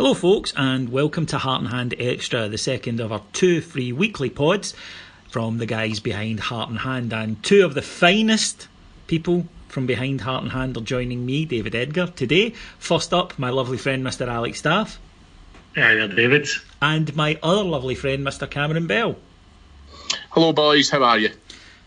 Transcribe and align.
Hello, 0.00 0.14
folks, 0.14 0.54
and 0.56 0.88
welcome 0.88 1.26
to 1.26 1.36
Heart 1.36 1.60
and 1.60 1.70
Hand 1.70 1.94
Extra, 1.98 2.48
the 2.48 2.56
second 2.56 3.00
of 3.00 3.12
our 3.12 3.20
two 3.34 3.60
free 3.60 3.92
weekly 3.92 4.30
pods 4.30 4.72
from 5.28 5.58
the 5.58 5.66
guys 5.66 6.00
behind 6.00 6.40
Heart 6.40 6.70
and 6.70 6.78
Hand. 6.78 7.12
And 7.12 7.42
two 7.42 7.66
of 7.66 7.74
the 7.74 7.82
finest 7.82 8.66
people 9.08 9.46
from 9.68 9.84
behind 9.84 10.22
Heart 10.22 10.44
and 10.44 10.52
Hand 10.52 10.78
are 10.78 10.80
joining 10.80 11.26
me, 11.26 11.44
David 11.44 11.74
Edgar, 11.74 12.06
today. 12.06 12.54
First 12.78 13.12
up, 13.12 13.38
my 13.38 13.50
lovely 13.50 13.76
friend, 13.76 14.02
Mr. 14.02 14.26
Alex 14.26 14.60
Staff. 14.60 14.98
Hi 15.76 15.94
there, 15.94 16.08
David. 16.08 16.48
And 16.80 17.14
my 17.14 17.38
other 17.42 17.62
lovely 17.62 17.94
friend, 17.94 18.26
Mr. 18.26 18.48
Cameron 18.48 18.86
Bell. 18.86 19.16
Hello, 20.30 20.54
boys, 20.54 20.88
how 20.88 21.02
are 21.02 21.18
you? 21.18 21.28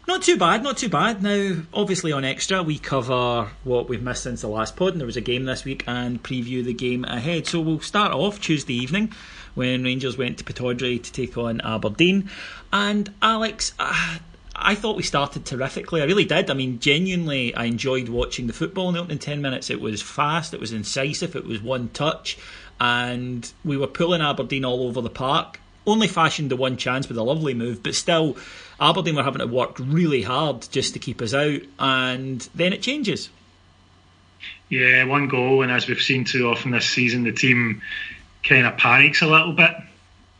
Not 0.05 0.21
too 0.21 0.37
bad, 0.37 0.63
not 0.63 0.77
too 0.77 0.89
bad. 0.89 1.23
Now, 1.23 1.61
obviously, 1.73 2.11
on 2.11 2.25
Extra, 2.25 2.61
we 2.61 2.77
cover 2.77 3.49
what 3.63 3.87
we've 3.87 4.03
missed 4.03 4.23
since 4.23 4.41
the 4.41 4.49
last 4.49 4.75
pod, 4.75 4.91
and 4.91 4.99
there 4.99 5.05
was 5.05 5.15
a 5.15 5.21
game 5.21 5.45
this 5.45 5.63
week, 5.63 5.85
and 5.87 6.21
preview 6.21 6.63
the 6.63 6.73
game 6.73 7.05
ahead. 7.05 7.47
So 7.47 7.61
we'll 7.61 7.79
start 7.79 8.11
off 8.11 8.41
Tuesday 8.41 8.73
evening 8.73 9.13
when 9.55 9.83
Rangers 9.83 10.17
went 10.17 10.39
to 10.39 10.43
Pittodrie 10.43 11.01
to 11.01 11.11
take 11.11 11.37
on 11.37 11.61
Aberdeen. 11.61 12.29
And 12.73 13.13
Alex, 13.21 13.71
uh, 13.79 14.17
I 14.53 14.75
thought 14.75 14.97
we 14.97 15.03
started 15.03 15.45
terrifically. 15.45 16.01
I 16.01 16.05
really 16.05 16.25
did. 16.25 16.49
I 16.49 16.53
mean, 16.53 16.79
genuinely, 16.79 17.55
I 17.55 17.63
enjoyed 17.63 18.09
watching 18.09 18.47
the 18.47 18.53
football 18.53 18.89
in 18.89 18.95
the 18.95 19.01
opening 19.01 19.19
10 19.19 19.41
minutes. 19.41 19.69
It 19.69 19.79
was 19.79 20.01
fast, 20.01 20.53
it 20.53 20.59
was 20.59 20.73
incisive, 20.73 21.33
it 21.35 21.45
was 21.45 21.61
one 21.61 21.87
touch, 21.89 22.37
and 22.77 23.49
we 23.63 23.77
were 23.77 23.87
pulling 23.87 24.21
Aberdeen 24.21 24.65
all 24.65 24.85
over 24.85 24.99
the 24.99 25.09
park. 25.09 25.61
Only 25.85 26.07
fashioned 26.07 26.49
the 26.49 26.55
one 26.55 26.77
chance 26.77 27.07
with 27.07 27.17
a 27.17 27.23
lovely 27.23 27.53
move, 27.53 27.83
but 27.83 27.95
still 27.95 28.37
Aberdeen 28.79 29.15
were 29.15 29.23
having 29.23 29.39
to 29.39 29.47
work 29.47 29.77
really 29.79 30.21
hard 30.21 30.67
just 30.71 30.93
to 30.93 30.99
keep 30.99 31.21
us 31.21 31.33
out, 31.33 31.61
and 31.79 32.47
then 32.55 32.73
it 32.73 32.81
changes. 32.81 33.29
Yeah, 34.69 35.03
one 35.03 35.27
goal, 35.27 35.61
and 35.61 35.71
as 35.71 35.87
we've 35.87 36.01
seen 36.01 36.25
too 36.25 36.49
often 36.49 36.71
this 36.71 36.89
season, 36.89 37.23
the 37.23 37.31
team 37.31 37.81
kind 38.43 38.65
of 38.65 38.77
panics 38.77 39.21
a 39.21 39.27
little 39.27 39.53
bit. 39.53 39.71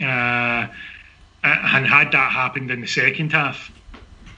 Uh, 0.01 0.67
and 1.43 1.85
had 1.85 2.11
that 2.13 2.31
happened 2.31 2.71
in 2.71 2.81
the 2.81 2.87
second 2.87 3.31
half, 3.31 3.71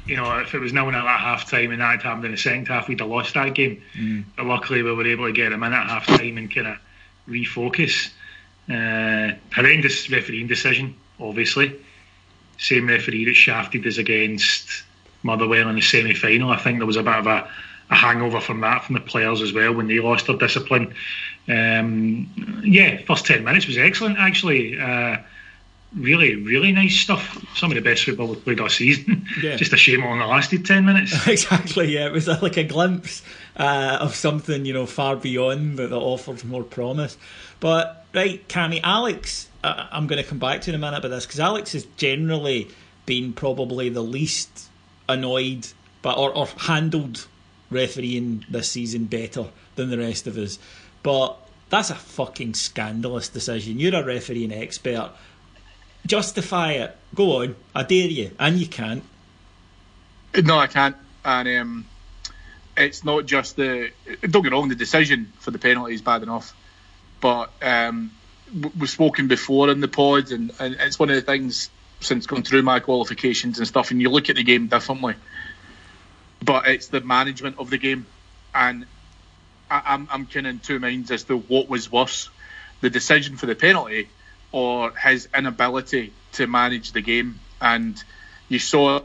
you 0.05 0.15
know, 0.15 0.39
if 0.39 0.53
it 0.53 0.59
was 0.59 0.73
no 0.73 0.85
one 0.85 0.95
at 0.95 1.03
that 1.03 1.19
half 1.19 1.49
time 1.49 1.71
and 1.71 1.81
that 1.81 1.91
had 1.91 2.01
happened 2.03 2.25
in 2.25 2.31
the 2.31 2.37
second 2.37 2.67
half, 2.67 2.87
we'd 2.87 2.99
have 2.99 3.09
lost 3.09 3.33
that 3.33 3.53
game. 3.53 3.81
Mm. 3.95 4.25
But 4.35 4.45
luckily, 4.45 4.83
we 4.83 4.91
were 4.91 5.07
able 5.07 5.25
to 5.25 5.31
get 5.31 5.49
them 5.49 5.63
in 5.63 5.73
at 5.73 5.87
half 5.87 6.07
time 6.07 6.37
and 6.37 6.53
kind 6.53 6.67
of 6.67 6.77
refocus. 7.27 8.09
Uh, 8.69 9.35
horrendous 9.53 10.09
refereeing 10.09 10.47
decision, 10.47 10.95
obviously 11.19 11.79
same 12.57 12.87
referee 12.87 13.25
that 13.25 13.33
shafted 13.33 13.85
us 13.85 13.97
against 13.97 14.83
Motherwell 15.23 15.69
in 15.69 15.75
the 15.75 15.81
semi 15.81 16.13
final. 16.13 16.51
I 16.51 16.57
think 16.57 16.79
there 16.79 16.87
was 16.87 16.97
a 16.97 17.03
bit 17.03 17.15
of 17.15 17.27
a, 17.27 17.49
a, 17.89 17.95
hangover 17.95 18.39
from 18.39 18.61
that 18.61 18.85
from 18.85 18.95
the 18.95 19.01
players 19.01 19.41
as 19.41 19.53
well 19.53 19.73
when 19.73 19.87
they 19.87 19.99
lost 19.99 20.27
their 20.27 20.37
discipline. 20.37 20.93
Um, 21.47 22.63
yeah, 22.63 23.01
first 23.05 23.25
10 23.25 23.43
minutes 23.43 23.67
was 23.67 23.77
excellent 23.77 24.17
actually. 24.17 24.79
Uh, 24.79 25.17
really, 25.95 26.35
really 26.35 26.71
nice 26.71 26.95
stuff. 26.95 27.43
Some 27.55 27.71
of 27.71 27.75
the 27.75 27.81
best 27.81 28.03
football 28.03 28.27
we've 28.27 28.43
played 28.43 28.59
all 28.59 28.69
season. 28.69 29.25
Yeah. 29.41 29.55
Just 29.57 29.73
a 29.73 29.77
shame 29.77 30.03
it 30.03 30.07
only 30.07 30.25
lasted 30.25 30.65
10 30.65 30.85
minutes. 30.85 31.27
exactly, 31.27 31.93
yeah. 31.93 32.07
It 32.07 32.11
was 32.11 32.27
like 32.27 32.57
a 32.57 32.63
glimpse 32.63 33.21
uh, 33.57 33.99
of 34.01 34.15
something, 34.15 34.65
you 34.65 34.73
know, 34.73 34.85
far 34.85 35.15
beyond 35.15 35.77
that, 35.77 35.89
that 35.89 35.95
offers 35.95 36.43
more 36.43 36.63
promise. 36.63 37.17
But, 37.59 38.05
right, 38.13 38.45
Cammy, 38.47 38.81
Alex 38.83 39.47
uh, 39.65 39.87
I'm 39.91 40.05
going 40.05 40.21
to 40.21 40.29
come 40.29 40.37
back 40.37 40.61
to 40.61 40.71
in 40.71 40.75
a 40.75 40.77
minute 40.77 40.99
about 40.99 41.09
this 41.09 41.25
because 41.25 41.39
Alex 41.39 41.73
has 41.73 41.85
generally 41.97 42.67
been 43.07 43.33
probably 43.33 43.89
the 43.89 44.01
least 44.01 44.69
annoyed 45.09 45.67
but 46.03 46.17
or, 46.19 46.31
or 46.37 46.45
handled 46.45 47.27
refereeing 47.71 48.45
this 48.47 48.69
season 48.69 49.05
better 49.05 49.47
than 49.75 49.89
the 49.89 49.97
rest 49.97 50.27
of 50.27 50.37
us. 50.37 50.59
But 51.01 51.35
that's 51.69 51.89
a 51.89 51.95
fucking 51.95 52.53
scandalous 52.53 53.27
decision. 53.27 53.79
You're 53.79 53.95
a 53.95 54.05
refereeing 54.05 54.53
expert. 54.53 55.11
Justify 56.05 56.73
it. 56.73 56.95
Go 57.15 57.41
on. 57.41 57.55
I 57.73 57.81
dare 57.81 58.07
you. 58.07 58.31
And 58.37 58.59
you 58.59 58.67
can't. 58.67 59.03
No, 60.43 60.59
I 60.59 60.67
can't. 60.67 60.95
And 61.23 61.47
um, 61.59 61.85
it's 62.77 63.03
not 63.03 63.25
just 63.25 63.55
the. 63.55 63.91
Don't 64.21 64.43
get 64.43 64.51
wrong, 64.51 64.69
the 64.69 64.75
decision 64.75 65.31
for 65.39 65.51
the 65.51 65.59
penalty 65.59 65.93
is 65.93 66.01
bad 66.01 66.23
enough. 66.23 66.55
But 67.21 67.51
um, 67.61 68.11
we've 68.77 68.89
spoken 68.89 69.27
before 69.27 69.69
in 69.69 69.79
the 69.79 69.87
pod, 69.87 70.31
and, 70.31 70.51
and 70.59 70.75
it's 70.79 70.99
one 70.99 71.09
of 71.09 71.15
the 71.15 71.21
things 71.21 71.69
since 72.01 72.27
going 72.27 72.43
through 72.43 72.63
my 72.63 72.79
qualifications 72.79 73.57
and 73.57 73.67
stuff, 73.67 73.91
and 73.91 74.01
you 74.01 74.09
look 74.09 74.29
at 74.29 74.35
the 74.35 74.43
game 74.43 74.67
differently. 74.67 75.15
But 76.43 76.67
it's 76.67 76.87
the 76.87 77.01
management 77.01 77.57
of 77.57 77.69
the 77.69 77.77
game, 77.77 78.05
and 78.53 78.85
I, 79.69 79.81
I'm 79.85 80.07
I'm 80.11 80.25
kind 80.25 80.47
of 80.47 80.51
in 80.51 80.59
two 80.59 80.79
minds 80.79 81.11
as 81.11 81.23
to 81.25 81.37
what 81.37 81.69
was 81.69 81.91
worse, 81.91 82.29
the 82.81 82.89
decision 82.89 83.37
for 83.37 83.45
the 83.45 83.55
penalty, 83.55 84.09
or 84.51 84.91
his 84.91 85.27
inability 85.35 86.13
to 86.33 86.47
manage 86.47 86.91
the 86.91 87.01
game. 87.01 87.39
And 87.61 88.01
you 88.49 88.59
saw, 88.59 89.01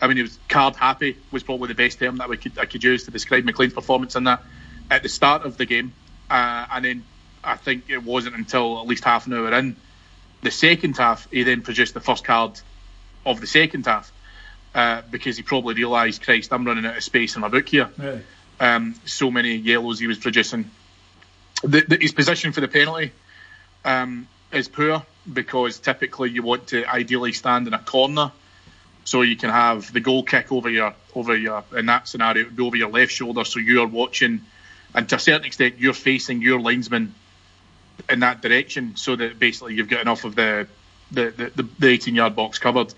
I 0.00 0.06
mean, 0.06 0.16
he 0.16 0.22
was 0.22 0.38
card 0.48 0.76
happy 0.76 1.16
was 1.30 1.42
probably 1.42 1.68
the 1.68 1.74
best 1.74 1.98
term 1.98 2.18
that 2.18 2.28
we 2.28 2.36
could 2.36 2.58
I 2.58 2.66
could 2.66 2.82
use 2.82 3.04
to 3.04 3.10
describe 3.10 3.44
McLean's 3.44 3.74
performance 3.74 4.16
in 4.16 4.24
that 4.24 4.42
at 4.90 5.02
the 5.02 5.08
start 5.08 5.44
of 5.44 5.56
the 5.56 5.66
game, 5.66 5.92
uh, 6.30 6.66
and 6.72 6.84
then 6.84 7.04
I 7.44 7.56
think 7.56 7.84
it 7.88 8.02
wasn't 8.02 8.36
until 8.36 8.80
at 8.80 8.86
least 8.86 9.04
half 9.04 9.26
an 9.26 9.34
hour 9.34 9.52
in 9.54 9.76
the 10.42 10.50
second 10.50 10.96
half 10.96 11.30
he 11.30 11.42
then 11.42 11.62
produced 11.62 11.94
the 11.94 12.00
first 12.00 12.24
card 12.24 12.60
of 13.26 13.40
the 13.40 13.46
second 13.46 13.86
half 13.86 14.12
uh, 14.74 15.02
because 15.10 15.36
he 15.36 15.42
probably 15.42 15.74
realised, 15.74 16.22
Christ, 16.22 16.52
I'm 16.52 16.64
running 16.64 16.86
out 16.86 16.96
of 16.96 17.02
space 17.02 17.34
in 17.34 17.42
my 17.42 17.48
book 17.48 17.68
here. 17.68 17.90
Right. 17.96 18.22
Um, 18.60 18.94
so 19.04 19.30
many 19.30 19.54
yellows 19.54 19.98
he 19.98 20.06
was 20.06 20.18
producing. 20.18 20.70
The, 21.62 21.80
the, 21.80 21.98
his 22.00 22.12
position 22.12 22.52
for 22.52 22.60
the 22.60 22.68
penalty 22.68 23.12
um, 23.84 24.28
is 24.52 24.68
poor 24.68 25.04
because 25.30 25.78
typically 25.78 26.30
you 26.30 26.42
want 26.42 26.68
to 26.68 26.84
ideally 26.84 27.32
stand 27.32 27.66
in 27.66 27.74
a 27.74 27.78
corner 27.78 28.32
so 29.08 29.22
you 29.22 29.36
can 29.36 29.50
have 29.50 29.92
the 29.92 30.00
goal 30.00 30.22
kick 30.22 30.52
over 30.52 30.68
your 30.68 30.94
over 31.14 31.36
your 31.36 31.64
in 31.76 31.86
that 31.86 32.06
scenario 32.06 32.42
it 32.42 32.46
would 32.46 32.56
be 32.56 32.62
over 32.62 32.76
your 32.76 32.90
left 32.90 33.12
shoulder 33.12 33.44
so 33.44 33.58
you're 33.58 33.86
watching 33.86 34.40
and 34.94 35.08
to 35.08 35.16
a 35.16 35.18
certain 35.18 35.46
extent 35.46 35.78
you're 35.78 35.92
facing 35.94 36.42
your 36.42 36.60
linesman 36.60 37.14
in 38.08 38.20
that 38.20 38.42
direction, 38.42 38.96
so 38.96 39.16
that 39.16 39.38
basically 39.38 39.74
you've 39.74 39.88
got 39.88 40.00
enough 40.00 40.24
of 40.24 40.34
the 40.34 40.66
the, 41.10 41.50
the, 41.56 41.68
the 41.78 41.88
18 41.88 42.14
yard 42.14 42.36
box 42.36 42.58
covered. 42.58 42.92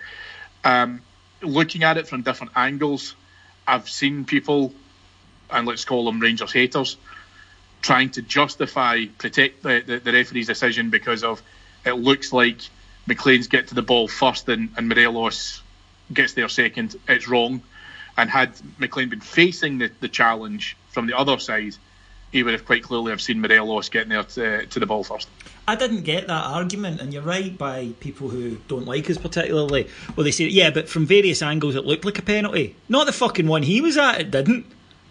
Um, 0.64 1.00
looking 1.42 1.84
at 1.84 1.96
it 1.96 2.08
from 2.08 2.22
different 2.22 2.52
angles, 2.56 3.14
I've 3.66 3.88
seen 3.88 4.24
people, 4.24 4.74
and 5.48 5.66
let's 5.66 5.84
call 5.84 6.04
them 6.06 6.18
Rangers 6.18 6.52
haters, 6.52 6.96
trying 7.82 8.10
to 8.10 8.22
justify 8.22 9.04
protect 9.18 9.62
the, 9.62 9.82
the, 9.86 9.98
the 10.00 10.12
referee's 10.12 10.48
decision 10.48 10.90
because 10.90 11.22
of 11.22 11.40
it 11.86 11.92
looks 11.92 12.32
like 12.32 12.58
McLean's 13.06 13.46
get 13.46 13.68
to 13.68 13.74
the 13.74 13.82
ball 13.82 14.08
first 14.08 14.48
and, 14.48 14.70
and 14.76 14.88
Morelos 14.88 15.62
gets 16.12 16.34
there 16.34 16.48
second. 16.48 16.96
It's 17.08 17.28
wrong. 17.28 17.62
And 18.16 18.28
had 18.28 18.52
McLean 18.78 19.08
been 19.08 19.20
facing 19.20 19.78
the, 19.78 19.90
the 20.00 20.08
challenge 20.08 20.76
from 20.90 21.06
the 21.06 21.16
other 21.16 21.38
side, 21.38 21.76
he 22.32 22.42
would 22.42 22.52
have 22.52 22.64
quite 22.64 22.82
clearly 22.82 23.10
have 23.10 23.20
seen 23.20 23.40
Morelos 23.40 23.88
getting 23.88 24.10
there 24.10 24.22
to, 24.22 24.66
to 24.66 24.80
the 24.80 24.86
ball 24.86 25.04
first. 25.04 25.28
I 25.66 25.76
didn't 25.76 26.02
get 26.02 26.26
that 26.26 26.44
argument, 26.44 27.00
and 27.00 27.12
you're 27.12 27.22
right 27.22 27.56
by 27.56 27.90
people 28.00 28.28
who 28.28 28.56
don't 28.68 28.86
like 28.86 29.08
us 29.10 29.18
particularly. 29.18 29.88
Well, 30.16 30.24
they 30.24 30.30
say, 30.30 30.44
yeah, 30.44 30.70
but 30.70 30.88
from 30.88 31.06
various 31.06 31.42
angles 31.42 31.74
it 31.74 31.84
looked 31.84 32.04
like 32.04 32.18
a 32.18 32.22
penalty. 32.22 32.76
Not 32.88 33.06
the 33.06 33.12
fucking 33.12 33.46
one 33.46 33.62
he 33.62 33.80
was 33.80 33.96
at, 33.96 34.20
it 34.20 34.30
didn't. 34.30 34.66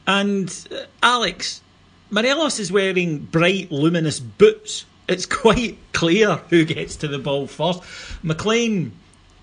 And 0.08 0.68
uh, 0.72 0.86
Alex, 1.04 1.62
Morelos 2.10 2.60
is 2.60 2.72
wearing 2.72 3.20
bright, 3.20 3.72
luminous 3.72 4.20
boots. 4.20 4.86
It's 5.08 5.26
quite 5.44 5.78
clear 5.94 6.38
who 6.50 6.66
gets 6.66 6.96
to 6.98 7.08
the 7.08 7.20
ball 7.20 7.48
first. 7.48 7.82
McLean 8.24 8.94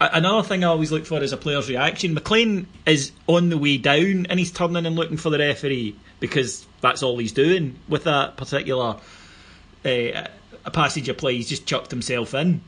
another 0.01 0.47
thing 0.47 0.65
I 0.65 0.69
always 0.69 0.93
look 0.93 1.07
for 1.07 1.23
is 1.23 1.33
a 1.33 1.37
player's 1.37 1.69
reaction. 1.69 2.15
McLean 2.15 2.67
is 2.87 3.13
on 3.27 3.49
the 3.49 3.59
way 3.59 3.79
down 3.79 4.27
and 4.29 4.39
he's 4.39 4.53
turning 4.53 4.87
and 4.87 4.97
looking 4.97 5.17
for 5.17 5.31
the 5.31 5.39
referee 5.39 5.97
because 6.21 6.67
that's 6.81 7.03
all 7.03 7.19
he's 7.19 7.33
doing 7.33 7.79
with 7.89 8.05
that 8.05 8.37
particular 8.37 8.97
uh, 9.85 10.27
passage 10.73 11.09
of 11.09 11.17
play. 11.17 11.37
He's 11.37 11.49
just 11.49 11.67
chucked 11.67 11.91
himself 11.91 12.35
in. 12.35 12.61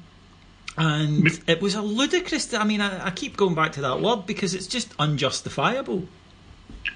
And 0.77 1.27
it 1.49 1.61
was 1.61 1.75
a 1.75 1.83
ludicrous. 1.83 2.55
I 2.55 2.63
mean, 2.63 2.81
I, 2.81 3.07
I 3.07 3.11
keep 3.11 3.37
going 3.37 3.57
back 3.57 3.73
to 3.73 3.81
that 3.81 4.01
word 4.01 4.27
because 4.27 4.55
it's 4.55 4.69
just 4.69 4.93
unjustifiable. 4.99 6.07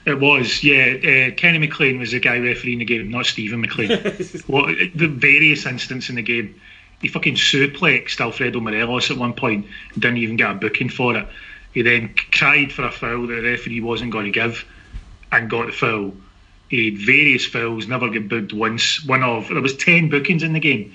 It 0.06 0.20
was, 0.20 0.62
yeah. 0.62 0.94
Uh, 1.31 1.35
Kenny 1.35 1.58
McLean 1.58 1.99
was 1.99 2.12
the 2.12 2.20
guy 2.20 2.38
refereeing 2.38 2.78
the 2.78 2.85
game, 2.85 3.11
not 3.11 3.26
Steven 3.26 3.61
McLean. 3.61 3.90
well, 4.49 4.67
the 4.94 5.08
various 5.08 5.67
incidents 5.67 6.08
in 6.08 6.17
the 6.17 6.23
game, 6.23 6.61
he 7.02 7.08
fucking 7.08 7.34
suplexed 7.34 8.20
Alfredo 8.20 8.60
Morelos 8.60 9.10
at 9.10 9.19
one 9.19 9.34
point 9.34 9.66
and 9.93 10.02
didn't 10.02 10.19
even 10.19 10.37
get 10.37 10.52
a 10.52 10.54
booking 10.54 10.88
for 10.88 11.16
it. 11.16 11.28
He 11.75 11.82
then 11.82 12.14
cried 12.31 12.72
for 12.72 12.84
a 12.84 12.93
foul 12.93 13.26
that 13.26 13.34
the 13.34 13.43
referee 13.43 13.81
wasn't 13.81 14.12
going 14.12 14.26
to 14.26 14.31
give 14.31 14.64
and 15.31 15.50
got 15.50 15.66
the 15.66 15.72
foul. 15.72 16.14
He 16.69 16.90
had 16.90 16.99
various 16.99 17.44
fouls, 17.44 17.88
never 17.88 18.08
got 18.08 18.28
booked 18.28 18.52
once. 18.52 19.04
One 19.04 19.22
of 19.22 19.49
there 19.49 19.60
was 19.60 19.76
ten 19.76 20.08
bookings 20.08 20.43
in 20.43 20.52
the 20.52 20.60
game. 20.60 20.94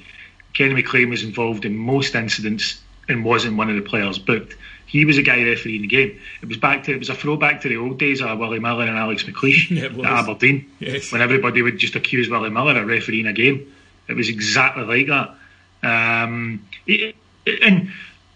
Kenny 0.53 0.73
McLean 0.73 1.09
was 1.09 1.23
involved 1.23 1.65
in 1.65 1.75
most 1.75 2.15
incidents 2.15 2.81
and 3.07 3.23
wasn't 3.23 3.57
one 3.57 3.69
of 3.69 3.75
the 3.75 3.87
players 3.87 4.17
booked. 4.17 4.55
He 4.85 5.03
was 5.03 5.17
a 5.17 5.21
guy 5.21 5.43
refereeing 5.43 5.81
the 5.81 5.87
game. 5.87 6.19
It 6.41 6.47
was 6.47 6.57
back 6.57 6.85
to 6.85 6.93
it 6.93 6.99
was 6.99 7.09
a 7.09 7.15
throwback 7.15 7.61
to 7.61 7.69
the 7.69 7.77
old 7.77 7.99
days 7.99 8.21
of 8.21 8.39
Willie 8.39 8.59
Miller 8.59 8.85
and 8.85 8.97
Alex 8.97 9.23
McLeish 9.23 9.77
at 9.83 10.05
Aberdeen, 10.05 10.71
yes. 10.79 11.11
when 11.11 11.21
everybody 11.21 11.61
would 11.61 11.77
just 11.77 11.95
accuse 11.95 12.29
Willie 12.29 12.49
Miller 12.49 12.79
of 12.81 12.87
refereeing 12.87 13.27
a 13.27 13.33
game. 13.33 13.73
It 14.07 14.15
was 14.15 14.29
exactly 14.29 14.83
like 14.83 15.07
that. 15.07 15.36
Um, 15.83 16.67
it, 16.85 17.15
and 17.61 17.91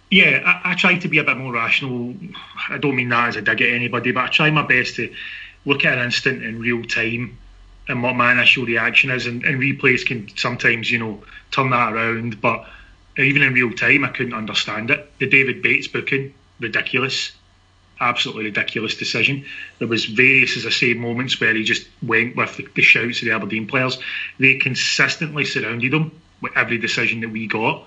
yeah, 0.09 0.41
I, 0.45 0.71
I 0.71 0.75
try 0.75 0.97
to 0.97 1.07
be 1.07 1.17
a 1.19 1.23
bit 1.23 1.38
more 1.38 1.53
rational. 1.53 2.13
I 2.69 2.77
don't 2.77 2.95
mean 2.95 3.09
that 3.09 3.29
as 3.29 3.35
a 3.38 3.41
dig 3.41 3.61
at 3.61 3.69
anybody, 3.69 4.11
but 4.11 4.25
I 4.25 4.27
try 4.27 4.51
my 4.51 4.65
best 4.65 4.95
to 4.95 5.13
look 5.65 5.85
at 5.85 5.97
an 5.97 6.05
instant 6.05 6.43
in 6.43 6.59
real 6.59 6.83
time 6.83 7.38
and 7.88 8.03
what 8.03 8.15
my 8.15 8.31
initial 8.31 8.65
reaction 8.65 9.09
is. 9.09 9.25
And, 9.25 9.43
and 9.43 9.59
replays 9.59 10.05
can 10.05 10.29
sometimes, 10.38 10.91
you 10.91 10.99
know, 10.99 11.23
turn 11.51 11.69
that 11.71 11.93
around. 11.93 12.41
But 12.41 12.65
even 13.17 13.41
in 13.41 13.53
real 13.53 13.71
time, 13.71 14.03
I 14.03 14.09
couldn't 14.09 14.33
understand 14.33 14.91
it. 14.91 15.11
The 15.19 15.27
David 15.27 15.61
Bates 15.61 15.87
booking, 15.87 16.33
ridiculous. 16.59 17.31
Absolutely 17.99 18.45
ridiculous 18.45 18.95
decision. 18.95 19.45
There 19.77 19.87
was 19.87 20.05
various, 20.05 20.57
as 20.57 20.65
I 20.65 20.71
say, 20.71 20.94
moments 20.94 21.39
where 21.39 21.53
he 21.53 21.63
just 21.63 21.87
went 22.01 22.35
with 22.35 22.57
the, 22.57 22.67
the 22.75 22.81
shouts 22.81 23.19
of 23.19 23.25
the 23.25 23.31
Aberdeen 23.31 23.67
players. 23.67 23.99
They 24.39 24.55
consistently 24.55 25.45
surrounded 25.45 25.94
him 25.94 26.20
with 26.41 26.51
every 26.57 26.77
decision 26.77 27.21
that 27.21 27.29
we 27.29 27.47
got. 27.47 27.83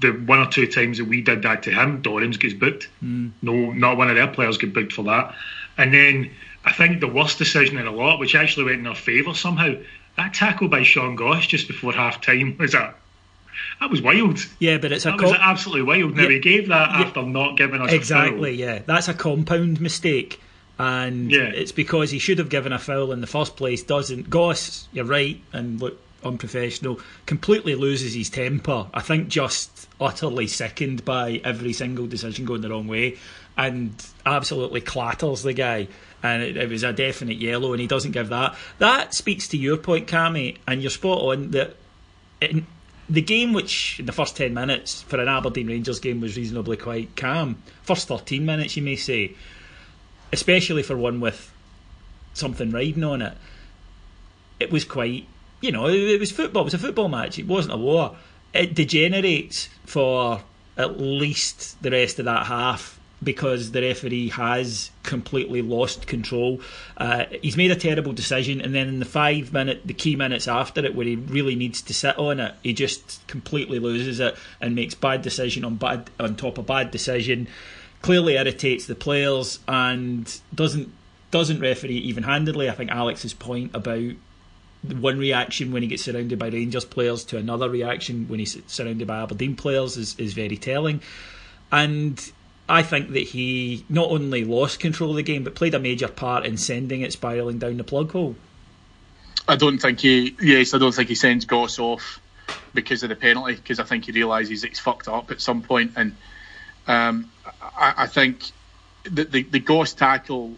The 0.00 0.10
one 0.10 0.40
or 0.40 0.46
two 0.46 0.66
times 0.66 0.98
that 0.98 1.04
we 1.04 1.20
did 1.20 1.42
that 1.42 1.62
to 1.64 1.70
him, 1.70 2.02
Dorrans 2.02 2.38
gets 2.38 2.54
booked. 2.54 2.88
Mm. 3.04 3.30
No, 3.42 3.72
not 3.72 3.96
one 3.96 4.10
of 4.10 4.16
their 4.16 4.26
players 4.26 4.58
get 4.58 4.72
booked 4.74 4.92
for 4.92 5.04
that. 5.04 5.34
And 5.78 5.92
then 5.94 6.30
I 6.64 6.72
think 6.72 7.00
the 7.00 7.06
worst 7.08 7.38
decision 7.38 7.78
in 7.78 7.86
a 7.86 7.92
lot, 7.92 8.18
which 8.18 8.34
actually 8.34 8.64
went 8.64 8.80
in 8.80 8.86
our 8.86 8.94
favour 8.94 9.34
somehow, 9.34 9.74
that 10.16 10.34
tackle 10.34 10.68
by 10.68 10.82
Sean 10.82 11.14
Goss 11.16 11.46
just 11.46 11.68
before 11.68 11.92
half 11.92 12.20
time 12.20 12.56
was 12.60 12.74
a 12.74 12.94
that 13.80 13.90
was 13.90 14.00
wild. 14.02 14.38
Yeah, 14.58 14.78
but 14.78 14.92
it's 14.92 15.04
a 15.06 15.10
com- 15.10 15.28
was 15.30 15.36
absolutely 15.38 15.82
wild. 15.82 16.16
Now 16.16 16.22
Yeah. 16.24 16.28
he 16.30 16.38
gave 16.38 16.68
that 16.68 16.90
Yeah. 16.90 16.96
after 17.02 17.22
not 17.22 17.56
giving 17.56 17.80
us 17.82 17.92
exactly. 17.92 18.54
Yeah, 18.54 18.80
that's 18.86 19.08
a 19.08 19.14
compound 19.14 19.80
mistake, 19.80 20.40
and 20.78 21.30
Yeah. 21.30 21.42
it's 21.54 21.70
because 21.72 22.10
he 22.10 22.18
should 22.18 22.38
have 22.38 22.48
given 22.48 22.72
a 22.72 22.78
foul 22.78 23.12
in 23.12 23.20
the 23.20 23.26
first 23.26 23.56
place. 23.56 23.82
Doesn't 23.82 24.30
Goss? 24.30 24.88
You're 24.92 25.04
right, 25.04 25.38
and 25.52 25.80
look 25.80 26.00
unprofessional. 26.24 27.00
Completely 27.26 27.74
loses 27.74 28.14
his 28.14 28.30
temper. 28.30 28.86
I 28.92 29.00
think 29.00 29.28
just 29.28 29.88
utterly 30.00 30.46
sickened 30.46 31.04
by 31.04 31.40
every 31.44 31.72
single 31.72 32.06
decision 32.06 32.44
going 32.44 32.60
the 32.60 32.70
wrong 32.70 32.86
way, 32.88 33.18
and 33.56 33.94
absolutely 34.26 34.80
clatters 34.80 35.42
the 35.42 35.52
guy. 35.52 35.88
And 36.22 36.42
it, 36.42 36.56
it 36.56 36.68
was 36.68 36.82
a 36.82 36.92
definite 36.92 37.38
yellow, 37.38 37.72
and 37.72 37.80
he 37.80 37.86
doesn't 37.86 38.12
give 38.12 38.28
that. 38.28 38.56
That 38.78 39.14
speaks 39.14 39.48
to 39.48 39.56
your 39.56 39.76
point, 39.76 40.06
Cammy, 40.06 40.58
and 40.66 40.82
you're 40.82 40.90
spot 40.90 41.20
on 41.20 41.50
that. 41.52 41.76
In, 42.40 42.66
the 43.08 43.20
game, 43.20 43.52
which 43.52 43.98
in 44.00 44.06
the 44.06 44.12
first 44.12 44.36
10 44.36 44.54
minutes 44.54 45.02
for 45.02 45.20
an 45.20 45.28
Aberdeen 45.28 45.66
Rangers 45.66 46.00
game 46.00 46.20
was 46.20 46.36
reasonably 46.36 46.76
quite 46.76 47.14
calm, 47.14 47.62
first 47.82 48.08
13 48.08 48.46
minutes, 48.46 48.76
you 48.76 48.82
may 48.82 48.96
say, 48.96 49.34
especially 50.32 50.82
for 50.82 50.96
one 50.96 51.20
with 51.20 51.52
something 52.32 52.70
riding 52.70 53.04
on 53.04 53.22
it, 53.22 53.36
it 54.60 54.70
was 54.70 54.84
quite, 54.84 55.26
you 55.62 55.72
know, 55.72 55.88
it 55.88 56.20
was 56.20 56.30
football, 56.30 56.62
it 56.62 56.64
was 56.66 56.74
a 56.74 56.78
football 56.78 57.08
match, 57.08 57.38
it 57.38 57.46
wasn't 57.46 57.72
a 57.72 57.78
war. 57.78 58.16
It 58.52 58.74
degenerates 58.74 59.70
for 59.86 60.42
at 60.76 61.00
least 61.00 61.80
the 61.82 61.90
rest 61.90 62.18
of 62.18 62.26
that 62.26 62.46
half 62.46 62.98
because 63.22 63.70
the 63.70 63.80
referee 63.80 64.30
has 64.30 64.90
completely 65.04 65.62
lost 65.62 66.06
control. 66.06 66.60
Uh, 66.96 67.24
he's 67.40 67.56
made 67.56 67.70
a 67.70 67.76
terrible 67.76 68.12
decision, 68.12 68.60
and 68.60 68.74
then 68.74 68.88
in 68.88 68.98
the 68.98 69.04
five 69.04 69.52
minute, 69.52 69.82
the 69.84 69.94
key 69.94 70.16
minutes 70.16 70.48
after 70.48 70.84
it, 70.84 70.94
where 70.94 71.06
he 71.06 71.16
really 71.16 71.54
needs 71.54 71.80
to 71.82 71.94
sit 71.94 72.18
on 72.18 72.40
it, 72.40 72.54
he 72.62 72.72
just 72.72 73.24
completely 73.28 73.78
loses 73.78 74.18
it 74.18 74.36
and 74.60 74.74
makes 74.74 74.94
bad 74.94 75.22
decision 75.22 75.64
on 75.64 75.76
bad 75.76 76.10
on 76.18 76.34
top 76.34 76.58
of 76.58 76.66
bad 76.66 76.90
decision. 76.90 77.46
Clearly 78.00 78.34
irritates 78.34 78.86
the 78.86 78.96
players 78.96 79.60
and 79.68 80.40
doesn't 80.52 80.92
doesn't 81.30 81.60
referee 81.60 81.98
even 81.98 82.24
handedly. 82.24 82.68
I 82.68 82.72
think 82.72 82.90
Alex's 82.90 83.34
point 83.34 83.70
about 83.74 84.12
one 84.82 85.18
reaction 85.18 85.72
when 85.72 85.82
he 85.82 85.88
gets 85.88 86.02
surrounded 86.02 86.38
by 86.38 86.48
Rangers 86.48 86.84
players 86.84 87.24
to 87.24 87.36
another 87.36 87.70
reaction 87.70 88.26
when 88.28 88.40
he's 88.40 88.58
surrounded 88.66 89.06
by 89.06 89.22
Aberdeen 89.22 89.54
players 89.54 89.96
is, 89.96 90.18
is 90.18 90.32
very 90.32 90.56
telling. 90.56 91.00
And 91.70 92.32
I 92.68 92.82
think 92.82 93.10
that 93.12 93.20
he 93.20 93.84
not 93.88 94.10
only 94.10 94.44
lost 94.44 94.80
control 94.80 95.10
of 95.10 95.16
the 95.16 95.22
game 95.22 95.44
but 95.44 95.54
played 95.54 95.74
a 95.74 95.78
major 95.78 96.08
part 96.08 96.44
in 96.44 96.56
sending 96.56 97.02
it 97.02 97.12
spiralling 97.12 97.58
down 97.58 97.76
the 97.76 97.84
plug 97.84 98.12
hole. 98.12 98.36
I 99.48 99.56
don't 99.56 99.78
think 99.78 100.00
he. 100.00 100.36
Yes, 100.40 100.72
I 100.72 100.78
don't 100.78 100.94
think 100.94 101.08
he 101.08 101.14
sends 101.14 101.44
Goss 101.44 101.78
off 101.78 102.20
because 102.74 103.02
of 103.02 103.08
the 103.08 103.16
penalty. 103.16 103.56
Because 103.56 103.80
I 103.80 103.84
think 103.84 104.04
he 104.04 104.12
realises 104.12 104.62
he's 104.62 104.78
fucked 104.78 105.08
up 105.08 105.30
at 105.30 105.40
some 105.40 105.62
point, 105.62 105.92
and 105.96 106.14
um, 106.86 107.30
I, 107.60 107.94
I 107.98 108.06
think 108.06 108.50
the, 109.02 109.24
the 109.24 109.42
the 109.42 109.58
Goss 109.58 109.94
tackle 109.94 110.54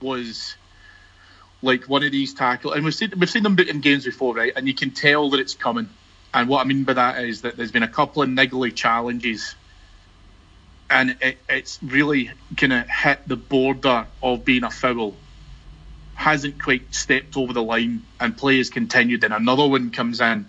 was 0.00 0.54
like 1.62 1.84
one 1.84 2.02
of 2.02 2.12
these 2.12 2.34
tackle, 2.34 2.72
and 2.72 2.84
we've 2.84 2.94
seen 2.94 3.12
we've 3.18 3.30
seen 3.30 3.42
them 3.42 3.58
in 3.58 3.80
games 3.80 4.04
before, 4.04 4.34
right? 4.34 4.52
And 4.54 4.66
you 4.66 4.74
can 4.74 4.90
tell 4.90 5.30
that 5.30 5.40
it's 5.40 5.54
coming. 5.54 5.88
And 6.34 6.48
what 6.48 6.60
I 6.60 6.64
mean 6.64 6.84
by 6.84 6.94
that 6.94 7.24
is 7.24 7.42
that 7.42 7.56
there's 7.56 7.72
been 7.72 7.82
a 7.82 7.88
couple 7.88 8.22
of 8.22 8.28
niggly 8.28 8.74
challenges, 8.74 9.54
and 10.90 11.16
it, 11.20 11.38
it's 11.48 11.78
really 11.82 12.30
kind 12.56 12.72
of 12.72 12.88
hit 12.88 13.26
the 13.26 13.36
border 13.36 14.06
of 14.22 14.44
being 14.44 14.64
a 14.64 14.70
foul 14.70 15.16
hasn't 16.16 16.60
quite 16.60 16.94
stepped 16.94 17.36
over 17.36 17.52
the 17.52 17.62
line 17.62 18.02
and 18.18 18.36
play 18.36 18.56
has 18.56 18.70
continued 18.70 19.22
and 19.22 19.34
another 19.34 19.66
one 19.66 19.90
comes 19.90 20.18
in 20.20 20.46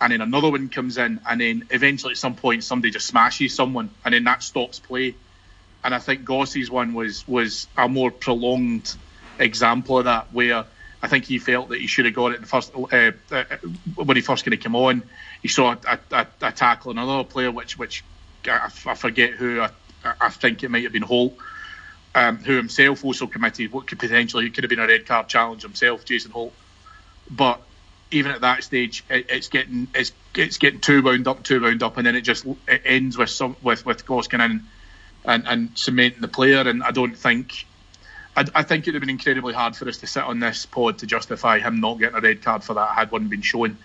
and 0.00 0.12
then 0.12 0.20
another 0.20 0.50
one 0.50 0.68
comes 0.68 0.98
in 0.98 1.18
and 1.26 1.40
then 1.40 1.66
eventually 1.70 2.12
at 2.12 2.18
some 2.18 2.36
point 2.36 2.62
somebody 2.62 2.90
just 2.90 3.06
smashes 3.06 3.54
someone 3.54 3.90
and 4.04 4.12
then 4.12 4.22
that 4.24 4.42
stops 4.42 4.78
play 4.78 5.14
and 5.82 5.94
I 5.94 5.98
think 5.98 6.26
Goss's 6.26 6.70
one 6.70 6.92
was 6.92 7.26
was 7.26 7.68
a 7.74 7.88
more 7.88 8.10
prolonged 8.10 8.94
example 9.40 9.98
of 9.98 10.04
that 10.04 10.32
where 10.32 10.64
I 11.02 11.08
think 11.08 11.24
he 11.24 11.38
felt 11.38 11.70
that 11.70 11.80
he 11.80 11.86
should 11.86 12.04
have 12.04 12.14
got 12.14 12.32
it 12.32 12.40
the 12.40 12.46
first 12.46 12.72
uh, 12.74 13.12
uh, 13.32 13.44
when 13.96 14.16
he 14.16 14.22
first 14.22 14.44
going 14.44 14.56
to 14.56 14.62
come 14.62 14.76
on 14.76 15.02
he 15.42 15.48
saw 15.48 15.74
a, 15.86 15.98
a, 16.12 16.26
a 16.42 16.52
tackle 16.52 16.90
on 16.90 16.98
another 16.98 17.24
player 17.24 17.50
which 17.50 17.78
which 17.78 18.04
I, 18.46 18.70
I 18.86 18.94
forget 18.94 19.30
who 19.30 19.60
I, 19.60 19.70
I 20.20 20.28
think 20.30 20.62
it 20.62 20.70
might 20.70 20.84
have 20.84 20.92
been 20.92 21.02
Holt 21.02 21.34
um, 22.14 22.38
who 22.38 22.56
himself 22.56 23.04
also 23.04 23.26
committed 23.26 23.72
what 23.72 23.86
could 23.86 23.98
potentially 23.98 24.50
could 24.50 24.64
have 24.64 24.68
been 24.68 24.80
a 24.80 24.86
red 24.86 25.06
card 25.06 25.28
challenge 25.28 25.62
himself, 25.62 26.04
Jason 26.04 26.32
Holt. 26.32 26.52
But 27.30 27.60
even 28.10 28.32
at 28.32 28.40
that 28.40 28.64
stage, 28.64 29.04
it, 29.08 29.26
it's 29.28 29.48
getting 29.48 29.88
it's 29.94 30.12
it's 30.34 30.58
getting 30.58 30.80
too 30.80 31.02
wound 31.02 31.28
up, 31.28 31.42
too 31.42 31.60
wound 31.60 31.82
up, 31.82 31.96
and 31.96 32.06
then 32.06 32.16
it 32.16 32.22
just 32.22 32.44
it 32.66 32.82
ends 32.84 33.16
with 33.16 33.30
some 33.30 33.56
with 33.62 33.86
with 33.86 34.04
Goskin 34.06 34.44
in 34.44 34.64
and 35.24 35.46
and 35.46 35.78
cementing 35.78 36.20
the 36.20 36.28
player. 36.28 36.60
And 36.68 36.82
I 36.82 36.90
don't 36.90 37.16
think. 37.16 37.66
I, 38.36 38.46
I 38.54 38.62
think 38.62 38.86
it 38.86 38.90
would 38.90 38.94
have 38.94 39.00
been 39.00 39.10
incredibly 39.10 39.54
hard 39.54 39.76
for 39.76 39.88
us 39.88 39.98
to 39.98 40.06
sit 40.06 40.22
on 40.22 40.40
this 40.40 40.66
pod 40.66 40.98
to 40.98 41.06
justify 41.06 41.58
him 41.58 41.80
not 41.80 41.98
getting 41.98 42.16
a 42.16 42.20
red 42.20 42.42
card 42.42 42.64
for 42.64 42.74
that 42.74 42.90
had 42.90 43.10
one 43.10 43.28
been 43.28 43.42
shown. 43.42 43.78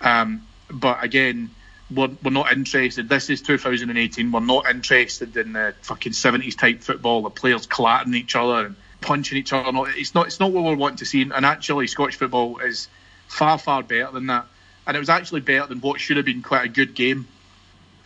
Um, 0.00 0.46
but 0.70 1.04
again, 1.04 1.50
we're, 1.94 2.10
we're 2.22 2.30
not 2.30 2.52
interested. 2.52 3.08
This 3.08 3.30
is 3.30 3.42
2018. 3.42 4.32
We're 4.32 4.40
not 4.40 4.68
interested 4.68 5.36
in 5.36 5.52
the 5.52 5.74
fucking 5.82 6.12
70s 6.12 6.56
type 6.56 6.82
football, 6.82 7.22
the 7.22 7.30
players 7.30 7.66
clattering 7.66 8.14
each 8.14 8.34
other 8.34 8.66
and 8.66 8.76
punching 9.00 9.36
each 9.38 9.52
other. 9.52 9.70
It's 9.96 10.14
not. 10.14 10.26
It's 10.26 10.40
not 10.40 10.52
what 10.52 10.64
we're 10.64 10.76
wanting 10.76 10.98
to 10.98 11.06
see. 11.06 11.22
And 11.22 11.44
actually, 11.44 11.86
Scottish 11.86 12.16
football 12.16 12.58
is 12.58 12.88
far, 13.28 13.58
far 13.58 13.82
better 13.82 14.10
than 14.12 14.28
that. 14.28 14.46
And 14.86 14.96
it 14.96 15.00
was 15.00 15.10
actually 15.10 15.42
better 15.42 15.66
than 15.66 15.80
what 15.80 16.00
should 16.00 16.16
have 16.16 16.26
been 16.26 16.42
quite 16.42 16.64
a 16.64 16.68
good 16.68 16.94
game 16.94 17.28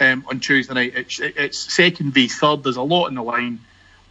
um, 0.00 0.25
on 0.28 0.40
Tuesday 0.40 0.75
night. 0.75 0.93
It's, 0.95 1.21
it's 1.21 1.73
second 1.73 2.12
v 2.12 2.28
third. 2.28 2.64
There's 2.64 2.76
a 2.76 2.83
lot 2.83 3.07
in 3.07 3.14
the 3.14 3.23
line. 3.23 3.61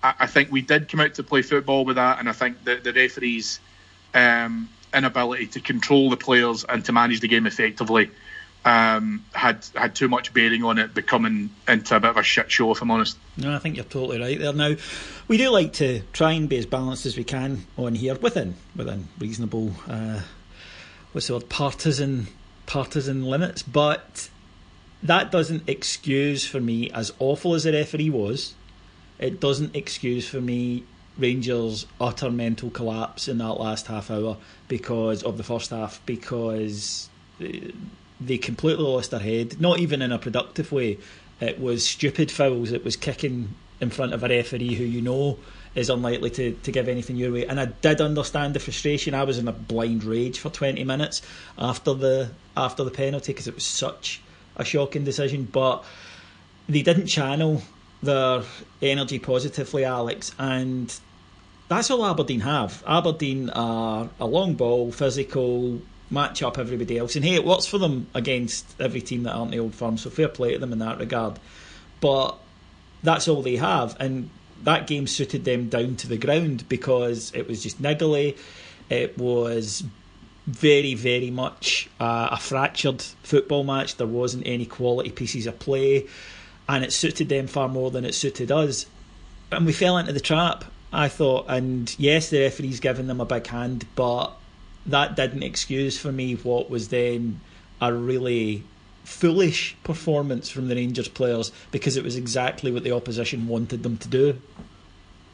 I, 0.06 0.14
I 0.20 0.28
think 0.28 0.52
we 0.52 0.62
did 0.62 0.88
come 0.88 1.00
out 1.00 1.16
to 1.16 1.24
play 1.24 1.42
football 1.42 1.86
with 1.86 1.96
that, 1.96 2.20
and 2.20 2.30
I 2.30 2.34
think 2.34 2.64
the, 2.64 2.76
the 2.76 2.94
referees' 2.94 3.60
um, 4.14 4.70
inability 4.94 5.48
to 5.48 5.60
control 5.60 6.10
the 6.10 6.18
players 6.18 6.64
and 6.64 6.86
to 6.86 6.94
manage 6.94 7.22
the 7.22 7.28
game 7.28 7.48
effectively 7.48 8.12
um, 8.64 9.26
had 9.34 9.66
had 9.76 9.96
too 9.96 10.08
much 10.08 10.34
bearing 10.34 10.64
on 10.64 10.78
it 10.80 10.94
becoming 10.94 11.50
into 11.68 11.96
a 11.96 12.00
bit 12.00 12.10
of 12.10 12.18
a 12.18 12.24
shit 12.24 12.52
show. 12.52 12.72
If 12.72 12.82
I'm 12.82 12.92
honest. 12.92 13.18
No, 13.38 13.54
I 13.54 13.60
think 13.60 13.76
you're 13.76 13.86
totally 13.86 14.20
right 14.20 14.40
there. 14.40 14.54
Now, 14.54 14.76
we 15.28 15.38
do 15.38 15.50
like 15.50 15.74
to 15.74 16.02
try 16.14 16.34
and 16.34 16.48
be 16.48 16.58
as 16.58 16.66
balanced 16.66 17.06
as 17.06 17.18
we 17.18 17.24
can 17.24 17.66
on 17.78 17.96
here 17.96 18.16
within 18.16 18.56
within 18.76 19.08
reasonable, 19.20 19.74
uh, 19.88 20.22
what's 21.12 21.28
the 21.28 21.34
word, 21.34 21.50
partisan 21.50 22.28
partisan 22.66 23.24
limits, 23.24 23.62
but 23.62 24.30
that 25.04 25.32
doesn't 25.32 25.70
excuse 25.70 26.46
for 26.46 26.60
me, 26.60 26.90
as 26.92 27.14
awful 27.20 27.54
as 27.54 27.64
the 27.64 27.74
referee 27.74 28.10
was, 28.10 28.56
it 29.20 29.40
doesn't 29.40 29.76
excuse 29.76 30.28
for 30.28 30.42
me 30.42 30.84
Rangers' 31.18 31.86
utter 32.00 32.30
mental 32.30 32.70
collapse 32.70 33.28
in 33.28 33.38
that 33.38 33.54
last 33.54 33.88
half 33.88 34.12
hour 34.12 34.38
because 34.68 35.24
of 35.24 35.38
the 35.38 35.44
first 35.44 35.70
half, 35.70 36.02
because 36.06 37.10
uh, 37.42 37.48
they 38.20 38.38
completely 38.38 38.84
lost 38.84 39.12
their 39.12 39.20
head, 39.20 39.60
not 39.62 39.80
even 39.80 40.02
in 40.02 40.12
a 40.12 40.20
productive 40.20 40.72
way. 40.72 40.98
It 41.40 41.60
was 41.60 41.88
stupid 41.88 42.32
fouls, 42.32 42.72
it 42.72 42.84
was 42.84 42.96
kicking 42.96 43.56
in 43.80 43.90
front 43.90 44.14
of 44.14 44.24
a 44.24 44.28
referee 44.28 44.76
who 44.76 44.84
you 44.84 45.02
know 45.02 45.38
is 45.74 45.90
unlikely 45.90 46.30
to, 46.32 46.54
to 46.54 46.72
give 46.72 46.88
anything 46.88 47.18
your 47.18 47.32
way. 47.32 47.46
And 47.46 47.60
I 47.60 47.66
did 47.66 48.00
understand 48.00 48.54
the 48.54 48.60
frustration. 48.60 49.14
I 49.14 49.24
was 49.24 49.38
in 49.38 49.48
a 49.48 49.52
blind 49.52 50.06
rage 50.06 50.40
for 50.40 50.50
20 50.50 50.84
minutes 50.86 51.22
after 51.58 51.94
the 51.94 52.32
after 52.56 52.86
the 52.86 52.92
penalty 52.92 53.34
because 53.34 53.48
it 53.48 53.56
was 53.56 53.66
such 53.66 54.22
a 54.56 54.64
shocking 54.64 55.04
decision. 55.04 55.48
But 55.52 55.84
they 56.70 56.82
didn't 56.82 57.08
channel 57.08 57.62
their 58.04 58.44
energy 58.82 59.20
positively, 59.20 59.86
Alex, 59.86 60.34
and 60.38 60.98
that's 61.68 61.90
all 61.90 62.06
Aberdeen 62.06 62.42
have. 62.42 62.84
Aberdeen 62.88 63.50
are 63.52 64.10
a 64.20 64.26
long 64.26 64.54
ball, 64.54 64.92
physical, 64.92 65.82
match 66.10 66.44
up 66.44 66.58
everybody 66.58 66.98
else. 66.98 67.16
And 67.16 67.26
hey, 67.26 67.36
it 67.36 67.46
works 67.46 67.66
for 67.66 67.78
them 67.78 68.08
against 68.14 68.80
every 68.80 69.02
team 69.02 69.24
that 69.24 69.34
aren't 69.34 69.52
the 69.52 69.60
old 69.60 69.74
firm, 69.74 69.98
so 69.98 70.10
fair 70.10 70.28
play 70.28 70.54
to 70.54 70.60
them 70.60 70.72
in 70.72 70.80
that 70.80 71.00
regard. 71.00 71.40
But 72.02 72.38
that's 73.04 73.28
all 73.28 73.42
they 73.42 73.56
have. 73.56 73.96
And 74.00 74.30
that 74.64 74.88
game 74.88 75.08
suited 75.08 75.46
them 75.46 75.70
down 75.70 75.96
to 75.98 76.08
the 76.08 76.18
ground 76.18 76.68
because 76.70 77.32
it 77.34 77.48
was 77.48 77.64
just 77.64 77.82
niggly. 77.82 78.38
It 78.90 79.18
was 79.18 79.84
very, 80.46 80.94
very 80.94 81.32
much 81.32 81.90
uh, 82.00 82.30
a 82.32 82.38
fractured 82.38 83.02
football 83.02 83.64
match. 83.64 83.98
There 83.98 84.08
wasn't 84.08 84.46
any 84.46 84.66
quality 84.66 85.10
pieces 85.10 85.48
of 85.48 85.58
play, 85.58 86.08
and 86.68 86.84
it 86.84 86.94
suited 86.94 87.30
them 87.30 87.48
far 87.48 87.68
more 87.68 87.92
than 87.92 88.06
it 88.06 88.16
suited 88.16 88.52
us. 88.52 88.86
And 89.52 89.66
we 89.66 89.74
fell 89.74 89.98
into 89.98 90.14
the 90.14 90.20
trap, 90.20 90.66
I 90.92 91.08
thought. 91.08 91.46
And 91.48 91.94
yes, 92.00 92.30
the 92.30 92.42
referee's 92.42 92.80
given 92.80 93.08
them 93.08 93.22
a 93.22 93.26
big 93.26 93.48
hand, 93.48 93.86
but 93.96 94.32
that 94.86 95.16
didn't 95.16 95.44
excuse 95.44 95.98
for 95.98 96.12
me 96.12 96.36
what 96.36 96.70
was 96.70 96.90
then 96.90 97.40
a 97.82 97.94
really 97.94 98.64
foolish 99.04 99.76
performance 99.84 100.50
from 100.50 100.68
the 100.68 100.76
Rangers 100.76 101.08
players 101.08 101.52
because 101.72 101.96
it 101.96 102.04
was 102.04 102.16
exactly 102.16 102.72
what 102.72 102.84
the 102.84 102.92
opposition 102.92 103.48
wanted 103.48 103.84
them 103.84 103.98
to 103.98 104.08
do. 104.08 104.42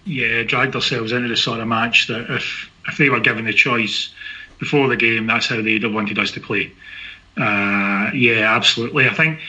Yeah, 0.04 0.44
dragged 0.44 0.74
themselves 0.74 1.12
into 1.12 1.30
the 1.30 1.38
sort 1.38 1.60
of 1.60 1.68
match 1.68 2.08
that 2.08 2.30
if 2.30 2.70
if 2.88 2.98
they 2.98 3.10
were 3.10 3.20
given 3.20 3.46
the 3.46 3.54
choice 3.54 4.12
before 4.60 4.88
the 4.88 4.98
game, 4.98 5.28
that's 5.28 5.48
how 5.48 5.62
they'd 5.62 5.84
have 5.84 5.94
wanted 5.94 6.18
us 6.18 6.32
to 6.32 6.40
play. 6.40 6.72
Uh, 7.38 8.10
yeah, 8.14 8.54
absolutely. 8.56 9.08
I 9.08 9.14
think 9.14 9.40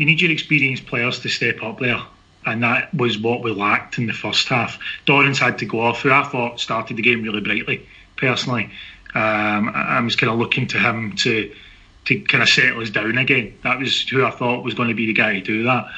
you 0.00 0.06
need 0.06 0.22
your 0.22 0.30
experienced 0.30 0.86
players 0.86 1.18
to 1.18 1.28
step 1.28 1.62
up 1.62 1.78
there. 1.78 2.00
And 2.46 2.62
that 2.62 2.94
was 2.94 3.18
what 3.18 3.42
we 3.42 3.50
lacked 3.52 3.98
in 3.98 4.06
the 4.06 4.14
first 4.14 4.48
half. 4.48 4.78
Dorrans 5.04 5.38
had 5.38 5.58
to 5.58 5.66
go 5.66 5.80
off, 5.80 6.00
who 6.00 6.10
I 6.10 6.24
thought 6.24 6.58
started 6.58 6.96
the 6.96 7.02
game 7.02 7.22
really 7.22 7.42
brightly, 7.42 7.86
personally. 8.16 8.70
Um, 9.14 9.68
I 9.68 10.00
was 10.00 10.16
kind 10.16 10.32
of 10.32 10.38
looking 10.38 10.68
to 10.68 10.78
him 10.78 11.16
to 11.16 11.54
to 12.06 12.18
kind 12.20 12.42
of 12.42 12.48
settle 12.48 12.80
us 12.80 12.88
down 12.88 13.18
again. 13.18 13.58
That 13.62 13.78
was 13.78 14.08
who 14.08 14.24
I 14.24 14.30
thought 14.30 14.64
was 14.64 14.72
going 14.72 14.88
to 14.88 14.94
be 14.94 15.04
the 15.04 15.12
guy 15.12 15.34
to 15.34 15.40
do 15.42 15.64
that. 15.64 15.92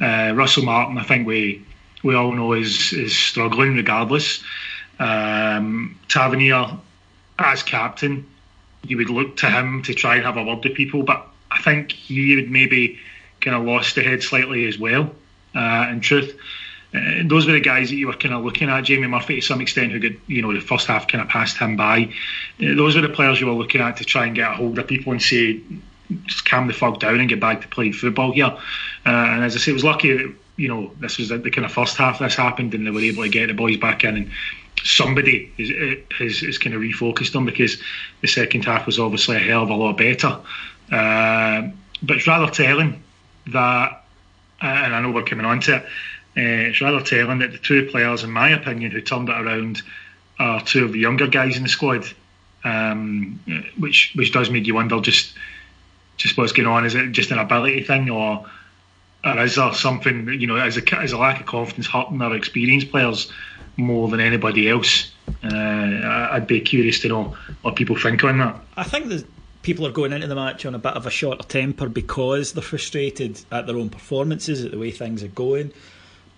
Uh, 0.00 0.34
Russell 0.36 0.62
Martin, 0.62 0.96
I 0.96 1.02
think 1.02 1.26
we 1.26 1.66
we 2.04 2.14
all 2.14 2.30
know 2.30 2.52
is 2.52 2.92
is 2.92 3.16
struggling 3.16 3.74
regardless. 3.74 4.40
Um, 5.00 5.98
Tavernier 6.06 6.78
as 7.40 7.64
captain, 7.64 8.24
you 8.84 8.98
would 8.98 9.10
look 9.10 9.38
to 9.38 9.50
him 9.50 9.82
to 9.82 9.94
try 9.94 10.14
and 10.14 10.24
have 10.24 10.36
a 10.36 10.44
word 10.44 10.62
with 10.62 10.74
people, 10.74 11.02
but 11.02 11.26
I 11.50 11.60
think 11.60 11.90
he 11.90 12.36
would 12.36 12.52
maybe 12.52 13.00
kind 13.40 13.56
of 13.56 13.64
lost 13.64 13.94
the 13.94 14.02
head 14.02 14.22
slightly 14.22 14.66
as 14.66 14.78
well. 14.78 15.10
Uh, 15.54 15.88
in 15.90 16.00
truth, 16.00 16.38
uh, 16.94 17.22
those 17.24 17.46
were 17.46 17.52
the 17.52 17.60
guys 17.60 17.90
that 17.90 17.96
you 17.96 18.06
were 18.06 18.14
kind 18.14 18.34
of 18.34 18.44
looking 18.44 18.68
at. 18.70 18.82
Jamie 18.82 19.06
Murphy, 19.06 19.36
to 19.36 19.42
some 19.42 19.60
extent, 19.60 19.92
who 19.92 20.00
got 20.00 20.12
you 20.26 20.42
know 20.42 20.52
the 20.52 20.60
first 20.60 20.86
half 20.86 21.08
kind 21.08 21.22
of 21.22 21.28
passed 21.28 21.58
him 21.58 21.76
by. 21.76 22.04
Uh, 22.62 22.74
those 22.74 22.96
were 22.96 23.02
the 23.02 23.08
players 23.08 23.40
you 23.40 23.46
were 23.46 23.52
looking 23.52 23.80
at 23.80 23.98
to 23.98 24.04
try 24.04 24.26
and 24.26 24.34
get 24.34 24.50
a 24.50 24.54
hold 24.54 24.78
of 24.78 24.86
people 24.86 25.12
and 25.12 25.20
say, 25.20 25.60
just 26.24 26.44
calm 26.44 26.66
the 26.66 26.72
fuck 26.72 27.00
down 27.00 27.20
and 27.20 27.28
get 27.28 27.40
back 27.40 27.60
to 27.60 27.68
playing 27.68 27.92
football 27.92 28.32
here. 28.32 28.46
Uh, 28.46 28.58
and 29.04 29.44
as 29.44 29.54
I 29.54 29.58
say, 29.58 29.70
it 29.70 29.74
was 29.74 29.84
lucky 29.84 30.16
that 30.16 30.34
you 30.56 30.68
know 30.68 30.90
this 30.98 31.18
was 31.18 31.28
the, 31.28 31.38
the 31.38 31.50
kind 31.50 31.64
of 31.64 31.72
first 31.72 31.96
half 31.96 32.18
this 32.18 32.34
happened 32.34 32.74
and 32.74 32.86
they 32.86 32.90
were 32.90 33.00
able 33.00 33.22
to 33.22 33.28
get 33.28 33.46
the 33.48 33.54
boys 33.54 33.76
back 33.76 34.04
in 34.04 34.16
and 34.16 34.30
somebody 34.84 35.52
is, 35.58 35.70
is, 36.20 36.42
is 36.42 36.58
kind 36.58 36.74
of 36.74 36.80
refocused 36.80 37.32
them 37.32 37.44
because 37.44 37.82
the 38.20 38.28
second 38.28 38.64
half 38.64 38.86
was 38.86 38.98
obviously 38.98 39.36
a 39.36 39.40
hell 39.40 39.62
of 39.62 39.70
a 39.70 39.74
lot 39.74 39.96
better. 39.96 40.40
Uh, 40.90 41.68
but 42.02 42.16
it's 42.16 42.26
rather 42.26 42.50
telling 42.50 43.02
that, 43.52 44.04
and 44.60 44.94
I 44.94 45.00
know 45.00 45.10
we're 45.10 45.24
coming 45.24 45.46
on 45.46 45.60
to 45.60 45.76
it 45.76 45.86
uh, 46.38 46.70
it's 46.70 46.80
rather 46.80 47.00
telling 47.00 47.40
that 47.40 47.50
the 47.50 47.58
two 47.58 47.86
players, 47.86 48.22
in 48.22 48.30
my 48.30 48.50
opinion, 48.50 48.92
who 48.92 49.00
turned 49.00 49.28
it 49.28 49.32
around 49.32 49.82
are 50.38 50.62
two 50.62 50.84
of 50.84 50.92
the 50.92 50.98
younger 50.98 51.26
guys 51.26 51.56
in 51.56 51.64
the 51.64 51.68
squad, 51.68 52.06
um, 52.62 53.40
which 53.76 54.12
which 54.14 54.32
does 54.32 54.48
make 54.48 54.64
you 54.66 54.74
wonder 54.74 55.00
just 55.00 55.34
just 56.16 56.36
what's 56.36 56.52
going 56.52 56.68
on. 56.68 56.86
Is 56.86 56.94
it 56.94 57.10
just 57.10 57.32
an 57.32 57.38
ability 57.38 57.82
thing, 57.82 58.08
or 58.08 58.46
or 59.24 59.38
is 59.42 59.56
there 59.56 59.72
something 59.72 60.28
you 60.28 60.46
know, 60.46 60.64
is 60.64 60.76
a 60.76 61.02
is 61.02 61.10
a 61.10 61.18
lack 61.18 61.40
of 61.40 61.46
confidence 61.46 61.88
hurting 61.88 62.22
our 62.22 62.36
experienced 62.36 62.92
players 62.92 63.32
more 63.76 64.08
than 64.08 64.20
anybody 64.20 64.68
else? 64.68 65.10
Uh, 65.42 66.28
I'd 66.30 66.46
be 66.46 66.60
curious 66.60 67.00
to 67.00 67.08
know 67.08 67.36
what 67.62 67.74
people 67.74 67.96
think 67.96 68.22
on 68.22 68.38
that. 68.38 68.60
I 68.76 68.84
think 68.84 69.08
that 69.08 69.24
people 69.62 69.86
are 69.86 69.92
going 69.92 70.12
into 70.12 70.26
the 70.26 70.34
match 70.34 70.64
on 70.66 70.74
a 70.74 70.78
bit 70.78 70.94
of 70.94 71.06
a 71.06 71.10
shorter 71.10 71.46
temper 71.46 71.88
because 71.88 72.52
they're 72.52 72.62
frustrated 72.62 73.40
at 73.50 73.66
their 73.66 73.76
own 73.76 73.90
performances, 73.90 74.64
at 74.64 74.70
the 74.70 74.78
way 74.78 74.90
things 74.90 75.22
are 75.22 75.28
going 75.28 75.72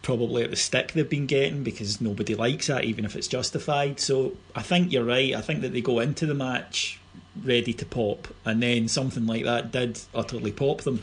probably 0.03 0.43
at 0.43 0.50
the 0.50 0.57
stick 0.57 0.93
they've 0.93 1.09
been 1.09 1.27
getting 1.27 1.62
because 1.62 2.00
nobody 2.00 2.35
likes 2.35 2.69
that, 2.69 2.85
even 2.85 3.05
if 3.05 3.17
it's 3.17 3.29
justified. 3.29 4.00
So 4.00 4.37
I 4.55 4.62
think 4.62 4.93
you're 4.93 5.05
right. 5.05 5.35
I 5.35 5.41
think 5.41 5.61
that 5.62 5.73
they 5.73 5.81
go 5.81 6.00
into 6.00 6.27
the 6.27 6.35
match 6.35 6.99
ready 7.45 7.73
to 7.73 7.87
pop, 7.87 8.29
and 8.45 8.62
then 8.62 8.89
something 8.89 9.27
like 9.27 9.45
that 9.45 9.71
did 9.73 10.00
utterly 10.15 10.53
pop 10.53 10.83
them. 10.83 11.03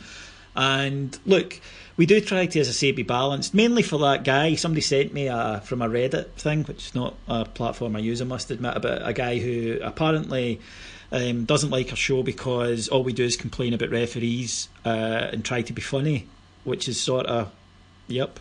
And 0.54 1.16
look, 1.24 1.60
we 1.96 2.06
do 2.06 2.20
try 2.20 2.46
to, 2.46 2.60
as 2.60 2.68
I 2.68 2.72
say, 2.72 2.92
be 2.92 3.02
balanced, 3.02 3.54
mainly 3.54 3.82
for 3.82 3.98
that 4.00 4.24
guy. 4.24 4.54
Somebody 4.56 4.80
sent 4.80 5.14
me 5.14 5.28
a, 5.28 5.62
from 5.64 5.82
a 5.82 5.88
Reddit 5.88 6.30
thing, 6.32 6.64
which 6.64 6.88
is 6.88 6.94
not 6.94 7.14
a 7.28 7.44
platform 7.44 7.96
I 7.96 8.00
use, 8.00 8.20
I 8.20 8.24
must 8.24 8.50
admit, 8.50 8.76
about 8.76 9.06
a 9.08 9.12
guy 9.12 9.38
who 9.38 9.78
apparently. 9.82 10.60
Um, 11.10 11.44
doesn't 11.44 11.70
like 11.70 11.90
our 11.90 11.96
show 11.96 12.22
because 12.22 12.88
all 12.88 13.02
we 13.02 13.14
do 13.14 13.24
is 13.24 13.36
complain 13.36 13.72
about 13.72 13.88
referees 13.90 14.68
uh, 14.84 15.30
and 15.32 15.42
try 15.42 15.62
to 15.62 15.72
be 15.72 15.80
funny, 15.80 16.26
which 16.64 16.86
is 16.86 17.00
sort 17.00 17.24
of, 17.24 17.50
yep, 18.08 18.38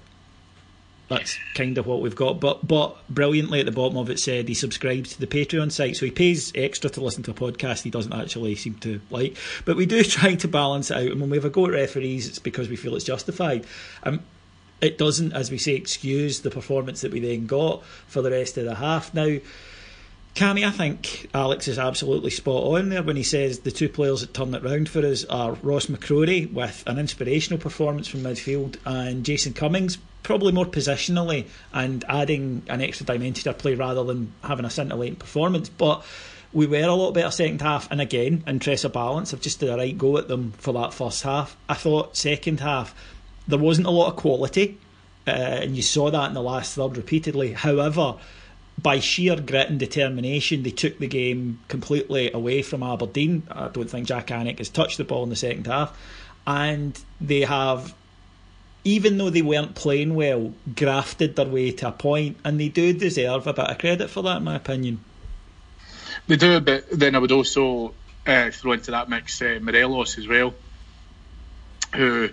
that's 1.07 1.37
kind 1.55 1.77
of 1.77 1.87
what 1.87 2.01
we've 2.01 2.15
got. 2.15 2.39
But 2.39 2.67
but 2.67 2.97
brilliantly 3.09 3.59
at 3.59 3.65
the 3.65 3.71
bottom 3.71 3.97
of 3.97 4.09
it 4.09 4.19
said 4.19 4.47
he 4.47 4.53
subscribes 4.53 5.13
to 5.13 5.19
the 5.19 5.27
Patreon 5.27 5.71
site, 5.71 5.95
so 5.95 6.05
he 6.05 6.11
pays 6.11 6.51
extra 6.55 6.89
to 6.91 7.01
listen 7.01 7.23
to 7.23 7.31
a 7.31 7.33
podcast 7.33 7.83
he 7.83 7.89
doesn't 7.89 8.13
actually 8.13 8.55
seem 8.55 8.75
to 8.75 8.99
like. 9.09 9.37
But 9.65 9.77
we 9.77 9.85
do 9.85 10.03
try 10.03 10.35
to 10.35 10.47
balance 10.47 10.91
it 10.91 10.97
out, 10.97 11.11
and 11.11 11.21
when 11.21 11.29
we 11.29 11.37
have 11.37 11.45
a 11.45 11.49
go 11.49 11.65
at 11.65 11.71
referees, 11.71 12.27
it's 12.27 12.39
because 12.39 12.69
we 12.69 12.75
feel 12.75 12.95
it's 12.95 13.05
justified. 13.05 13.65
Um, 14.03 14.21
it 14.81 14.97
doesn't, 14.97 15.33
as 15.33 15.49
we 15.49 15.57
say, 15.57 15.73
excuse 15.73 16.41
the 16.41 16.51
performance 16.51 17.01
that 17.01 17.11
we 17.11 17.19
then 17.19 17.47
got 17.47 17.83
for 18.07 18.21
the 18.21 18.29
rest 18.29 18.57
of 18.57 18.65
the 18.65 18.75
half. 18.75 19.11
Now, 19.13 19.37
Cammy, 20.37 20.63
I 20.63 20.69
think 20.69 21.31
Alex 21.33 21.67
is 21.67 21.79
absolutely 21.79 22.29
spot 22.29 22.61
on 22.63 22.89
there 22.89 23.01
when 23.01 23.15
he 23.15 23.23
says 23.23 23.61
the 23.61 23.71
two 23.71 23.89
players 23.89 24.21
that 24.21 24.35
turn 24.35 24.53
it 24.53 24.61
round 24.61 24.87
for 24.87 25.03
us 25.03 25.25
are 25.25 25.53
Ross 25.63 25.87
McCrorie 25.87 26.53
with 26.53 26.83
an 26.85 26.99
inspirational 26.99 27.57
performance 27.57 28.07
from 28.07 28.21
midfield 28.21 28.77
and 28.85 29.25
Jason 29.25 29.53
Cummings 29.53 29.97
probably 30.21 30.51
more 30.51 30.67
positionally 30.67 31.47
and 31.73 32.05
adding 32.07 32.61
an 32.67 32.81
extra 32.81 33.03
dimension 33.03 33.51
to 33.51 33.53
play 33.57 33.73
rather 33.73 34.03
than 34.03 34.31
having 34.43 34.63
a 34.63 34.69
scintillating 34.69 35.15
performance. 35.15 35.69
But 35.69 36.05
we 36.53 36.67
were 36.67 36.83
a 36.83 36.93
lot 36.93 37.13
better 37.13 37.31
second 37.31 37.63
half, 37.63 37.89
and 37.89 37.99
again, 37.99 38.43
interest 38.45 38.85
of 38.85 38.93
balance, 38.93 39.33
I've 39.33 39.41
just 39.41 39.59
did 39.59 39.71
a 39.71 39.75
right 39.75 39.97
go 39.97 40.19
at 40.19 40.27
them 40.27 40.51
for 40.59 40.71
that 40.75 40.93
first 40.93 41.23
half. 41.23 41.57
I 41.67 41.73
thought 41.73 42.15
second 42.15 42.59
half 42.59 42.93
there 43.47 43.57
wasn't 43.57 43.87
a 43.87 43.89
lot 43.89 44.09
of 44.09 44.17
quality, 44.17 44.77
uh, 45.27 45.31
and 45.31 45.75
you 45.75 45.81
saw 45.81 46.11
that 46.11 46.27
in 46.27 46.35
the 46.35 46.43
last 46.43 46.75
third 46.75 46.95
repeatedly. 46.95 47.53
However, 47.53 48.17
by 48.81 48.99
sheer 48.99 49.35
grit 49.35 49.69
and 49.69 49.79
determination, 49.79 50.63
they 50.63 50.71
took 50.71 50.99
the 50.99 51.07
game 51.07 51.59
completely 51.67 52.31
away 52.31 52.61
from 52.61 52.83
Aberdeen. 52.83 53.43
I 53.49 53.69
don't 53.69 53.89
think 53.89 54.07
Jack 54.07 54.27
Alnwick 54.27 54.59
has 54.59 54.69
touched 54.69 54.97
the 54.97 55.03
ball 55.03 55.23
in 55.23 55.29
the 55.29 55.35
second 55.35 55.67
half, 55.67 55.97
and 56.45 56.99
they 57.19 57.41
have 57.41 57.93
even 58.83 59.17
though 59.17 59.29
they 59.29 59.41
weren't 59.41 59.75
playing 59.75 60.15
well, 60.15 60.53
grafted 60.73 61.35
their 61.35 61.45
way 61.45 61.71
to 61.71 61.89
a 61.89 61.91
point, 61.91 62.37
and 62.45 62.57
they 62.57 62.69
do 62.69 62.93
deserve 62.93 63.45
a 63.45 63.51
bit 63.51 63.65
of 63.65 63.77
credit 63.79 64.09
for 64.09 64.23
that, 64.23 64.37
in 64.37 64.45
my 64.45 64.55
opinion. 64.55 65.03
They 66.27 66.37
do, 66.37 66.61
but 66.61 66.85
then 66.91 67.13
I 67.13 67.19
would 67.19 67.33
also 67.33 67.93
uh, 68.25 68.49
throw 68.51 68.71
into 68.71 68.91
that 68.91 69.09
mix 69.09 69.41
uh, 69.41 69.59
Morelos 69.61 70.17
as 70.17 70.25
well. 70.25 70.53
who 71.95 72.29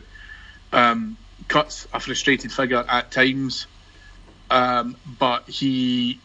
um, 0.73 1.17
cuts 1.49 1.89
a 1.93 2.01
frustrated 2.01 2.53
figure 2.53 2.85
at 2.89 3.11
times, 3.11 3.67
um, 4.51 4.97
but 5.19 5.49
he 5.49 6.21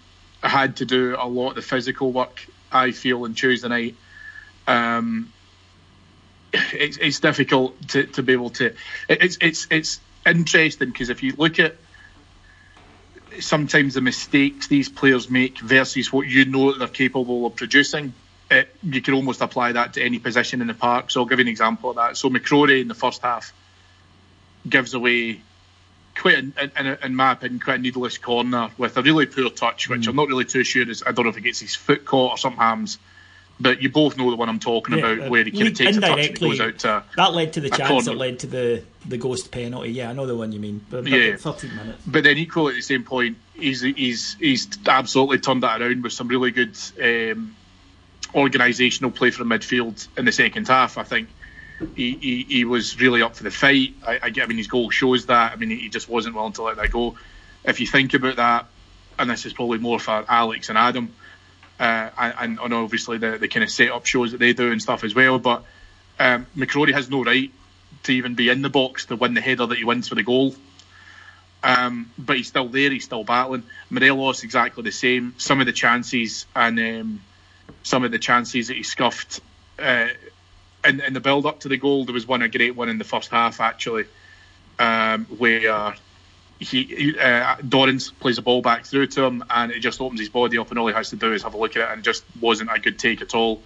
had 0.47 0.77
to 0.77 0.85
do 0.85 1.15
a 1.19 1.27
lot 1.27 1.49
of 1.49 1.55
the 1.55 1.61
physical 1.61 2.11
work. 2.11 2.45
I 2.71 2.91
feel 2.91 3.23
on 3.23 3.33
Tuesday 3.33 3.67
night. 3.67 3.95
Um, 4.67 5.31
it's, 6.53 6.97
it's 6.97 7.19
difficult 7.19 7.89
to, 7.89 8.05
to 8.05 8.23
be 8.23 8.33
able 8.33 8.51
to. 8.51 8.73
It's 9.07 9.37
it's 9.41 9.67
it's 9.69 9.99
interesting 10.25 10.89
because 10.89 11.09
if 11.09 11.23
you 11.23 11.33
look 11.37 11.59
at 11.59 11.75
sometimes 13.39 13.93
the 13.93 14.01
mistakes 14.01 14.67
these 14.67 14.89
players 14.89 15.29
make 15.29 15.59
versus 15.59 16.11
what 16.11 16.27
you 16.27 16.45
know 16.45 16.71
that 16.71 16.79
they're 16.79 16.87
capable 16.87 17.45
of 17.45 17.55
producing, 17.55 18.13
it, 18.49 18.75
you 18.83 19.01
can 19.01 19.13
almost 19.13 19.41
apply 19.41 19.73
that 19.73 19.93
to 19.93 20.03
any 20.03 20.19
position 20.19 20.61
in 20.61 20.67
the 20.67 20.73
park. 20.73 21.11
So 21.11 21.21
I'll 21.21 21.27
give 21.27 21.39
you 21.39 21.45
an 21.45 21.49
example 21.49 21.91
of 21.91 21.97
that. 21.97 22.17
So 22.17 22.29
McCrorie 22.29 22.81
in 22.81 22.87
the 22.87 22.95
first 22.95 23.21
half 23.21 23.53
gives 24.67 24.93
away 24.93 25.41
quite, 26.19 26.37
in, 26.37 26.53
in, 26.77 26.97
in 27.03 27.15
my 27.15 27.31
opinion, 27.31 27.59
quite 27.59 27.79
a 27.79 27.81
needless 27.81 28.17
corner 28.17 28.69
with 28.77 28.97
a 28.97 29.01
really 29.01 29.25
poor 29.25 29.49
touch, 29.49 29.89
which 29.89 30.01
mm. 30.01 30.07
I'm 30.09 30.15
not 30.15 30.27
really 30.27 30.45
too 30.45 30.63
sure 30.63 30.87
is. 30.89 31.03
I 31.05 31.11
don't 31.11 31.25
know 31.25 31.31
if 31.31 31.37
it 31.37 31.41
gets 31.41 31.59
his 31.59 31.75
foot 31.75 32.05
caught 32.05 32.31
or 32.31 32.37
something 32.37 32.59
happens. 32.59 32.99
But 33.61 33.81
you 33.81 33.89
both 33.89 34.15
know 34.17 34.29
the 34.29 34.37
one 34.37 34.47
I'm 34.47 34.59
talking 34.59 34.97
yeah, 34.97 35.05
about, 35.05 35.29
where 35.29 35.43
he 35.43 35.51
kind 35.51 35.67
of 35.67 35.73
takes 35.73 35.97
a 35.97 35.99
touch 35.99 36.27
and 36.27 36.39
goes 36.39 36.61
out 36.61 36.79
to 36.79 37.03
that 37.17 37.33
led 37.33 37.51
to 37.53 37.59
the 37.59 37.69
chance 37.69 37.89
corner. 37.89 38.03
that 38.03 38.15
led 38.15 38.39
to 38.39 38.47
the 38.47 38.83
the 39.05 39.17
ghost 39.17 39.51
penalty. 39.51 39.91
Yeah, 39.91 40.09
I 40.09 40.13
know 40.13 40.25
the 40.25 40.35
one 40.37 40.53
you 40.53 40.61
mean. 40.61 40.85
But, 40.89 41.05
yeah, 41.07 41.35
13 41.35 41.75
minutes. 41.75 42.01
But 42.07 42.23
then 42.23 42.37
equally 42.37 42.71
at 42.71 42.75
the 42.77 42.81
same 42.81 43.03
point, 43.03 43.37
he's 43.53 43.81
he's 43.81 44.35
he's 44.39 44.69
absolutely 44.87 45.39
turned 45.39 45.63
that 45.63 45.81
around 45.81 46.03
with 46.03 46.13
some 46.13 46.29
really 46.29 46.51
good 46.51 46.77
um, 47.01 47.53
organisational 48.33 49.13
play 49.13 49.31
from 49.31 49.49
midfield 49.49 50.07
in 50.17 50.23
the 50.23 50.31
second 50.31 50.69
half. 50.69 50.97
I 50.97 51.03
think 51.03 51.27
he, 51.95 52.11
he, 52.15 52.43
he 52.43 52.65
was 52.65 52.99
really 52.99 53.21
up 53.21 53.35
for 53.35 53.43
the 53.43 53.51
fight. 53.51 53.95
I, 54.05 54.15
I, 54.15 54.33
I 54.41 54.45
mean, 54.45 54.57
his 54.57 54.67
goal 54.67 54.89
shows 54.89 55.25
that. 55.27 55.53
I 55.53 55.55
mean, 55.55 55.69
he 55.69 55.89
just 55.89 56.09
wasn't 56.09 56.35
willing 56.35 56.53
to 56.53 56.63
let 56.63 56.77
that 56.77 56.91
go. 56.91 57.15
If 57.63 57.79
you 57.79 57.87
think 57.87 58.13
about 58.13 58.37
that, 58.37 58.65
and 59.17 59.29
this 59.29 59.45
is 59.45 59.53
probably 59.53 59.79
more 59.79 59.99
for 59.99 60.23
Alex 60.27 60.69
and 60.69 60.77
Adam 60.77 61.13
uh, 61.79 62.09
and, 62.17 62.59
and 62.59 62.73
obviously 62.73 63.17
the, 63.17 63.37
the 63.37 63.47
kind 63.47 63.63
of 63.63 63.69
set-up 63.69 64.05
shows 64.05 64.33
that 64.33 64.37
they 64.39 64.53
do 64.53 64.71
and 64.71 64.81
stuff 64.81 65.03
as 65.03 65.15
well. 65.15 65.39
But 65.39 65.63
um, 66.19 66.45
McCrorie 66.55 66.93
has 66.93 67.09
no 67.09 67.23
right 67.23 67.51
to 68.03 68.11
even 68.11 68.35
be 68.35 68.49
in 68.49 68.61
the 68.61 68.69
box 68.69 69.05
to 69.05 69.15
win 69.15 69.33
the 69.33 69.41
header 69.41 69.65
that 69.65 69.77
he 69.77 69.85
wins 69.85 70.09
for 70.09 70.15
the 70.15 70.23
goal. 70.23 70.53
Um, 71.63 72.11
but 72.17 72.37
he's 72.37 72.47
still 72.47 72.67
there. 72.67 72.89
He's 72.89 73.05
still 73.05 73.23
battling. 73.23 73.63
Morelos 73.89 74.43
exactly 74.43 74.83
the 74.83 74.91
same. 74.91 75.35
Some 75.37 75.61
of 75.61 75.65
the 75.65 75.73
chances 75.73 76.45
and 76.55 76.79
um, 76.79 77.21
some 77.83 78.03
of 78.03 78.11
the 78.11 78.19
chances 78.19 78.67
that 78.67 78.77
he 78.77 78.83
scuffed 78.83 79.39
uh, 79.77 80.07
in, 80.85 81.01
in 81.01 81.13
the 81.13 81.19
build 81.19 81.45
up 81.45 81.61
to 81.61 81.67
the 81.69 81.77
goal. 81.77 82.05
There 82.05 82.13
was 82.13 82.27
one 82.27 82.41
a 82.41 82.47
great 82.47 82.75
one 82.75 82.89
in 82.89 82.97
the 82.97 83.03
first 83.03 83.29
half 83.29 83.59
actually, 83.59 84.05
um, 84.77 85.25
where 85.25 85.95
he, 86.59 87.17
uh, 87.17 87.55
Dorrans 87.57 88.11
plays 88.19 88.37
a 88.37 88.41
ball 88.41 88.61
back 88.61 88.85
through 88.85 89.07
to 89.07 89.23
him, 89.23 89.43
and 89.49 89.71
it 89.71 89.79
just 89.79 90.01
opens 90.01 90.19
his 90.19 90.29
body 90.29 90.57
up, 90.57 90.69
and 90.69 90.79
all 90.79 90.87
he 90.87 90.93
has 90.93 91.09
to 91.11 91.15
do 91.15 91.33
is 91.33 91.43
have 91.43 91.53
a 91.53 91.57
look 91.57 91.75
at 91.77 91.83
it, 91.83 91.91
and 91.91 91.99
it 91.99 92.03
just 92.03 92.23
wasn't 92.39 92.69
a 92.73 92.79
good 92.79 92.99
take 92.99 93.21
at 93.21 93.33
all. 93.33 93.61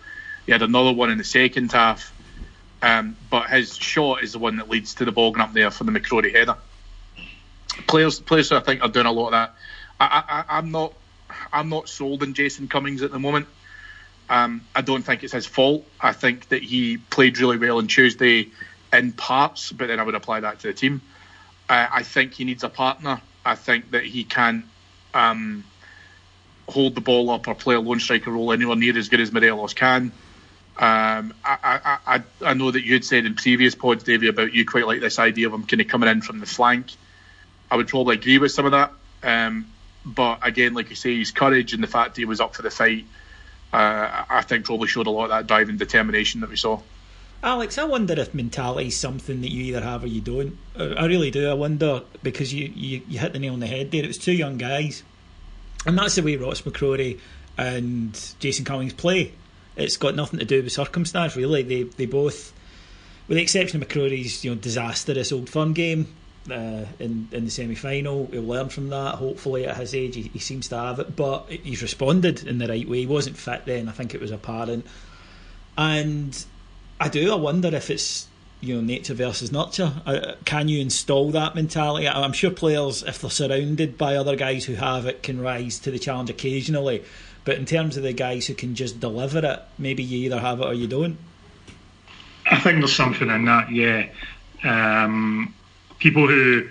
He 0.46 0.52
had 0.52 0.62
another 0.62 0.94
one 0.94 1.10
in 1.10 1.18
the 1.18 1.24
second 1.24 1.72
half, 1.72 2.14
um, 2.82 3.16
but 3.32 3.50
his 3.50 3.76
shot 3.76 4.24
is 4.24 4.34
the 4.34 4.40
one 4.40 4.58
that 4.58 4.70
leads 4.70 4.96
to 4.96 5.06
the 5.06 5.12
ball 5.12 5.32
going 5.32 5.42
up 5.42 5.54
there 5.54 5.72
for 5.72 5.86
the 5.86 5.92
McCrorie 5.92 6.34
header. 6.34 6.56
Players, 7.88 8.20
players, 8.20 8.52
I 8.52 8.60
think 8.60 8.84
are 8.84 8.90
doing 8.90 9.08
a 9.08 9.12
lot 9.12 9.28
of 9.28 9.32
that. 9.32 9.56
I, 10.00 10.46
I, 10.48 10.58
I'm 10.58 10.70
not, 10.70 10.94
I'm 11.52 11.70
not 11.70 11.90
sold 11.90 12.22
on 12.22 12.36
Jason 12.36 12.68
Cummings 12.68 13.02
at 13.02 13.12
the 13.12 13.20
moment. 13.20 13.48
Um, 14.30 14.62
I 14.74 14.82
don't 14.82 15.04
think 15.04 15.24
it's 15.24 15.34
his 15.34 15.46
fault. 15.46 15.86
I 16.00 16.14
think 16.14 16.50
that 16.50 16.64
he 16.64 16.98
played 16.98 17.38
really 17.40 17.58
well 17.58 17.78
on 17.78 17.88
Tuesday 17.88 18.50
in 18.92 19.12
parts, 19.12 19.72
but 19.72 19.88
then 19.88 20.00
I 20.00 20.04
would 20.04 20.16
apply 20.16 20.42
that 20.42 20.60
to 20.60 20.68
the 20.68 20.74
team. 20.74 21.02
Uh, 21.70 21.88
I 21.92 22.04
think 22.04 22.34
he 22.34 22.44
needs 22.46 22.64
a 22.64 22.70
partner. 22.70 23.22
I 23.46 23.56
think 23.56 23.92
that 23.92 24.06
he 24.06 24.24
can't 24.24 24.66
um, 25.14 25.64
hold 26.68 26.96
the 26.96 27.02
ball 27.02 27.30
up 27.30 27.48
or 27.48 27.56
play 27.56 27.76
a 27.76 27.80
lone 27.80 28.00
striker 28.00 28.32
role 28.32 28.52
anywhere 28.52 28.76
near 28.76 28.98
as 28.98 29.10
good 29.10 29.20
as 29.20 29.32
Morelos 29.32 29.74
can. 29.74 30.12
Um, 30.76 31.34
I, 31.46 32.00
I, 32.06 32.24
I 32.44 32.54
know 32.56 32.72
that 32.72 32.84
you 32.84 32.94
had 32.94 33.06
said 33.06 33.26
in 33.26 33.36
previous 33.36 33.76
pods, 33.76 34.04
Davey, 34.04 34.28
about 34.28 34.54
you 34.54 34.66
quite 34.66 34.88
like 34.88 35.02
this 35.02 35.20
idea 35.20 35.48
of 35.48 35.54
him 35.54 35.66
kind 35.66 35.82
of 35.82 35.88
coming 35.88 36.10
in 36.10 36.22
from 36.22 36.40
the 36.40 36.48
flank. 36.48 36.88
I 37.70 37.76
would 37.76 37.88
probably 37.88 38.16
agree 38.16 38.40
with 38.40 38.52
some 38.52 38.66
of 38.66 38.72
that. 38.72 38.92
Um, 39.22 39.68
but 40.06 40.40
again, 40.42 40.74
like 40.74 40.90
you 40.90 40.96
say, 40.96 41.18
his 41.18 41.32
courage 41.32 41.74
and 41.74 41.84
the 41.84 41.88
fact 41.88 42.16
that 42.16 42.22
he 42.22 42.26
was 42.26 42.42
up 42.42 42.56
for 42.56 42.64
the 42.64 42.72
fight, 42.72 43.06
uh, 43.74 44.26
I 44.30 44.44
think 44.44 44.66
probably 44.66 44.88
showed 44.88 45.08
a 45.08 45.10
lot 45.10 45.26
of 45.26 45.30
that 45.32 45.48
drive 45.48 45.68
and 45.68 45.80
determination 45.80 46.42
that 46.42 46.50
we 46.50 46.56
saw. 46.56 46.80
Alex, 47.42 47.78
I 47.78 47.84
wonder 47.84 48.14
if 48.14 48.34
mentality 48.34 48.88
is 48.88 48.98
something 48.98 49.42
that 49.42 49.52
you 49.52 49.64
either 49.64 49.82
have 49.82 50.04
or 50.04 50.08
you 50.08 50.22
don't. 50.22 50.58
I 50.78 51.08
really 51.08 51.32
do. 51.32 51.50
I 51.50 51.56
wonder 51.56 52.04
because 52.22 52.54
you, 52.54 52.72
you, 52.74 53.02
you 53.10 53.20
hit 53.20 53.34
the 53.34 53.40
nail 53.40 53.54
on 53.54 53.60
the 53.60 53.68
head 53.68 53.92
there. 53.92 54.04
It 54.04 54.08
was 54.08 54.18
two 54.18 54.32
young 54.32 54.58
guys, 54.58 55.04
and 55.86 55.98
that's 55.98 56.16
the 56.16 56.22
way 56.22 56.38
Ross 56.38 56.62
McCrorie 56.62 57.20
and 57.58 58.34
Jason 58.40 58.64
Cummings 58.64 58.94
play. 58.94 59.34
It's 59.76 59.98
got 59.98 60.16
nothing 60.16 60.40
to 60.40 60.46
do 60.46 60.64
with 60.64 60.72
circumstance, 60.72 61.36
really. 61.36 61.64
They 61.64 61.84
they 61.84 62.06
both, 62.06 62.54
with 63.28 63.38
the 63.38 63.42
exception 63.42 63.82
of 63.82 63.88
McCrorie's 63.88 64.46
you 64.46 64.52
know 64.52 64.56
disastrous 64.56 65.32
old 65.32 65.50
firm 65.50 65.74
game 65.74 66.08
uh, 66.50 66.86
in 67.00 67.28
in 67.32 67.46
the 67.46 67.52
semi 67.52 67.76
final, 67.76 68.28
he'll 68.32 68.44
learn 68.44 68.70
from 68.70 68.90
that. 68.90 69.16
Hopefully, 69.16 69.66
at 69.66 69.78
his 69.78 69.96
age, 69.96 70.16
he, 70.16 70.24
he 70.24 70.40
seems 70.40 70.68
to 70.70 70.78
have 70.78 71.00
it. 71.00 71.16
But 71.16 71.50
he's 71.50 71.82
responded 71.82 72.46
in 72.46 72.58
the 72.58 72.68
right 72.68 72.88
way. 72.88 73.00
He 73.00 73.08
wasn't 73.08 73.38
fit 73.38 73.66
then. 73.66 73.88
I 73.88 73.92
think 73.92 74.14
it 74.14 74.22
was 74.22 74.32
apparent, 74.32 74.86
and 75.78 76.46
I 77.00 77.10
do. 77.10 77.32
I 77.32 77.36
wonder 77.36 77.74
if 77.74 77.90
it's 77.90 78.28
you 78.62 78.76
know 78.76 78.82
nature 78.82 79.14
versus 79.14 79.52
nurture. 79.52 79.94
Uh, 80.06 80.36
can 80.46 80.68
you 80.68 80.82
install 80.82 81.32
that 81.32 81.56
mentality? 81.56 82.08
I'm 82.08 82.34
sure 82.34 82.52
players, 82.52 83.04
if 83.04 83.22
they're 83.22 83.30
surrounded 83.30 83.98
by 83.98 84.16
other 84.16 84.36
guys 84.36 84.66
who 84.66 84.76
have 84.76 85.06
it, 85.06 85.24
can 85.24 85.42
rise 85.42 85.80
to 85.80 85.92
the 85.92 86.00
challenge 86.00 86.30
occasionally. 86.30 87.04
But 87.46 87.58
in 87.58 87.66
terms 87.66 87.98
of 87.98 88.04
the 88.04 88.14
guys 88.14 88.48
who 88.48 88.54
can 88.54 88.74
just 88.74 89.00
deliver 89.00 89.46
it, 89.46 89.62
maybe 89.78 90.02
you 90.02 90.26
either 90.26 90.40
have 90.40 90.62
it 90.62 90.66
or 90.66 90.74
you 90.74 90.88
don't. 90.88 91.18
I 92.50 92.60
think 92.60 92.80
there's 92.80 92.96
something 92.96 93.30
in 93.30 93.46
that. 93.46 93.72
Yeah, 93.72 94.08
um, 94.64 95.54
people 96.04 96.28
who 96.28 96.68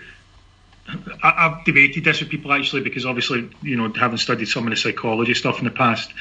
I, 1.23 1.49
have 1.49 1.65
debated 1.65 2.05
this 2.05 2.21
with 2.21 2.29
people 2.29 2.53
actually 2.53 2.83
because 2.83 3.07
obviously, 3.07 3.49
you 3.63 3.77
know, 3.77 3.91
having 3.93 4.19
studied 4.19 4.47
some 4.47 4.65
of 4.67 4.71
the 4.71 4.77
psychology 4.77 5.35
stuff 5.35 5.59
in 5.59 5.65
the 5.65 5.71
past, 5.71 6.13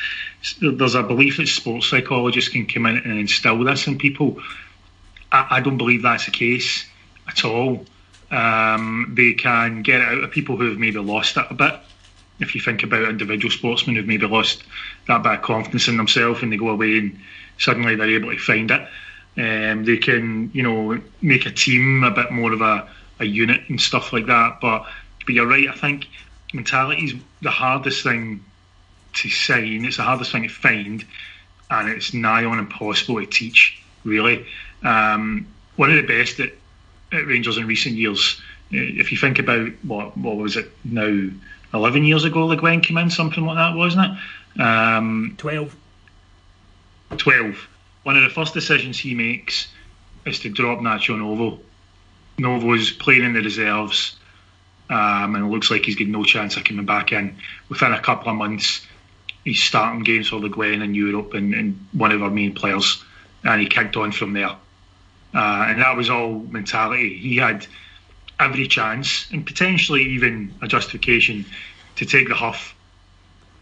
there's 0.61 0.95
a 0.95 1.03
belief 1.03 1.37
that 1.37 1.47
sports 1.47 1.87
psychologists 1.87 2.49
can 2.49 2.65
come 2.65 2.85
in 2.85 2.97
and 2.97 3.19
instill 3.19 3.63
this 3.63 3.85
in 3.87 3.97
people. 3.97 4.41
I, 5.31 5.57
I 5.57 5.59
don't 5.59 5.77
believe 5.77 6.03
that's 6.03 6.25
the 6.25 6.31
case 6.31 6.85
at 7.27 7.43
all. 7.43 7.85
Um, 8.31 9.13
they 9.17 9.33
can 9.33 9.81
get 9.81 9.99
it 9.99 10.07
out 10.07 10.23
of 10.23 10.31
people 10.31 10.55
who 10.55 10.69
have 10.69 10.77
maybe 10.77 10.99
lost 10.99 11.35
it 11.35 11.45
a 11.49 11.53
bit. 11.53 11.75
If 12.39 12.55
you 12.55 12.61
think 12.61 12.83
about 12.83 13.09
individual 13.09 13.51
sportsmen 13.51 13.97
who've 13.97 14.07
maybe 14.07 14.25
lost 14.25 14.63
that 15.07 15.21
bit 15.21 15.33
of 15.33 15.41
confidence 15.41 15.89
in 15.89 15.97
themselves 15.97 16.41
and 16.41 16.51
they 16.51 16.57
go 16.57 16.69
away 16.69 16.97
and 16.97 17.19
suddenly 17.57 17.95
they're 17.95 18.09
able 18.09 18.31
to 18.31 18.37
find 18.37 18.71
it, 18.71 18.87
um, 19.37 19.85
they 19.85 19.97
can, 19.97 20.49
you 20.53 20.63
know, 20.63 21.01
make 21.21 21.45
a 21.45 21.51
team 21.51 22.03
a 22.03 22.11
bit 22.11 22.31
more 22.31 22.53
of 22.53 22.61
a 22.61 22.87
a 23.21 23.25
unit 23.25 23.61
and 23.69 23.79
stuff 23.79 24.11
like 24.11 24.25
that. 24.25 24.59
But 24.59 24.85
but 25.25 25.33
you're 25.33 25.47
right. 25.47 25.69
I 25.69 25.73
think 25.73 26.07
mentality 26.53 27.05
is 27.05 27.13
the 27.41 27.51
hardest 27.51 28.03
thing 28.03 28.43
to 29.13 29.29
sign. 29.29 29.85
It's 29.85 29.97
the 29.97 30.03
hardest 30.03 30.31
thing 30.31 30.43
to 30.43 30.49
find, 30.49 31.05
and 31.69 31.89
it's 31.89 32.13
nigh 32.13 32.43
on 32.45 32.59
impossible 32.59 33.21
to 33.21 33.25
teach. 33.25 33.81
Really, 34.03 34.45
um, 34.83 35.47
one 35.75 35.91
of 35.91 35.95
the 35.95 36.07
best 36.07 36.39
at, 36.39 36.51
at 37.13 37.27
Rangers 37.27 37.57
in 37.57 37.67
recent 37.67 37.95
years. 37.95 38.41
If 38.71 39.11
you 39.11 39.17
think 39.17 39.37
about 39.39 39.71
what 39.83 40.17
what 40.17 40.37
was 40.37 40.57
it 40.57 40.71
now, 40.83 41.29
eleven 41.73 42.03
years 42.03 42.23
ago, 42.23 42.47
Le 42.47 42.57
Guen 42.57 42.81
came 42.81 42.97
in, 42.97 43.09
something 43.09 43.45
like 43.45 43.57
that, 43.57 43.75
wasn't 43.75 44.17
it? 44.57 44.61
Um, 44.61 45.35
Twelve. 45.37 45.75
Twelve. 47.17 47.67
One 48.03 48.17
of 48.17 48.23
the 48.23 48.29
first 48.29 48.53
decisions 48.53 48.97
he 48.97 49.13
makes 49.13 49.67
is 50.25 50.39
to 50.39 50.49
drop 50.49 50.79
Nacho 50.79 51.17
Novo 51.17 51.59
Novo's 52.41 52.91
playing 52.91 53.23
in 53.23 53.33
the 53.33 53.41
reserves, 53.41 54.15
um, 54.89 55.35
and 55.35 55.45
it 55.45 55.47
looks 55.47 55.71
like 55.71 55.85
he's 55.85 55.95
got 55.95 56.07
no 56.07 56.23
chance 56.23 56.57
of 56.57 56.63
coming 56.63 56.85
back 56.85 57.11
in. 57.11 57.37
Within 57.69 57.93
a 57.93 58.01
couple 58.01 58.29
of 58.29 58.35
months, 58.35 58.85
he's 59.45 59.63
starting 59.63 60.03
games 60.03 60.29
for 60.29 60.37
Le 60.37 60.49
Guen 60.49 60.81
in 60.81 60.95
Europe 60.95 61.33
and, 61.33 61.53
and 61.53 61.87
one 61.93 62.11
of 62.11 62.21
our 62.21 62.29
main 62.29 62.53
players, 62.53 63.03
and 63.43 63.61
he 63.61 63.67
kicked 63.67 63.95
on 63.95 64.11
from 64.11 64.33
there. 64.33 64.55
Uh, 65.33 65.65
and 65.69 65.81
that 65.81 65.95
was 65.95 66.09
all 66.09 66.39
mentality. 66.39 67.17
He 67.17 67.37
had 67.37 67.65
every 68.39 68.67
chance 68.67 69.31
and 69.31 69.45
potentially 69.45 70.03
even 70.15 70.53
a 70.61 70.67
justification 70.67 71.45
to 71.97 72.05
take 72.05 72.27
the 72.27 72.35
huff, 72.35 72.75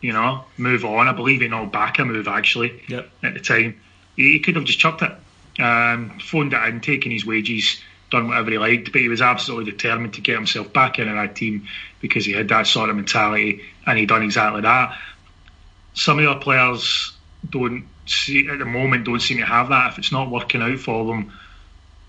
you 0.01 0.13
know, 0.13 0.45
move 0.57 0.85
on. 0.85 1.07
I 1.07 1.11
believe 1.11 1.41
he 1.41 1.47
knocked 1.47 1.73
back 1.73 1.99
a 1.99 2.05
move 2.05 2.27
actually 2.27 2.81
yep. 2.87 3.09
at 3.21 3.33
the 3.33 3.39
time. 3.39 3.79
He, 4.15 4.33
he, 4.33 4.39
could 4.39 4.55
have 4.55 4.65
just 4.65 4.79
chucked 4.79 5.01
it, 5.01 5.61
um, 5.61 6.17
phoned 6.19 6.53
it 6.53 6.63
in, 6.63 6.79
taken 6.81 7.11
his 7.11 7.25
wages, 7.25 7.81
done 8.09 8.27
whatever 8.27 8.51
he 8.51 8.57
liked, 8.57 8.91
but 8.91 9.01
he 9.01 9.09
was 9.09 9.21
absolutely 9.21 9.71
determined 9.71 10.13
to 10.15 10.21
get 10.21 10.35
himself 10.35 10.71
back 10.73 10.99
into 10.99 11.13
that 11.13 11.35
team 11.35 11.67
because 12.01 12.25
he 12.25 12.31
had 12.31 12.49
that 12.49 12.67
sort 12.67 12.89
of 12.89 12.95
mentality 12.95 13.61
and 13.85 13.97
he 13.97 14.05
done 14.05 14.23
exactly 14.23 14.61
that. 14.61 14.97
Some 15.93 16.19
of 16.19 16.25
the 16.25 16.35
players 16.35 17.13
don't 17.49 17.85
see 18.05 18.47
at 18.47 18.59
the 18.59 18.65
moment 18.65 19.05
don't 19.05 19.19
seem 19.19 19.37
to 19.37 19.45
have 19.45 19.69
that. 19.69 19.91
If 19.91 19.99
it's 19.99 20.11
not 20.11 20.29
working 20.29 20.61
out 20.61 20.79
for 20.79 21.05
them, 21.05 21.31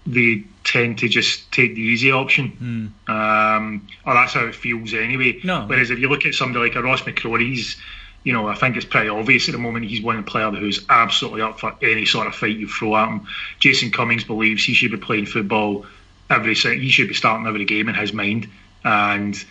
they 0.07 0.45
tend 0.65 0.99
to 0.99 1.09
just 1.09 1.51
take 1.53 1.75
the 1.75 1.81
easy 1.81 2.11
option. 2.11 2.95
Mm. 3.09 3.11
Um, 3.11 3.89
or 4.07 4.15
that's 4.15 4.33
how 4.33 4.47
it 4.47 4.55
feels 4.55 4.95
anyway. 4.95 5.41
No. 5.45 5.65
Whereas 5.67 5.91
if 5.91 5.99
you 5.99 6.09
look 6.09 6.25
at 6.27 6.35
somebody 6.35 6.69
like 6.69 6.77
a 6.77 6.83
Ross 6.83 7.03
McCrorie, 7.03 7.49
he's, 7.49 7.77
you 8.23 8.33
know, 8.33 8.49
I 8.49 8.55
think 8.55 8.77
it's 8.77 8.85
pretty 8.85 9.09
obvious 9.09 9.49
at 9.49 9.53
the 9.53 9.59
moment 9.59 9.87
he's 9.87 10.03
one 10.03 10.23
player 10.25 10.51
who's 10.51 10.85
absolutely 10.89 11.43
up 11.43 11.59
for 11.59 11.75
any 11.81 12.05
sort 12.05 12.27
of 12.27 12.35
fight 12.35 12.57
you 12.57 12.69
throw 12.69 12.97
at 12.97 13.09
him. 13.09 13.27
Jason 13.59 13.91
Cummings 13.91 14.25
believes 14.25 14.63
he 14.63 14.75
should 14.75 14.91
be 14.91 14.99
playing 14.99 15.27
football 15.27 15.87
every 16.31 16.55
he 16.55 16.91
should 16.91 17.09
be 17.09 17.15
starting 17.15 17.47
every 17.47 17.65
game 17.65 17.89
in 17.89 17.95
his 17.95 18.13
mind. 18.13 18.49
And 18.85 19.43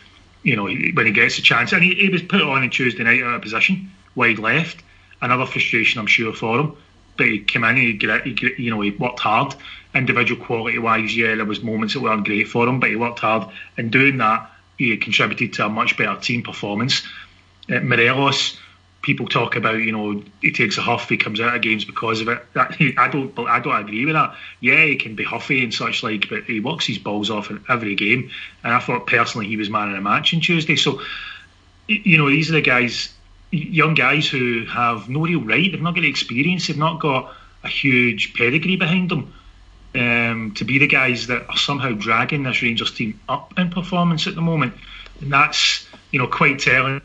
you 0.43 0.55
know, 0.55 0.65
when 0.65 1.05
he 1.05 1.11
gets 1.11 1.37
a 1.37 1.41
chance, 1.41 1.73
and 1.73 1.83
he, 1.83 1.95
he 1.95 2.09
was 2.09 2.21
put 2.21 2.41
on 2.41 2.63
on 2.63 2.69
Tuesday 2.69 3.03
night 3.03 3.21
out 3.21 3.35
of 3.35 3.41
position, 3.41 3.91
wide 4.15 4.39
left. 4.39 4.81
Another 5.21 5.45
frustration, 5.45 5.99
I'm 5.99 6.07
sure, 6.07 6.33
for 6.33 6.59
him. 6.59 6.77
But 7.17 7.27
he 7.27 7.39
came 7.39 7.65
in, 7.65 7.75
he, 7.75 7.99
he 8.23 8.63
you 8.63 8.71
know, 8.71 8.79
he 8.79 8.91
worked 8.91 9.19
hard. 9.19 9.53
Individual 9.93 10.43
quality 10.43 10.79
wise, 10.79 11.15
yeah, 11.15 11.35
there 11.35 11.45
was 11.45 11.61
moments 11.61 11.93
that 11.93 11.99
weren't 11.99 12.25
great 12.25 12.47
for 12.47 12.65
him, 12.67 12.79
but 12.79 12.89
he 12.89 12.95
worked 12.95 13.19
hard. 13.19 13.49
And 13.75 13.91
doing 13.91 14.17
that, 14.19 14.49
he 14.77 14.95
contributed 14.95 15.53
to 15.53 15.65
a 15.65 15.69
much 15.69 15.97
better 15.97 16.17
team 16.21 16.41
performance. 16.41 17.03
Uh, 17.69 17.79
Morelos, 17.81 18.57
people 19.01 19.27
talk 19.27 19.55
about, 19.55 19.75
you 19.75 19.91
know, 19.91 20.23
he 20.41 20.51
takes 20.51 20.77
a 20.77 20.81
huff, 20.81 21.07
he 21.09 21.17
comes 21.17 21.39
out 21.39 21.55
of 21.55 21.61
games 21.61 21.85
because 21.85 22.21
of 22.21 22.27
it. 22.27 22.41
That, 22.53 22.75
I 22.97 23.09
don't, 23.09 23.37
I 23.39 23.59
don't 23.59 23.79
agree 23.79 24.05
with 24.05 24.15
that. 24.15 24.35
Yeah, 24.59 24.83
he 24.83 24.95
can 24.95 25.15
be 25.15 25.23
huffy 25.23 25.63
and 25.63 25.73
such 25.73 26.03
like, 26.03 26.29
but 26.29 26.43
he 26.43 26.59
works 26.59 26.85
his 26.85 26.97
balls 26.97 27.29
off 27.29 27.49
in 27.49 27.63
every 27.69 27.95
game. 27.95 28.31
And 28.63 28.73
I 28.73 28.79
thought 28.79 29.07
personally 29.07 29.47
he 29.47 29.57
was 29.57 29.69
man 29.69 29.89
of 29.89 29.95
the 29.95 30.01
match 30.01 30.33
on 30.33 30.41
Tuesday. 30.41 30.75
So, 30.75 31.01
you 31.87 32.17
know, 32.17 32.29
these 32.29 32.49
are 32.49 32.53
the 32.53 32.61
guys, 32.61 33.13
young 33.51 33.93
guys 33.93 34.27
who 34.27 34.65
have 34.65 35.09
no 35.09 35.21
real 35.21 35.41
right. 35.41 35.71
They've 35.71 35.81
not 35.81 35.95
got 35.95 36.01
the 36.01 36.09
experience. 36.09 36.67
They've 36.67 36.77
not 36.77 36.99
got 36.99 37.33
a 37.63 37.67
huge 37.67 38.33
pedigree 38.33 38.75
behind 38.75 39.09
them. 39.09 39.33
Um, 39.95 40.53
to 40.57 40.65
be 40.65 40.77
the 40.77 40.85
guys 40.85 41.25
that 41.27 41.49
are 41.49 41.57
somehow 41.57 41.93
dragging 41.93 42.43
this 42.43 42.61
Rangers 42.61 42.93
team 42.93 43.19
up 43.27 43.57
in 43.57 43.71
performance 43.71 44.27
at 44.27 44.35
the 44.35 44.41
moment, 44.41 44.75
and 45.19 45.33
that's 45.33 45.87
you 46.11 46.19
know 46.19 46.27
quite 46.27 46.59
telling 46.59 47.01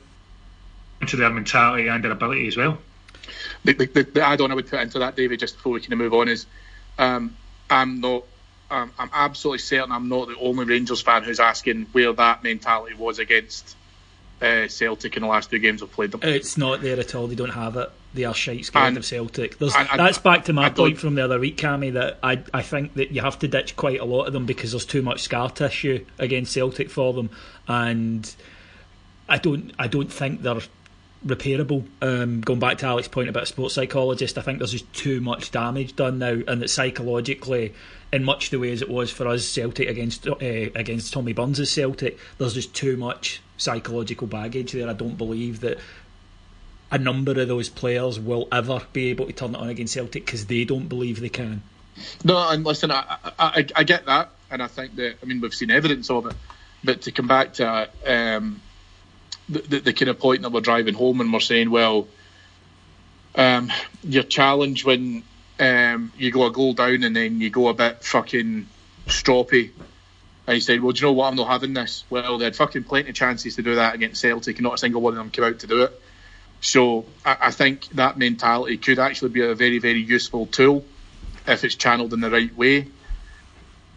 into 1.05 1.17
their 1.17 1.31
mentality 1.31 1.89
and 1.89 2.03
their 2.03 2.11
ability 2.11 2.49
as 2.49 2.57
well. 2.57 2.79
The, 3.65 3.73
the, 3.75 4.03
the 4.03 4.23
add-on 4.23 4.51
I 4.51 4.55
would 4.55 4.69
put 4.69 4.81
into 4.81 4.99
that, 4.99 5.17
David, 5.17 5.41
just 5.41 5.57
before 5.57 5.73
we 5.73 5.81
can 5.81 5.97
move 5.97 6.13
on, 6.13 6.29
is 6.29 6.47
um, 6.99 7.37
I'm 7.71 8.01
not. 8.01 8.25
Um, 8.71 8.91
I'm 8.99 9.11
absolutely 9.13 9.59
certain 9.59 9.93
I'm 9.93 10.09
not 10.09 10.27
the 10.27 10.39
only 10.39 10.65
Rangers 10.65 11.03
fan 11.03 11.23
who's 11.23 11.39
asking 11.39 11.87
where 11.93 12.13
that 12.15 12.43
mentality 12.43 12.95
was 12.95 13.19
against 13.19 13.77
uh, 14.41 14.69
Celtic 14.69 15.17
in 15.17 15.23
the 15.23 15.29
last 15.29 15.51
two 15.51 15.59
games 15.59 15.83
we've 15.83 15.93
played 15.93 16.13
them. 16.13 16.21
It's 16.23 16.57
not 16.57 16.81
there 16.81 16.99
at 16.99 17.15
all. 17.15 17.27
They 17.27 17.35
don't 17.35 17.51
have 17.51 17.77
it. 17.77 17.91
They 18.15 18.25
are 18.25 18.35
shite 18.35 18.65
scared 18.65 18.89
and, 18.89 18.97
of 18.97 19.05
Celtic. 19.05 19.59
that's 19.59 20.19
back 20.19 20.47
to 20.47 20.53
my 20.53 20.71
point 20.71 20.99
from 20.99 21.15
the 21.15 21.25
other 21.25 21.39
week, 21.39 21.57
Cammy, 21.57 21.93
that 21.93 22.19
I, 22.23 22.43
I 22.53 22.63
think 22.63 22.95
that 22.95 23.11
you 23.11 23.21
have 23.21 23.39
to 23.41 23.49
ditch 23.49 23.77
quite 23.77 24.01
a 24.01 24.05
lot 24.05 24.25
of 24.25 24.33
them 24.33 24.47
because 24.47 24.71
there's 24.71 24.87
too 24.87 25.03
much 25.03 25.23
scar 25.23 25.51
tissue 25.51 26.05
against 26.19 26.53
Celtic 26.53 26.91
for 26.91 27.13
them, 27.13 27.31
and 27.69 28.35
I 29.29 29.39
don't 29.39 29.73
I 29.79 29.89
don't 29.89 30.13
think 30.13 30.43
they're 30.43 30.61
repairable. 31.27 31.87
Um, 32.03 32.41
going 32.41 32.61
back 32.61 32.79
to 32.79 32.87
Alex's 32.87 33.11
point 33.11 33.29
about 33.29 33.45
a 33.45 33.47
sports 33.47 33.75
psychologist, 33.75 34.39
I 34.39 34.43
think 34.43 34.59
there's 34.59 34.73
just 34.73 34.93
too 34.93 35.21
much 35.21 35.51
damage 35.51 35.97
done 35.97 36.19
now, 36.19 36.41
and 36.47 36.63
that 36.63 36.69
psychologically, 36.69 37.75
in 38.13 38.25
much 38.25 38.51
the 38.51 38.59
way 38.59 38.73
as 38.73 38.83
it 38.83 38.89
was 38.89 39.11
for 39.11 39.27
us 39.27 39.47
Celtic 39.47 39.89
against 39.89 40.27
uh, 40.27 40.37
against 40.39 41.13
Tommy 41.13 41.33
Burns' 41.33 41.71
Celtic, 41.71 42.19
there's 42.39 42.55
just 42.55 42.75
too 42.75 42.97
much 42.97 43.41
psychological 43.57 44.27
baggage 44.27 44.73
there. 44.73 44.89
I 44.89 44.93
don't 44.93 45.17
believe 45.17 45.61
that 45.61 45.79
a 46.91 46.99
number 46.99 47.41
of 47.41 47.49
those 47.49 47.69
players 47.69 48.21
will 48.21 48.47
ever 48.53 48.83
be 48.93 49.09
able 49.09 49.27
to 49.27 49.33
turn 49.33 49.55
it 49.55 49.59
on 49.59 49.69
against 49.69 49.95
Celtic 49.95 50.27
because 50.27 50.47
they 50.47 50.65
don't 50.65 50.89
believe 50.89 51.21
they 51.21 51.29
can. 51.29 51.63
No, 52.25 52.37
and 52.49 52.65
listen, 52.65 52.91
I, 52.91 53.19
I, 53.39 53.67
I 53.75 53.85
get 53.85 54.07
that, 54.07 54.31
and 54.51 54.63
I 54.63 54.67
think 54.67 54.97
that 54.97 55.17
I 55.23 55.27
mean 55.27 55.41
we've 55.41 55.55
seen 55.55 55.71
evidence 55.71 56.11
of 56.11 56.27
it. 56.27 56.35
But 56.83 57.03
to 57.03 57.13
come 57.13 57.27
back 57.27 57.55
to 57.55 57.89
um, 58.07 58.61
the, 59.49 59.81
the, 59.81 59.93
kind 59.93 60.09
of 60.09 60.19
point 60.19 60.43
that 60.43 60.53
we're 60.53 60.61
driving 60.61 60.95
home 60.95 61.21
and 61.21 61.33
we're 61.33 61.41
saying, 61.41 61.71
well, 61.71 62.09
um, 63.35 63.71
your 64.03 64.23
challenge 64.23 64.85
when 64.85 65.23
um, 65.59 66.13
you 66.17 66.31
go 66.31 66.47
a 66.47 66.53
goal 66.53 66.73
down 66.73 67.03
and 67.03 67.15
then 67.15 67.41
you 67.41 67.51
go 67.51 67.69
a 67.69 67.75
bit 67.75 68.03
fucking 68.05 68.67
stroppy. 69.07 69.71
And 70.47 70.55
he 70.55 70.61
said, 70.61 70.81
well, 70.81 70.93
do 70.93 71.01
you 71.01 71.07
know 71.07 71.13
what? 71.13 71.29
I'm 71.29 71.37
not 71.37 71.49
having 71.49 71.75
this. 71.75 72.05
Well, 72.11 72.39
they 72.39 72.45
had 72.45 72.57
fucking 72.57 72.85
plenty 72.85 73.11
of 73.11 73.15
chances 73.15 73.57
to 73.57 73.63
do 73.63 73.77
that 73.77 73.95
against 73.95 74.21
Celtic, 74.21 74.57
and 74.57 74.65
not 74.65 74.75
a 74.75 74.79
single 74.79 75.01
one 75.01 75.15
of 75.15 75.19
them 75.19 75.31
came 75.31 75.45
out 75.45 75.59
to 75.61 75.67
do 75.67 75.85
it. 75.85 76.01
So 76.61 77.07
I, 77.25 77.37
I 77.43 77.51
think 77.51 77.89
that 77.91 78.19
mentality 78.19 78.77
could 78.77 78.99
actually 78.99 79.31
be 79.31 79.43
a 79.43 79.55
very, 79.55 79.79
very 79.79 80.01
useful 80.01 80.47
tool 80.47 80.85
if 81.47 81.65
it's 81.65 81.75
channeled 81.75 82.13
in 82.13 82.21
the 82.21 82.31
right 82.31 82.55
way. 82.55 82.89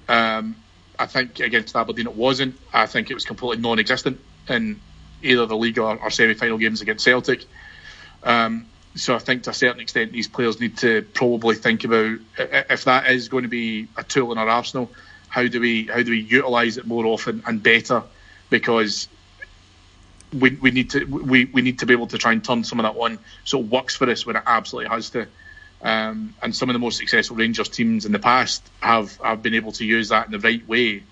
Um, 0.08 0.56
I 0.98 1.06
think 1.06 1.40
against 1.40 1.76
Aberdeen 1.76 2.08
it 2.08 2.16
wasn't. 2.16 2.58
I 2.74 2.86
think 2.86 3.12
it 3.12 3.14
was 3.14 3.26
completely 3.26 3.62
non-existent, 3.62 4.20
and 4.48 4.80
either 5.22 5.46
the 5.46 5.58
league 5.58 5.80
or, 5.80 5.98
or 5.98 6.10
semi-final 6.10 6.58
games 6.58 6.82
against 6.82 7.06
Celtic. 7.06 7.46
Um, 8.24 8.68
so 8.96 9.16
I 9.16 9.20
think 9.20 9.44
to 9.44 9.52
a 9.52 9.54
certain 9.54 9.80
extent 9.80 10.12
these 10.12 10.28
players 10.28 10.60
need 10.60 10.78
to 10.78 11.04
probably 11.14 11.56
think 11.56 11.84
about 11.84 12.20
if 12.38 12.86
that 12.86 13.12
is 13.12 13.30
going 13.30 13.44
to 13.44 13.50
be 13.50 13.88
a 13.96 14.04
tool 14.04 14.32
in 14.32 14.38
our 14.38 14.50
arsenal, 14.50 14.92
how 15.30 15.48
do 15.48 15.60
we 15.60 15.86
how 15.86 16.02
do 16.02 16.12
we 16.12 16.22
utilise 16.22 16.78
it 16.78 16.88
more 16.88 17.06
often 17.06 17.44
and 17.46 17.62
better? 17.62 18.04
Because 18.50 19.08
we, 20.34 20.52
we 20.56 20.72
need 20.72 20.90
to 20.92 21.06
we, 21.06 21.46
we 21.46 21.62
need 21.62 21.80
to 21.80 21.86
be 21.86 21.94
able 21.94 22.08
to 22.08 22.18
try 22.18 22.32
and 22.32 22.44
turn 22.44 22.64
some 22.64 22.80
of 22.80 22.84
that 22.84 23.00
on 23.00 23.20
so 23.44 23.60
it 23.60 23.68
works 23.68 23.96
for 23.96 24.10
us 24.10 24.26
when 24.26 24.36
it 24.36 24.44
absolutely 24.46 24.90
has 24.90 25.10
to. 25.12 25.28
Um, 25.80 26.34
and 26.42 26.56
some 26.56 26.70
of 26.70 26.74
the 26.74 26.80
most 26.80 26.98
successful 26.98 27.38
Rangers 27.38 27.70
teams 27.70 28.06
in 28.06 28.12
the 28.12 28.20
past 28.20 28.68
have 28.80 29.16
have 29.18 29.44
been 29.44 29.54
able 29.54 29.74
to 29.74 29.86
use 29.86 30.10
that 30.10 30.26
in 30.26 30.32
the 30.32 30.40
right 30.40 30.68
way 30.68 31.04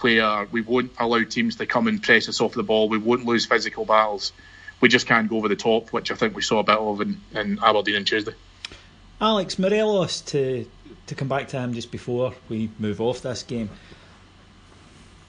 where 0.00 0.46
we 0.46 0.60
won't 0.60 0.92
allow 0.98 1.22
teams 1.24 1.56
to 1.56 1.66
come 1.66 1.88
and 1.88 2.02
press 2.02 2.28
us 2.28 2.40
off 2.40 2.54
the 2.54 2.62
ball. 2.62 2.88
We 2.88 2.98
won't 2.98 3.24
lose 3.24 3.46
physical 3.46 3.84
battles. 3.84 4.32
We 4.80 4.88
just 4.88 5.06
can't 5.06 5.28
go 5.28 5.36
over 5.36 5.48
the 5.48 5.56
top, 5.56 5.92
which 5.92 6.10
I 6.10 6.14
think 6.14 6.36
we 6.36 6.42
saw 6.42 6.58
a 6.58 6.64
bit 6.64 6.76
of 6.76 7.00
in, 7.00 7.20
in 7.34 7.58
Aberdeen 7.62 7.96
on 7.96 8.04
Tuesday. 8.04 8.34
Alex 9.20 9.58
Morelos, 9.58 10.20
to 10.22 10.66
to 11.06 11.14
come 11.14 11.28
back 11.28 11.48
to 11.48 11.58
him 11.58 11.72
just 11.72 11.90
before 11.90 12.34
we 12.48 12.68
move 12.78 13.00
off 13.00 13.22
this 13.22 13.42
game, 13.42 13.70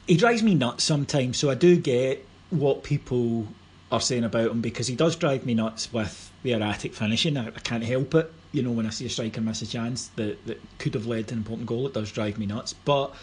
he 0.08 0.18
drives 0.18 0.42
me 0.42 0.56
nuts 0.56 0.84
sometimes. 0.84 1.38
So 1.38 1.50
I 1.50 1.56
do 1.56 1.78
get 1.78 2.26
what 2.50 2.84
people 2.84 3.48
are 3.92 4.02
saying 4.02 4.24
about 4.24 4.52
him 4.52 4.62
because 4.62 4.88
he 4.88 4.96
does 4.96 5.16
drive 5.16 5.46
me 5.46 5.54
nuts 5.54 5.94
with 5.94 6.32
the 6.44 6.54
erratic 6.54 6.94
finishing. 6.94 7.38
I, 7.38 7.48
I 7.48 7.60
can't 7.64 7.84
help 7.84 8.16
it. 8.16 8.32
You 8.52 8.64
know, 8.64 8.72
when 8.72 8.88
I 8.88 8.90
see 8.90 9.06
a 9.06 9.10
striker 9.10 9.42
miss 9.42 9.62
a 9.62 9.68
chance 9.68 10.08
that, 10.16 10.46
that 10.48 10.62
could 10.80 10.94
have 10.94 11.06
led 11.06 11.28
to 11.28 11.34
an 11.34 11.40
important 11.40 11.68
goal, 11.68 11.86
it 11.88 11.94
does 11.94 12.12
drive 12.12 12.38
me 12.38 12.46
nuts. 12.46 12.74
But 12.74 13.14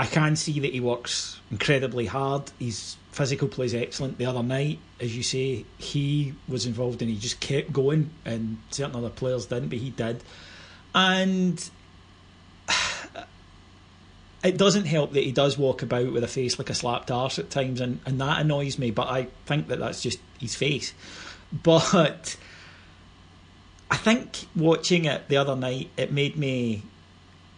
I 0.00 0.06
can 0.06 0.34
see 0.34 0.60
that 0.60 0.72
he 0.72 0.80
works 0.80 1.38
incredibly 1.50 2.06
hard. 2.06 2.50
His 2.58 2.96
physical 3.12 3.48
play 3.48 3.66
is 3.66 3.74
excellent. 3.74 4.16
The 4.16 4.24
other 4.24 4.42
night, 4.42 4.78
as 4.98 5.14
you 5.14 5.22
say, 5.22 5.66
he 5.76 6.32
was 6.48 6.64
involved 6.64 7.02
and 7.02 7.10
he 7.10 7.18
just 7.18 7.38
kept 7.38 7.70
going, 7.70 8.08
and 8.24 8.56
certain 8.70 8.96
other 8.96 9.10
players 9.10 9.44
didn't, 9.44 9.68
but 9.68 9.76
he 9.76 9.90
did. 9.90 10.22
And 10.94 11.62
it 14.42 14.56
doesn't 14.56 14.86
help 14.86 15.12
that 15.12 15.22
he 15.22 15.32
does 15.32 15.58
walk 15.58 15.82
about 15.82 16.10
with 16.14 16.24
a 16.24 16.28
face 16.28 16.58
like 16.58 16.70
a 16.70 16.74
slapped 16.74 17.10
arse 17.10 17.38
at 17.38 17.50
times, 17.50 17.82
and, 17.82 18.00
and 18.06 18.18
that 18.22 18.40
annoys 18.40 18.78
me. 18.78 18.90
But 18.90 19.08
I 19.08 19.26
think 19.44 19.68
that 19.68 19.80
that's 19.80 20.02
just 20.02 20.18
his 20.38 20.56
face. 20.56 20.94
But 21.52 22.36
I 23.90 23.96
think 23.96 24.46
watching 24.56 25.04
it 25.04 25.28
the 25.28 25.36
other 25.36 25.56
night, 25.56 25.90
it 25.98 26.10
made 26.10 26.36
me 26.36 26.84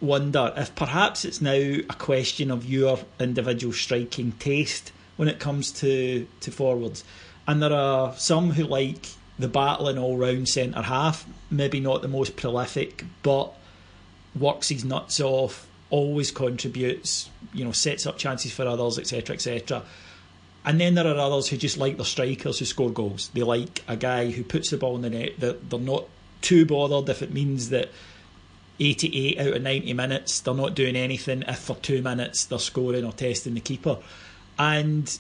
wonder 0.03 0.53
if 0.57 0.75
perhaps 0.75 1.25
it's 1.25 1.41
now 1.41 1.53
a 1.53 1.95
question 1.99 2.51
of 2.51 2.65
your 2.65 2.99
individual 3.21 3.73
striking 3.73 4.33
taste 4.33 4.93
when 5.17 5.29
it 5.29 5.39
comes 5.39 5.71
to, 5.71 6.27
to 6.41 6.51
forwards. 6.51 7.05
And 7.47 7.63
there 7.63 7.73
are 7.73 8.15
some 8.17 8.51
who 8.51 8.65
like 8.65 9.07
the 9.39 9.49
battling 9.49 9.99
all 9.99 10.17
round 10.17 10.49
centre 10.49 10.83
half, 10.83 11.27
maybe 11.51 11.81
not 11.81 12.03
the 12.03 12.09
most 12.09 12.37
prolific, 12.37 13.05
but 13.23 13.53
works 14.39 14.69
his 14.69 14.85
nuts 14.85 15.21
off, 15.21 15.67
always 15.91 16.31
contributes, 16.31 17.31
you 17.53 17.65
know, 17.65 17.73
sets 17.73 18.07
up 18.07 18.19
chances 18.19 18.53
for 18.53 18.67
others, 18.67 18.99
etc., 18.99 19.35
etc. 19.35 19.83
And 20.65 20.81
then 20.81 20.95
there 20.95 21.07
are 21.07 21.19
others 21.19 21.49
who 21.49 21.57
just 21.57 21.77
like 21.77 21.97
the 21.97 22.05
strikers 22.05 22.59
who 22.59 22.65
score 22.65 22.91
goals. 22.91 23.31
They 23.35 23.43
like 23.43 23.83
a 23.89 23.97
guy 23.97 24.31
who 24.31 24.45
puts 24.45 24.71
the 24.71 24.77
ball 24.77 24.97
in 24.97 25.03
the 25.03 25.11
net. 25.11 25.33
They're, 25.39 25.53
they're 25.55 25.79
not 25.79 26.07
too 26.41 26.67
bothered 26.67 27.09
if 27.09 27.23
it 27.23 27.33
means 27.33 27.71
that 27.71 27.89
88 28.83 29.39
out 29.39 29.57
of 29.57 29.63
90 29.63 29.93
minutes, 29.95 30.41
they're 30.41 30.55
not 30.55 30.75
doing 30.75 30.97
anything. 30.97 31.43
If 31.47 31.59
for 31.59 31.77
two 31.77 32.03
minutes 32.03 32.45
they're 32.45 32.59
scoring 32.59 33.05
or 33.05 33.13
testing 33.13 33.55
the 33.55 33.61
keeper. 33.61 33.99
And 34.59 35.19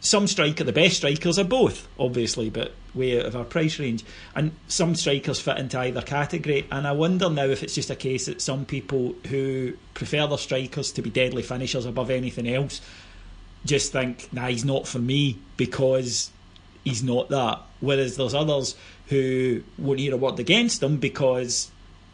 some 0.00 0.26
striker, 0.26 0.64
the 0.64 0.72
best 0.72 0.96
strikers 0.96 1.38
are 1.38 1.44
both, 1.44 1.86
obviously, 1.98 2.50
but 2.50 2.72
way 2.94 3.20
out 3.20 3.26
of 3.26 3.36
our 3.36 3.44
price 3.44 3.78
range. 3.78 4.04
And 4.34 4.52
some 4.66 4.94
strikers 4.94 5.40
fit 5.40 5.58
into 5.58 5.78
either 5.78 6.02
category. 6.02 6.66
And 6.70 6.86
I 6.86 6.92
wonder 6.92 7.30
now 7.30 7.44
if 7.44 7.62
it's 7.62 7.74
just 7.74 7.90
a 7.90 7.96
case 7.96 8.26
that 8.26 8.40
some 8.40 8.64
people 8.64 9.14
who 9.28 9.74
prefer 9.94 10.26
their 10.26 10.38
strikers 10.38 10.90
to 10.92 11.02
be 11.02 11.10
deadly 11.10 11.42
finishers 11.42 11.86
above 11.86 12.10
anything 12.10 12.48
else 12.48 12.80
just 13.64 13.92
think, 13.92 14.32
nah, 14.32 14.46
he's 14.46 14.64
not 14.64 14.88
for 14.88 14.98
me 14.98 15.38
because 15.56 16.30
he's 16.82 17.02
not 17.02 17.28
that. 17.28 17.60
Whereas 17.80 18.16
there's 18.16 18.34
others 18.34 18.76
who 19.08 19.62
won't 19.78 19.98
hear 19.98 20.14
a 20.14 20.16
word 20.16 20.38
against 20.38 20.82
him 20.82 20.96
because 20.96 21.70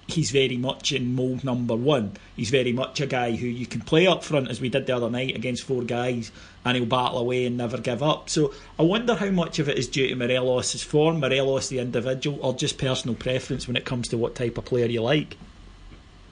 he's 0.07 0.31
very 0.31 0.57
much 0.57 0.93
in 0.93 1.15
mould 1.15 1.45
number 1.45 1.75
one. 1.75 2.13
He's 2.37 2.51
very 2.51 2.73
much 2.73 3.01
a 3.01 3.07
guy 3.07 3.33
who 3.33 3.47
you 3.47 3.67
can 3.67 3.81
play 3.81 4.07
up 4.07 4.25
front, 4.25 4.49
as 4.49 4.61
we 4.61 4.69
did 4.69 4.87
the 4.87 4.97
other 4.97 5.11
night 5.11 5.35
against 5.35 5.65
four 5.65 5.83
guys, 5.83 6.31
and 6.65 6.77
he'll 6.77 6.87
battle 6.87 7.19
away 7.19 7.47
and 7.47 7.57
never 7.57 7.79
give 7.79 8.03
up. 8.03 8.31
So 8.31 8.55
I 8.79 8.83
wonder 8.83 9.15
how 9.15 9.31
much 9.31 9.59
of 9.59 9.69
it 9.69 9.79
is 9.79 9.89
due 9.89 10.09
to 10.09 10.15
Morelos' 10.15 10.83
form, 10.83 11.21
Morelos 11.21 11.69
the 11.69 11.79
individual, 11.79 12.39
or 12.41 12.55
just 12.55 12.79
personal 12.79 13.17
preference 13.17 13.67
when 13.67 13.77
it 13.77 13.85
comes 13.85 14.09
to 14.09 14.19
what 14.19 14.35
type 14.35 14.59
of 14.59 14.65
player 14.65 14.87
you 14.87 15.03
like. 15.03 15.37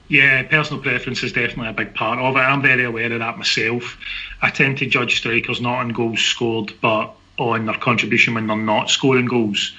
Yeah, 0.07 0.43
personal 0.43 0.83
preference 0.83 1.23
is 1.23 1.33
definitely 1.33 1.69
a 1.69 1.73
big 1.73 1.95
part 1.95 2.19
of 2.19 2.35
it. 2.35 2.39
I'm 2.39 2.61
very 2.61 2.85
aware 2.85 3.11
of 3.11 3.19
that 3.19 3.37
myself. 3.37 3.97
I 4.41 4.51
tend 4.51 4.77
to 4.77 4.85
judge 4.85 5.17
strikers 5.17 5.59
not 5.59 5.79
on 5.79 5.89
goals 5.89 6.21
scored, 6.21 6.73
but 6.79 7.15
on 7.37 7.65
their 7.65 7.75
contribution 7.75 8.35
when 8.35 8.47
they're 8.47 8.55
not 8.55 8.89
scoring 8.89 9.25
goals. 9.25 9.73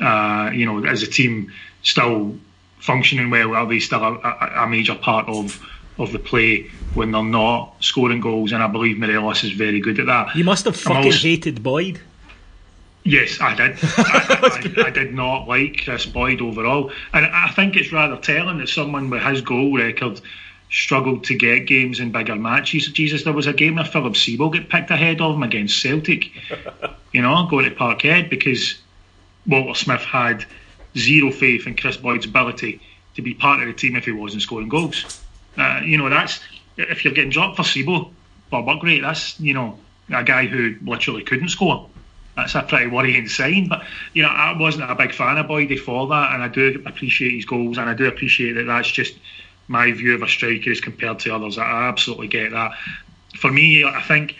Uh, 0.00 0.50
you 0.54 0.64
know, 0.64 0.84
as 0.86 1.02
a 1.02 1.06
team 1.06 1.52
still 1.82 2.38
functioning 2.80 3.30
well, 3.30 3.54
are 3.54 3.66
they 3.66 3.80
still 3.80 4.02
a, 4.02 4.52
a, 4.56 4.66
major 4.68 4.94
part 4.94 5.28
of 5.28 5.64
of 5.98 6.12
the 6.12 6.18
play 6.18 6.70
when 6.94 7.10
they're 7.12 7.22
not 7.22 7.74
scoring 7.80 8.20
goals? 8.20 8.52
And 8.52 8.62
I 8.62 8.66
believe 8.66 8.98
Morelos 8.98 9.44
is 9.44 9.52
very 9.52 9.80
good 9.80 9.98
at 9.98 10.06
that. 10.06 10.34
You 10.36 10.44
must 10.44 10.64
have 10.64 10.76
fucking 10.76 11.06
also, 11.06 11.18
hated 11.18 11.62
Boyd. 11.62 12.00
Yes, 13.04 13.40
I 13.40 13.54
did. 13.54 13.78
I, 13.82 14.76
I, 14.76 14.86
I, 14.86 14.90
did 14.90 15.14
not 15.14 15.48
like 15.48 15.84
Kris 15.84 16.04
Boyd 16.04 16.42
overall, 16.42 16.92
and 17.12 17.26
I 17.26 17.50
think 17.50 17.76
it's 17.76 17.92
rather 17.92 18.16
telling 18.16 18.58
that 18.58 18.68
someone 18.68 19.08
with 19.08 19.22
his 19.22 19.40
goal 19.40 19.76
record 19.76 20.20
struggled 20.70 21.24
to 21.24 21.34
get 21.34 21.66
games 21.66 22.00
in 22.00 22.12
bigger 22.12 22.36
matches. 22.36 22.88
Jesus, 22.88 23.24
there 23.24 23.32
was 23.32 23.46
a 23.46 23.52
game 23.52 23.76
where 23.76 23.84
Filip 23.84 24.14
Sebo 24.14 24.52
get 24.52 24.68
picked 24.68 24.90
ahead 24.90 25.20
of 25.20 25.34
him 25.34 25.42
against 25.42 25.80
Celtic. 25.80 26.30
you 27.12 27.22
know, 27.22 27.46
going 27.48 27.64
to 27.64 27.74
Parkhead 27.74 28.28
because 28.28 28.78
Walter 29.46 29.74
Smith 29.74 30.02
had 30.02 30.44
zero 30.96 31.30
faith 31.30 31.66
in 31.66 31.76
Kris 31.76 31.96
Boyd's 31.96 32.26
ability 32.26 32.80
to 33.14 33.22
be 33.22 33.34
part 33.34 33.60
of 33.60 33.66
the 33.66 33.72
team 33.72 33.96
if 33.96 34.04
he 34.04 34.12
wasn't 34.12 34.42
scoring 34.42 34.68
goals. 34.68 35.22
Uh, 35.56 35.80
you 35.84 35.98
know, 35.98 36.08
that's 36.08 36.40
if 36.76 37.04
you're 37.04 37.14
getting 37.14 37.30
dropped 37.30 37.56
for 37.56 37.62
Sebo, 37.62 38.10
Bob 38.50 38.68
Upgrade, 38.68 39.04
that's 39.04 39.38
you 39.40 39.54
know 39.54 39.78
a 40.10 40.24
guy 40.24 40.46
who 40.46 40.76
literally 40.82 41.22
couldn't 41.22 41.48
score. 41.48 41.88
That's 42.36 42.54
a 42.54 42.62
pretty 42.62 42.86
worrying 42.86 43.28
sign. 43.28 43.68
But 43.68 43.84
you 44.14 44.22
know, 44.22 44.28
I 44.28 44.56
wasn't 44.56 44.90
a 44.90 44.94
big 44.94 45.12
fan 45.12 45.36
of 45.38 45.48
Boyd 45.48 45.68
before 45.68 46.06
that, 46.08 46.34
and 46.34 46.42
I 46.42 46.48
do 46.48 46.82
appreciate 46.86 47.32
his 47.32 47.44
goals, 47.44 47.78
and 47.78 47.90
I 47.90 47.94
do 47.94 48.06
appreciate 48.06 48.52
that 48.52 48.64
that's 48.64 48.88
just 48.88 49.18
my 49.66 49.90
view 49.92 50.14
of 50.14 50.22
a 50.22 50.28
striker 50.28 50.70
as 50.70 50.80
compared 50.80 51.18
to 51.20 51.34
others. 51.34 51.58
I 51.58 51.88
absolutely 51.88 52.28
get 52.28 52.52
that. 52.52 52.72
For 53.36 53.50
me, 53.50 53.84
I 53.84 54.00
think 54.02 54.36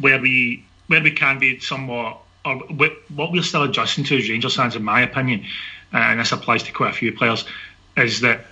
where 0.00 0.20
we 0.20 0.64
where 0.86 1.02
we 1.02 1.10
can 1.10 1.38
be 1.38 1.58
somewhat, 1.58 2.18
or 2.44 2.58
what 2.58 3.32
we're 3.32 3.42
still 3.42 3.64
adjusting 3.64 4.04
to 4.04 4.18
as 4.18 4.28
Rangers 4.28 4.56
fans, 4.56 4.76
in 4.76 4.84
my 4.84 5.02
opinion, 5.02 5.44
and 5.92 6.20
this 6.20 6.32
applies 6.32 6.62
to 6.64 6.72
quite 6.72 6.90
a 6.90 6.96
few 6.96 7.12
players, 7.12 7.44
is 7.96 8.20
that 8.20 8.46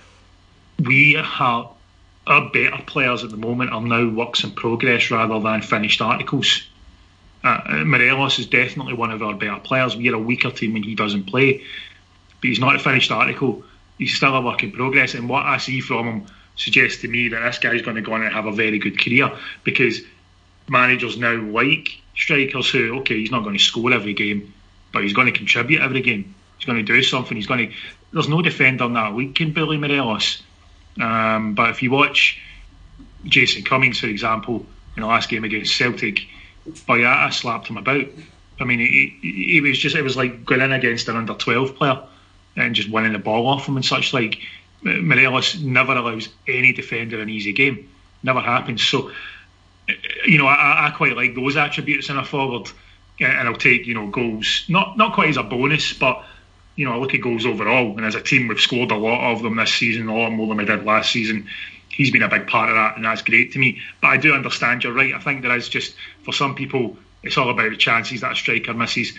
we 0.79 1.13
have 1.13 1.67
our 2.27 2.49
better 2.51 2.83
players 2.85 3.23
at 3.23 3.31
the 3.31 3.37
moment 3.37 3.71
are 3.71 3.81
now 3.81 4.07
works 4.07 4.43
in 4.43 4.51
progress 4.51 5.09
rather 5.09 5.39
than 5.39 5.61
finished 5.61 6.01
articles. 6.01 6.63
Uh, 7.43 7.83
Morelos 7.85 8.37
is 8.37 8.45
definitely 8.45 8.93
one 8.93 9.11
of 9.11 9.23
our 9.23 9.33
better 9.33 9.59
players. 9.59 9.95
We're 9.95 10.13
a 10.13 10.19
weaker 10.19 10.51
team 10.51 10.73
when 10.73 10.83
he 10.83 10.93
doesn't 10.93 11.23
play, 11.23 11.63
but 12.39 12.47
he's 12.47 12.59
not 12.59 12.75
a 12.75 12.79
finished 12.79 13.11
article. 13.11 13.63
He's 13.97 14.15
still 14.15 14.35
a 14.35 14.41
work 14.41 14.63
in 14.63 14.71
progress, 14.71 15.15
and 15.15 15.27
what 15.27 15.45
I 15.45 15.57
see 15.57 15.81
from 15.81 16.07
him 16.07 16.25
suggests 16.55 17.01
to 17.01 17.07
me 17.07 17.29
that 17.29 17.39
this 17.39 17.57
guy's 17.57 17.81
going 17.81 17.95
to 17.95 18.01
go 18.01 18.13
on 18.13 18.21
and 18.21 18.33
have 18.33 18.45
a 18.45 18.51
very 18.51 18.77
good 18.77 19.01
career 19.03 19.31
because 19.63 20.01
managers 20.67 21.17
now 21.17 21.35
like 21.35 22.01
strikers 22.15 22.69
who, 22.69 22.99
okay, 22.99 23.15
he's 23.15 23.31
not 23.31 23.43
going 23.43 23.57
to 23.57 23.63
score 23.63 23.91
every 23.91 24.13
game, 24.13 24.53
but 24.93 25.03
he's 25.03 25.13
going 25.13 25.31
to 25.31 25.37
contribute 25.37 25.81
every 25.81 26.01
game. 26.01 26.35
He's 26.61 26.67
going 26.67 26.85
to 26.85 26.93
do 26.93 27.01
something. 27.01 27.35
He's 27.35 27.47
going 27.47 27.69
to. 27.69 27.75
There's 28.13 28.29
no 28.29 28.43
defender 28.43 28.83
in 28.83 28.93
that 28.93 29.15
league 29.15 29.33
can 29.33 29.51
bully 29.51 29.77
Morelos. 29.77 30.43
Um, 31.01 31.55
but 31.55 31.71
if 31.71 31.81
you 31.81 31.89
watch 31.89 32.39
Jason 33.23 33.63
Cummings, 33.63 33.99
for 33.99 34.05
example, 34.05 34.63
in 34.95 35.01
the 35.01 35.07
last 35.07 35.27
game 35.27 35.43
against 35.43 35.75
Celtic, 35.75 36.27
Boyata 36.69 37.33
slapped 37.33 37.67
him 37.67 37.77
about. 37.77 38.05
I 38.59 38.63
mean, 38.63 38.77
he, 38.77 39.17
he 39.21 39.61
was 39.61 39.79
just, 39.79 39.95
it 39.95 40.03
was 40.03 40.15
like 40.15 40.45
going 40.45 40.61
in 40.61 40.71
against 40.71 41.07
an 41.07 41.15
under 41.15 41.33
12 41.33 41.75
player 41.75 42.03
and 42.55 42.75
just 42.75 42.91
winning 42.91 43.13
the 43.13 43.19
ball 43.19 43.47
off 43.47 43.67
him 43.67 43.75
and 43.75 43.83
such. 43.83 44.13
Like, 44.13 44.37
Morelos 44.83 45.59
never 45.59 45.93
allows 45.93 46.29
any 46.47 46.73
defender 46.73 47.19
an 47.21 47.29
easy 47.29 47.53
game. 47.53 47.89
Never 48.21 48.39
happens. 48.39 48.83
So, 48.83 49.11
you 50.27 50.37
know, 50.37 50.45
I, 50.45 50.89
I 50.89 50.91
quite 50.91 51.15
like 51.15 51.33
those 51.33 51.57
attributes 51.57 52.09
in 52.09 52.17
a 52.17 52.23
forward. 52.23 52.69
And 53.19 53.47
I'll 53.47 53.55
take, 53.55 53.87
you 53.87 53.93
know, 53.93 54.07
goals, 54.07 54.63
not 54.67 54.97
not 54.97 55.13
quite 55.13 55.29
as 55.29 55.37
a 55.37 55.43
bonus, 55.43 55.93
but 55.93 56.23
you 56.81 56.87
know, 56.87 56.93
I 56.93 56.97
look 56.97 57.13
at 57.13 57.21
goals 57.21 57.45
overall, 57.45 57.95
and 57.95 58.03
as 58.03 58.15
a 58.15 58.21
team, 58.21 58.47
we've 58.47 58.59
scored 58.59 58.89
a 58.89 58.97
lot 58.97 59.31
of 59.31 59.43
them 59.43 59.55
this 59.55 59.71
season, 59.71 60.07
a 60.07 60.17
lot 60.17 60.31
more 60.31 60.47
than 60.47 60.57
we 60.57 60.65
did 60.65 60.83
last 60.83 61.11
season. 61.11 61.47
He's 61.89 62.09
been 62.09 62.23
a 62.23 62.27
big 62.27 62.47
part 62.47 62.71
of 62.71 62.75
that, 62.75 62.95
and 62.95 63.05
that's 63.05 63.21
great 63.21 63.51
to 63.51 63.59
me. 63.59 63.79
But 64.01 64.07
I 64.07 64.17
do 64.17 64.33
understand 64.33 64.83
you're 64.83 64.91
right. 64.91 65.13
I 65.13 65.19
think 65.19 65.43
there 65.43 65.55
is 65.55 65.69
just 65.69 65.93
for 66.23 66.33
some 66.33 66.55
people, 66.55 66.97
it's 67.21 67.37
all 67.37 67.51
about 67.51 67.69
the 67.69 67.77
chances 67.77 68.21
that 68.21 68.31
a 68.31 68.35
striker 68.35 68.73
misses. 68.73 69.13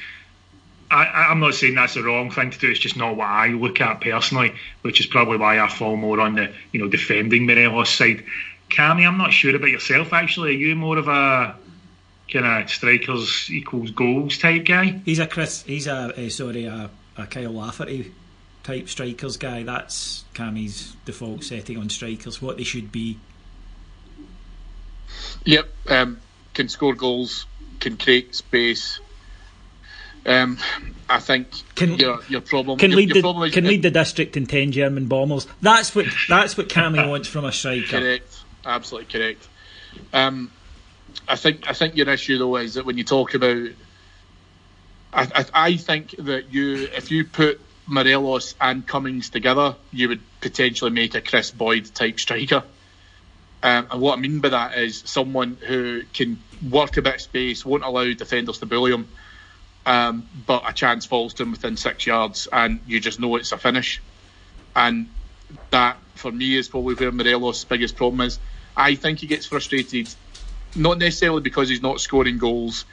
I, 0.91 1.31
am 1.31 1.39
not 1.39 1.55
saying 1.55 1.77
that's 1.77 1.95
the 1.95 2.03
wrong 2.03 2.33
thing 2.33 2.51
to 2.51 2.59
do. 2.59 2.69
It's 2.69 2.81
just 2.81 2.97
not 2.97 3.15
what 3.15 3.29
I 3.29 3.51
look 3.51 3.81
at 3.81 4.01
personally, 4.01 4.55
which 4.81 4.99
is 4.99 5.07
probably 5.07 5.37
why 5.37 5.61
I 5.61 5.69
fall 5.69 5.97
more 5.97 6.19
on 6.19 6.35
the 6.35 6.53
you 6.73 6.81
know 6.81 6.89
defending 6.89 7.47
Morelos 7.47 7.91
side. 7.91 8.25
Cammy, 8.71 9.07
I'm 9.07 9.19
not 9.19 9.33
sure 9.33 9.55
about 9.55 9.71
yourself. 9.71 10.13
Actually, 10.13 10.57
are 10.57 10.59
you 10.59 10.75
more 10.75 10.99
of 10.99 11.07
a 11.07 11.55
kind 12.29 12.65
of 12.65 12.69
strikers 12.69 13.49
equals 13.53 13.93
goals 13.93 14.39
type 14.39 14.65
guy? 14.65 15.01
He's 15.05 15.21
a 15.21 15.29
Kris. 15.29 15.63
He's 15.63 15.87
a 15.87 16.27
uh, 16.27 16.29
sorry 16.29 16.65
a 16.65 16.91
a 17.23 17.27
Kyle 17.27 17.53
Lafferty 17.53 18.13
type 18.63 18.89
strikers 18.89 19.37
guy. 19.37 19.63
That's 19.63 20.25
Cammy's 20.35 20.95
default 21.05 21.45
setting 21.45 21.79
on 21.79 21.91
strikers, 21.91 22.41
what 22.41 22.57
they 22.57 22.65
should 22.65 22.93
be. 22.93 23.19
Yep, 25.45 25.69
um, 25.89 26.21
can 26.55 26.69
score 26.69 26.95
goals, 26.95 27.47
can 27.81 27.97
create 27.97 28.35
space. 28.35 29.01
Um, 30.25 30.59
I 31.09 31.19
think 31.19 31.49
can, 31.75 31.95
your, 31.97 32.21
your 32.29 32.41
problem 32.41 32.79
can 32.79 32.91
your, 32.93 32.99
lead 32.99 33.09
your 33.09 33.15
the 33.15 33.21
problem 33.23 33.51
can 33.51 33.65
lead 33.65 33.83
the 33.83 33.91
district 33.91 34.37
in 34.37 34.47
ten 34.47 34.71
German 34.71 35.07
bombers. 35.07 35.47
That's 35.61 35.95
what 35.95 36.07
that's 36.29 36.57
what 36.57 36.69
Cammy 36.69 37.09
wants 37.11 37.29
from 37.29 37.45
a 37.45 37.53
striker. 37.53 37.99
Correct, 37.99 38.39
absolutely 38.65 39.13
correct. 39.13 39.49
Um, 40.13 40.51
I 41.27 41.37
think 41.37 41.69
I 41.69 41.73
think 41.73 41.97
your 41.97 42.09
issue 42.09 42.39
though 42.39 42.57
is 42.57 42.75
that 42.75 42.87
when 42.87 42.97
you 42.97 43.05
talk 43.05 43.35
about 43.35 43.69
I, 45.13 45.23
I, 45.35 45.45
I 45.55 45.77
think 45.77 46.15
that 46.19 46.53
you, 46.53 46.89
if 46.95 47.11
you 47.11 47.25
put 47.25 47.61
Morelos 47.87 48.55
and 48.61 48.87
Cummings 48.87 49.31
together, 49.31 49.77
you 49.93 50.09
would 50.09 50.21
potentially 50.41 50.91
make 50.91 51.15
a 51.15 51.21
Kris 51.21 51.51
Boyd 51.51 51.95
type 51.95 52.19
striker. 52.19 52.63
Um, 53.63 53.87
and 53.91 54.01
what 54.01 54.19
I 54.19 54.21
mean 54.21 54.41
by 54.41 54.49
that 54.49 54.79
is 54.79 55.03
someone 55.05 55.57
who 55.61 56.03
can 56.13 56.43
work 56.69 56.97
a 56.97 57.03
bit 57.03 57.17
of 57.17 57.21
space, 57.21 57.65
won't 57.65 57.85
allow 57.85 58.13
defenders 58.13 58.59
to 58.59 58.67
bully 58.67 58.93
him, 58.93 59.09
um, 59.87 60.27
but 60.47 60.69
a 60.69 60.73
chance 60.73 61.07
falls 61.07 61.35
to 61.35 61.45
him 61.45 61.53
within 61.53 61.77
six 61.77 62.07
yards, 62.07 62.49
and 62.53 62.81
you 62.87 62.99
just 62.99 63.21
know 63.21 63.37
it's 63.37 63.53
a 63.53 63.59
finish. 63.59 64.01
And 64.75 65.09
that, 65.71 65.99
for 66.15 66.33
me, 66.33 66.57
is 66.57 66.69
probably 66.69 66.95
where 66.95 67.13
Morelos' 67.13 67.65
biggest 67.65 67.97
problem 67.97 68.23
is. 68.23 68.39
I 68.77 68.95
think 68.95 69.21
he 69.21 69.27
gets 69.27 69.47
frustrated, 69.47 70.09
not 70.75 70.99
necessarily 70.99 71.43
because 71.43 71.69
he's 71.69 71.83
not 71.83 72.01
scoring 72.01 72.39
goals, 72.39 72.85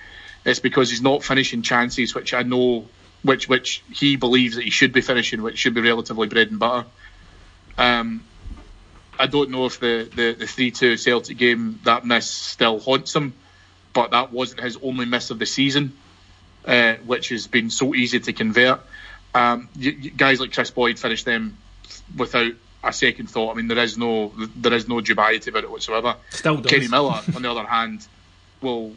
it's 0.46 0.60
because 0.60 0.90
he's 0.90 1.02
not 1.02 1.24
finishing 1.24 1.62
chances, 1.62 2.16
which 2.16 2.34
I 2.34 2.44
know, 2.44 2.88
which 3.24 3.50
which 3.50 3.84
he 3.92 4.16
believes 4.16 4.56
that 4.56 4.64
he 4.64 4.70
should 4.70 4.94
be 4.94 5.02
finishing, 5.02 5.42
which 5.42 5.58
should 5.58 5.74
be 5.74 5.82
relatively 5.82 6.28
bread 6.28 6.50
and 6.50 6.60
butter. 6.60 6.88
Um, 7.78 8.24
I 9.18 9.28
don't 9.28 9.50
know 9.50 9.66
if 9.66 9.80
the 9.80 10.10
the 10.14 10.34
the 10.34 10.48
three 10.48 10.72
two 10.72 10.98
Celtic 10.98 11.38
game 11.38 11.80
that 11.84 12.06
miss 12.06 12.30
still 12.30 12.80
haunts 12.80 13.16
him, 13.16 13.34
but 13.94 14.12
that 14.12 14.32
wasn't 14.32 14.62
his 14.62 14.78
only 14.82 15.06
miss 15.06 15.30
of 15.30 15.40
the 15.40 15.46
season, 15.46 15.94
uh, 16.66 16.96
which 17.06 17.30
has 17.30 17.48
been 17.48 17.70
so 17.70 17.94
easy 17.94 18.20
to 18.20 18.34
convert. 18.34 18.82
Um, 19.34 19.70
you, 19.76 19.92
you, 19.92 20.12
guys 20.12 20.40
like 20.40 20.54
Kris 20.54 20.72
Boyd 20.72 20.98
finish 20.98 21.24
them 21.24 21.58
without 22.18 22.54
a 22.84 22.94
second 22.94 23.30
thought. 23.30 23.52
I 23.52 23.54
mean, 23.56 23.68
there 23.68 23.78
is 23.78 23.98
no 23.98 24.32
there 24.56 24.74
is 24.74 24.88
no 24.88 24.96
dubiety 24.96 25.48
about 25.50 25.66
it 25.66 25.72
whatsoever. 25.72 26.16
Still 26.30 26.58
does. 26.58 26.72
Kenny 26.72 26.88
Miller, 26.88 27.22
on 27.36 27.42
the 27.42 27.52
other 27.52 27.66
hand, 27.66 28.08
will 28.62 28.94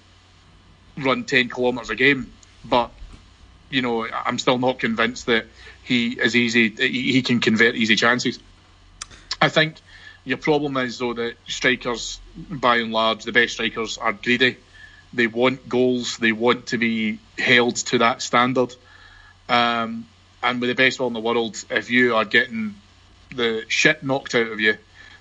run 0.98 1.24
10 1.24 1.48
kilometres 1.48 1.90
a 1.90 1.94
game. 1.94 2.32
But, 2.64 2.90
you 3.70 3.82
know, 3.82 4.06
I'm 4.06 4.38
still 4.38 4.58
not 4.58 4.78
convinced 4.78 5.26
that 5.26 5.46
he 5.82 6.12
is 6.12 6.36
easy, 6.36 6.68
he 6.70 7.22
can 7.22 7.40
convert 7.40 7.74
easy 7.74 7.96
chances. 7.96 8.38
I 9.40 9.48
think 9.48 9.76
your 10.24 10.38
problem 10.38 10.76
is, 10.76 10.98
though, 10.98 11.14
that 11.14 11.34
strikers, 11.48 12.20
by 12.36 12.76
and 12.76 12.92
large, 12.92 13.24
the 13.24 13.32
best 13.32 13.54
strikers 13.54 13.98
are 13.98 14.12
greedy. 14.12 14.56
They 15.12 15.26
want 15.26 15.68
goals, 15.68 16.16
they 16.18 16.32
want 16.32 16.66
to 16.68 16.78
be 16.78 17.18
held 17.38 17.76
to 17.76 17.98
that 17.98 18.22
standard. 18.22 18.74
Um, 19.48 20.06
and 20.42 20.60
with 20.60 20.70
the 20.70 20.74
best 20.74 21.00
will 21.00 21.08
in 21.08 21.12
the 21.12 21.20
world, 21.20 21.62
if 21.70 21.90
you 21.90 22.16
are 22.16 22.24
getting 22.24 22.74
the 23.34 23.64
shit 23.68 24.02
knocked 24.02 24.34
out 24.34 24.46
of 24.46 24.60
you 24.60 24.76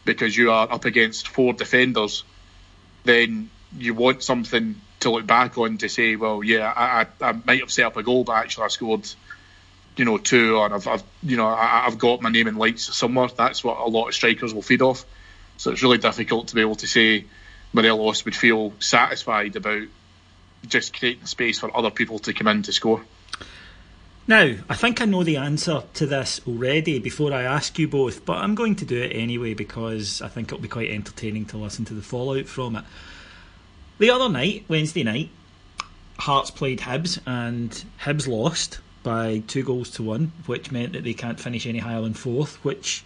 because 0.05 0.35
you 0.35 0.51
are 0.51 0.71
up 0.71 0.85
against 0.85 1.27
four 1.27 1.53
defenders, 1.53 2.23
then 3.03 3.49
you 3.77 3.93
want 3.93 4.23
something 4.23 4.79
to 5.01 5.11
look 5.11 5.27
back 5.27 5.57
on 5.57 5.77
to 5.79 5.89
say, 5.89 6.15
well, 6.15 6.43
yeah, 6.43 6.71
I, 6.75 7.01
I, 7.01 7.29
I 7.29 7.31
might 7.45 7.59
have 7.59 7.71
set 7.71 7.85
up 7.85 7.97
a 7.97 8.03
goal, 8.03 8.23
but 8.23 8.33
actually 8.33 8.65
I 8.65 8.67
scored, 8.69 9.07
you 9.97 10.05
know, 10.05 10.17
two, 10.17 10.57
or 10.57 10.73
I've, 10.73 10.87
I've 10.87 11.03
you 11.21 11.37
know, 11.37 11.47
I, 11.47 11.83
have 11.85 11.97
got 11.97 12.21
my 12.21 12.29
name 12.29 12.47
in 12.47 12.55
lights 12.55 12.95
somewhere. 12.95 13.27
That's 13.35 13.63
what 13.63 13.79
a 13.79 13.87
lot 13.87 14.07
of 14.07 14.15
strikers 14.15 14.53
will 14.53 14.61
feed 14.61 14.81
off. 14.81 15.05
So 15.57 15.71
it's 15.71 15.83
really 15.83 15.97
difficult 15.97 16.47
to 16.49 16.55
be 16.55 16.61
able 16.61 16.75
to 16.75 16.87
say 16.87 17.25
Morelos 17.73 18.25
would 18.25 18.35
feel 18.35 18.73
satisfied 18.79 19.55
about 19.55 19.83
just 20.67 20.97
creating 20.97 21.25
space 21.25 21.59
for 21.59 21.75
other 21.75 21.91
people 21.91 22.19
to 22.19 22.33
come 22.33 22.47
in 22.47 22.63
to 22.63 22.73
score. 22.73 23.01
Now, 24.27 24.53
I 24.69 24.75
think 24.75 25.01
I 25.01 25.05
know 25.05 25.23
the 25.23 25.37
answer 25.37 25.81
to 25.95 26.05
this 26.05 26.41
already 26.47 26.99
before 26.99 27.33
I 27.33 27.41
ask 27.41 27.77
you 27.79 27.87
both, 27.87 28.23
but 28.23 28.37
I'm 28.37 28.55
going 28.55 28.75
to 28.77 28.85
do 28.85 29.01
it 29.01 29.15
anyway 29.15 29.55
because 29.55 30.21
I 30.21 30.27
think 30.27 30.49
it'll 30.49 30.61
be 30.61 30.67
quite 30.67 30.91
entertaining 30.91 31.45
to 31.47 31.57
listen 31.57 31.85
to 31.85 31.93
the 31.93 32.03
fallout 32.03 32.45
from 32.45 32.75
it. 32.77 32.85
The 34.01 34.09
other 34.09 34.29
night, 34.29 34.65
Wednesday 34.67 35.03
night, 35.03 35.29
Hearts 36.17 36.49
played 36.49 36.79
Hibs 36.79 37.19
and 37.27 37.69
Hibs 37.99 38.27
lost 38.27 38.79
by 39.03 39.43
two 39.45 39.61
goals 39.61 39.91
to 39.91 40.01
one, 40.01 40.31
which 40.47 40.71
meant 40.71 40.93
that 40.93 41.03
they 41.03 41.13
can't 41.13 41.39
finish 41.39 41.67
any 41.67 41.77
higher 41.77 42.01
than 42.01 42.15
fourth, 42.15 42.55
which 42.65 43.03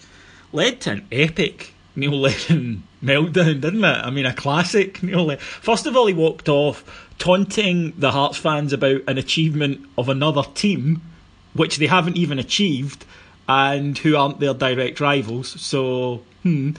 led 0.54 0.80
to 0.82 0.92
an 0.92 1.08
epic 1.12 1.74
Neil 1.98 2.18
Lennon 2.18 2.84
meltdown, 3.04 3.60
didn't 3.60 3.84
it? 3.84 4.06
I 4.06 4.10
mean, 4.10 4.26
a 4.26 4.34
classic 4.34 5.04
Neil 5.04 5.26
Lennon. 5.26 5.44
First 5.44 5.86
of 5.86 5.98
all, 5.98 6.08
he 6.08 6.14
walked 6.14 6.48
off 6.48 7.10
taunting 7.20 7.92
the 7.98 8.12
Hearts 8.12 8.38
fans 8.38 8.72
about 8.72 9.02
an 9.06 9.18
achievement 9.18 9.86
of 9.98 10.08
another 10.08 10.44
team, 10.54 11.02
which 11.54 11.76
they 11.76 11.88
haven't 11.88 12.16
even 12.16 12.40
achieved, 12.40 13.04
and 13.50 13.98
who 13.98 14.16
aren't 14.16 14.40
their 14.40 14.54
direct 14.54 15.02
rivals. 15.02 15.60
So, 15.60 16.24
hmm. 16.44 16.72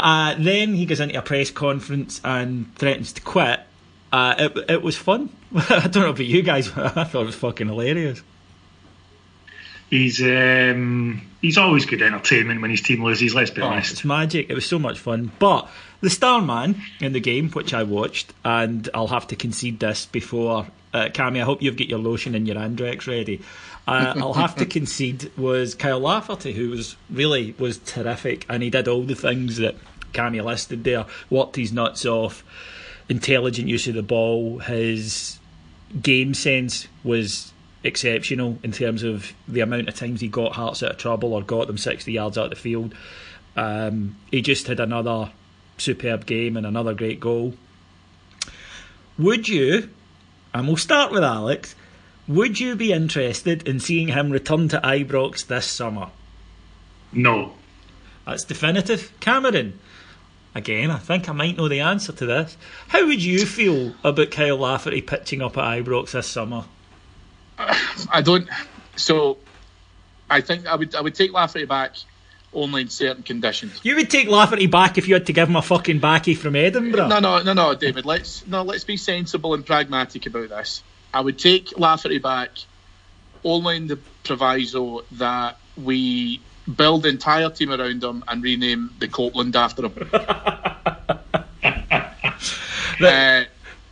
Uh, 0.00 0.34
then 0.38 0.72
he 0.74 0.86
goes 0.86 0.98
into 0.98 1.18
a 1.18 1.22
press 1.22 1.50
conference 1.50 2.22
and 2.24 2.74
threatens 2.76 3.12
to 3.12 3.20
quit. 3.20 3.60
Uh, 4.10 4.34
it, 4.38 4.70
it 4.70 4.82
was 4.82 4.96
fun. 4.96 5.28
I 5.54 5.88
don't 5.88 6.02
know 6.02 6.10
about 6.10 6.20
you 6.20 6.42
guys, 6.42 6.70
but 6.70 6.96
I 6.96 7.04
thought 7.04 7.22
it 7.22 7.26
was 7.26 7.34
fucking 7.34 7.68
hilarious. 7.68 8.22
He's 9.90 10.22
um, 10.22 11.20
he's 11.42 11.58
always 11.58 11.84
good 11.84 12.00
entertainment 12.00 12.62
when 12.62 12.70
his 12.70 12.80
team 12.80 13.04
loses. 13.04 13.34
Let's 13.34 13.50
be 13.50 13.60
oh, 13.60 13.66
honest. 13.66 13.92
It's 13.92 14.04
magic. 14.04 14.48
It 14.48 14.54
was 14.54 14.64
so 14.64 14.78
much 14.78 14.98
fun. 14.98 15.32
But 15.38 15.68
the 16.00 16.08
star 16.08 16.40
man 16.40 16.80
in 17.00 17.12
the 17.12 17.20
game, 17.20 17.50
which 17.50 17.74
I 17.74 17.82
watched, 17.82 18.32
and 18.42 18.88
I'll 18.94 19.08
have 19.08 19.26
to 19.28 19.36
concede 19.36 19.80
this 19.80 20.06
before 20.06 20.66
uh, 20.94 21.08
Cammy. 21.08 21.40
I 21.40 21.44
hope 21.44 21.60
you've 21.60 21.76
got 21.76 21.88
your 21.88 21.98
lotion 21.98 22.34
and 22.34 22.46
your 22.46 22.56
Andrex 22.56 23.06
ready. 23.06 23.42
Uh, 23.86 24.14
I'll 24.18 24.32
have 24.32 24.56
to 24.56 24.66
concede 24.66 25.30
was 25.36 25.74
Kyle 25.74 26.00
Lafferty, 26.00 26.52
who 26.52 26.70
was 26.70 26.96
really 27.10 27.54
was 27.58 27.78
terrific, 27.78 28.46
and 28.48 28.62
he 28.62 28.70
did 28.70 28.88
all 28.88 29.02
the 29.02 29.14
things 29.14 29.58
that 29.58 29.74
Cammy 30.12 30.42
listed 30.44 30.84
there. 30.84 31.06
Worked 31.28 31.56
his 31.56 31.72
nuts 31.72 32.04
off, 32.06 32.44
intelligent 33.08 33.68
use 33.68 33.86
of 33.86 33.94
the 33.94 34.02
ball. 34.02 34.58
His 34.58 35.38
game 36.00 36.34
sense 36.34 36.88
was 37.02 37.52
exceptional 37.82 38.58
in 38.62 38.72
terms 38.72 39.02
of 39.02 39.32
the 39.48 39.60
amount 39.60 39.88
of 39.88 39.94
times 39.94 40.20
he 40.20 40.28
got 40.28 40.52
Hearts 40.52 40.82
out 40.82 40.92
of 40.92 40.98
trouble 40.98 41.32
or 41.32 41.42
got 41.42 41.66
them 41.66 41.78
60 41.78 42.12
yards 42.12 42.36
out 42.36 42.44
of 42.44 42.50
the 42.50 42.56
field. 42.56 42.94
Um, 43.56 44.16
he 44.30 44.42
just 44.42 44.66
had 44.66 44.80
another 44.80 45.32
superb 45.78 46.26
game 46.26 46.56
and 46.56 46.66
another 46.66 46.94
great 46.94 47.20
goal. 47.20 47.54
Would 49.18 49.48
you, 49.48 49.90
and 50.54 50.66
we'll 50.66 50.76
start 50.76 51.12
with 51.12 51.24
Alex, 51.24 51.74
would 52.28 52.60
you 52.60 52.76
be 52.76 52.92
interested 52.92 53.66
in 53.66 53.80
seeing 53.80 54.08
him 54.08 54.30
return 54.30 54.68
to 54.68 54.78
Ibrox 54.78 55.46
this 55.46 55.66
summer? 55.66 56.10
No. 57.12 57.54
That's 58.24 58.44
definitive. 58.44 59.12
Cameron, 59.20 59.78
again, 60.54 60.90
I 60.90 60.98
think 60.98 61.28
I 61.28 61.32
might 61.32 61.56
know 61.56 61.68
the 61.68 61.80
answer 61.80 62.12
to 62.12 62.26
this. 62.26 62.56
How 62.88 63.06
would 63.06 63.22
you 63.22 63.46
feel 63.46 63.94
about 64.04 64.30
Kyle 64.30 64.58
Lafferty 64.58 65.02
pitching 65.02 65.42
up 65.42 65.56
at 65.56 65.84
Ibrox 65.84 66.12
this 66.12 66.26
summer? 66.26 66.64
I 67.58 68.22
don't. 68.22 68.48
So, 68.96 69.38
I 70.28 70.40
think 70.40 70.66
I 70.66 70.76
would 70.76 70.94
I 70.94 71.00
would 71.00 71.14
take 71.14 71.32
Lafferty 71.32 71.66
back 71.66 71.96
only 72.52 72.82
in 72.82 72.88
certain 72.88 73.22
conditions. 73.22 73.80
You 73.82 73.96
would 73.96 74.10
take 74.10 74.28
Lafferty 74.28 74.66
back 74.66 74.98
if 74.98 75.06
you 75.08 75.14
had 75.14 75.26
to 75.26 75.32
give 75.32 75.48
him 75.48 75.56
a 75.56 75.62
fucking 75.62 76.00
backy 76.00 76.34
from 76.34 76.56
Edinburgh. 76.56 77.08
No, 77.08 77.20
no, 77.20 77.42
no, 77.42 77.52
no, 77.52 77.74
David. 77.74 78.04
Let's 78.04 78.46
no, 78.46 78.62
let's 78.62 78.84
be 78.84 78.96
sensible 78.96 79.54
and 79.54 79.64
pragmatic 79.64 80.26
about 80.26 80.48
this. 80.48 80.82
I 81.12 81.20
would 81.20 81.38
take 81.38 81.78
Lafferty 81.78 82.18
back 82.18 82.50
only 83.44 83.76
in 83.76 83.86
the 83.86 83.98
proviso 84.24 85.04
that 85.12 85.58
we 85.76 86.40
build 86.74 87.02
the 87.02 87.08
entire 87.08 87.50
team 87.50 87.70
around 87.70 88.02
him 88.02 88.24
and 88.28 88.42
rename 88.42 88.90
the 88.98 89.08
Copland 89.08 89.56
after 89.56 89.86
him. 89.86 90.10
uh, 93.02 93.44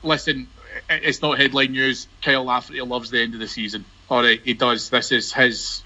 listen, 0.02 0.48
it's 0.88 1.22
not 1.22 1.38
headline 1.38 1.72
news. 1.72 2.08
Kyle 2.22 2.44
Lafferty 2.44 2.80
loves 2.80 3.10
the 3.10 3.20
end 3.20 3.34
of 3.34 3.40
the 3.40 3.48
season. 3.48 3.84
All 4.10 4.22
right, 4.22 4.40
he 4.42 4.54
does. 4.54 4.90
This 4.90 5.12
is 5.12 5.32
his. 5.32 5.82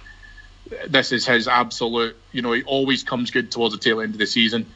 This 0.89 1.13
is 1.13 1.27
his 1.27 1.49
absolute. 1.49 2.17
You 2.31 2.43
know, 2.43 2.53
he 2.53 2.63
always 2.63 3.03
comes 3.03 3.31
good 3.31 3.51
towards 3.51 3.75
the 3.75 3.81
tail 3.81 4.01
end 4.01 4.15
of 4.15 4.19
the 4.19 4.27
season. 4.27 4.67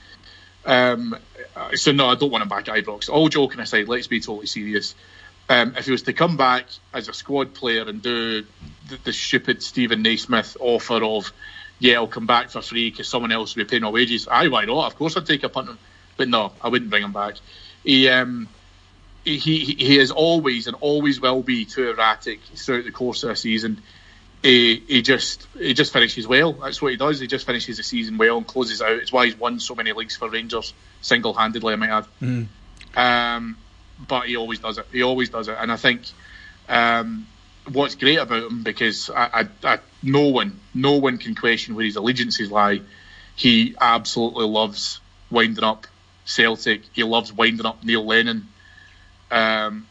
Um, 0.64 1.16
so 1.74 1.92
no, 1.92 2.08
I 2.08 2.16
don't 2.16 2.30
want 2.30 2.42
him 2.42 2.48
back 2.48 2.68
at 2.68 2.84
Ibrox. 2.84 3.08
All 3.08 3.28
joking 3.28 3.60
aside, 3.60 3.88
let's 3.88 4.08
be 4.08 4.20
totally 4.20 4.46
serious. 4.46 4.94
Um, 5.48 5.74
if 5.76 5.84
he 5.84 5.92
was 5.92 6.02
to 6.02 6.12
come 6.12 6.36
back 6.36 6.66
as 6.92 7.08
a 7.08 7.12
squad 7.12 7.54
player 7.54 7.82
and 7.82 8.02
do 8.02 8.42
the, 8.88 8.96
the 9.04 9.12
stupid 9.12 9.62
Steven 9.62 10.02
Naismith 10.02 10.56
offer 10.58 11.04
of, 11.04 11.32
yeah, 11.78 11.96
I'll 11.96 12.06
come 12.06 12.26
back 12.26 12.50
for 12.50 12.62
free 12.62 12.90
because 12.90 13.08
someone 13.08 13.32
else 13.32 13.54
will 13.54 13.64
be 13.64 13.68
paying 13.68 13.84
our 13.84 13.92
wages. 13.92 14.28
Aye, 14.28 14.48
why 14.48 14.64
not? 14.64 14.86
Of 14.86 14.96
course 14.96 15.16
I'd 15.16 15.26
take 15.26 15.42
a 15.42 15.48
punt 15.48 15.68
on 15.68 15.74
him. 15.74 15.78
But 16.16 16.28
no, 16.28 16.52
I 16.62 16.68
wouldn't 16.68 16.90
bring 16.90 17.02
him 17.02 17.12
back. 17.12 17.34
He 17.84 18.08
um, 18.08 18.48
he 19.24 19.38
he 19.38 19.98
is 19.98 20.10
always 20.10 20.66
and 20.66 20.76
always 20.80 21.20
will 21.20 21.42
be 21.42 21.64
too 21.64 21.90
erratic 21.90 22.40
throughout 22.54 22.84
the 22.84 22.92
course 22.92 23.22
of 23.22 23.30
a 23.30 23.36
season. 23.36 23.82
He, 24.42 24.82
he 24.86 25.02
just 25.02 25.46
he 25.58 25.74
just 25.74 25.92
finishes 25.92 26.26
well. 26.26 26.52
That's 26.52 26.80
what 26.80 26.92
he 26.92 26.96
does. 26.96 27.20
He 27.20 27.26
just 27.26 27.44
finishes 27.44 27.76
the 27.76 27.82
season 27.82 28.16
well 28.16 28.38
and 28.38 28.46
closes 28.46 28.80
out. 28.80 28.92
It's 28.92 29.12
why 29.12 29.26
he's 29.26 29.38
won 29.38 29.60
so 29.60 29.74
many 29.74 29.92
leagues 29.92 30.16
for 30.16 30.30
Rangers 30.30 30.72
single 31.02 31.34
handedly. 31.34 31.74
I 31.74 31.76
might 31.76 31.90
add. 31.90 32.06
Mm. 32.22 32.46
Um, 32.96 33.56
but 34.06 34.26
he 34.26 34.36
always 34.36 34.58
does 34.60 34.78
it. 34.78 34.86
He 34.92 35.02
always 35.02 35.28
does 35.28 35.48
it, 35.48 35.56
and 35.58 35.70
I 35.72 35.76
think 35.76 36.02
um, 36.68 37.26
what's 37.72 37.94
great 37.94 38.18
about 38.18 38.44
him 38.44 38.62
because 38.62 39.10
I, 39.10 39.48
I, 39.64 39.74
I, 39.74 39.78
no 40.06 40.28
one 40.28 40.58
no 40.74 40.92
one 40.92 41.18
can 41.18 41.34
question 41.34 41.74
where 41.74 41.84
his 41.84 41.96
allegiances 41.96 42.50
lie. 42.50 42.80
He 43.34 43.76
absolutely 43.78 44.46
loves 44.46 45.00
winding 45.30 45.64
up 45.64 45.86
Celtic. 46.24 46.82
He 46.92 47.02
loves 47.02 47.32
winding 47.32 47.66
up 47.66 47.84
Neil 47.84 48.06
Lennon 48.06 48.48
um, 49.30 49.86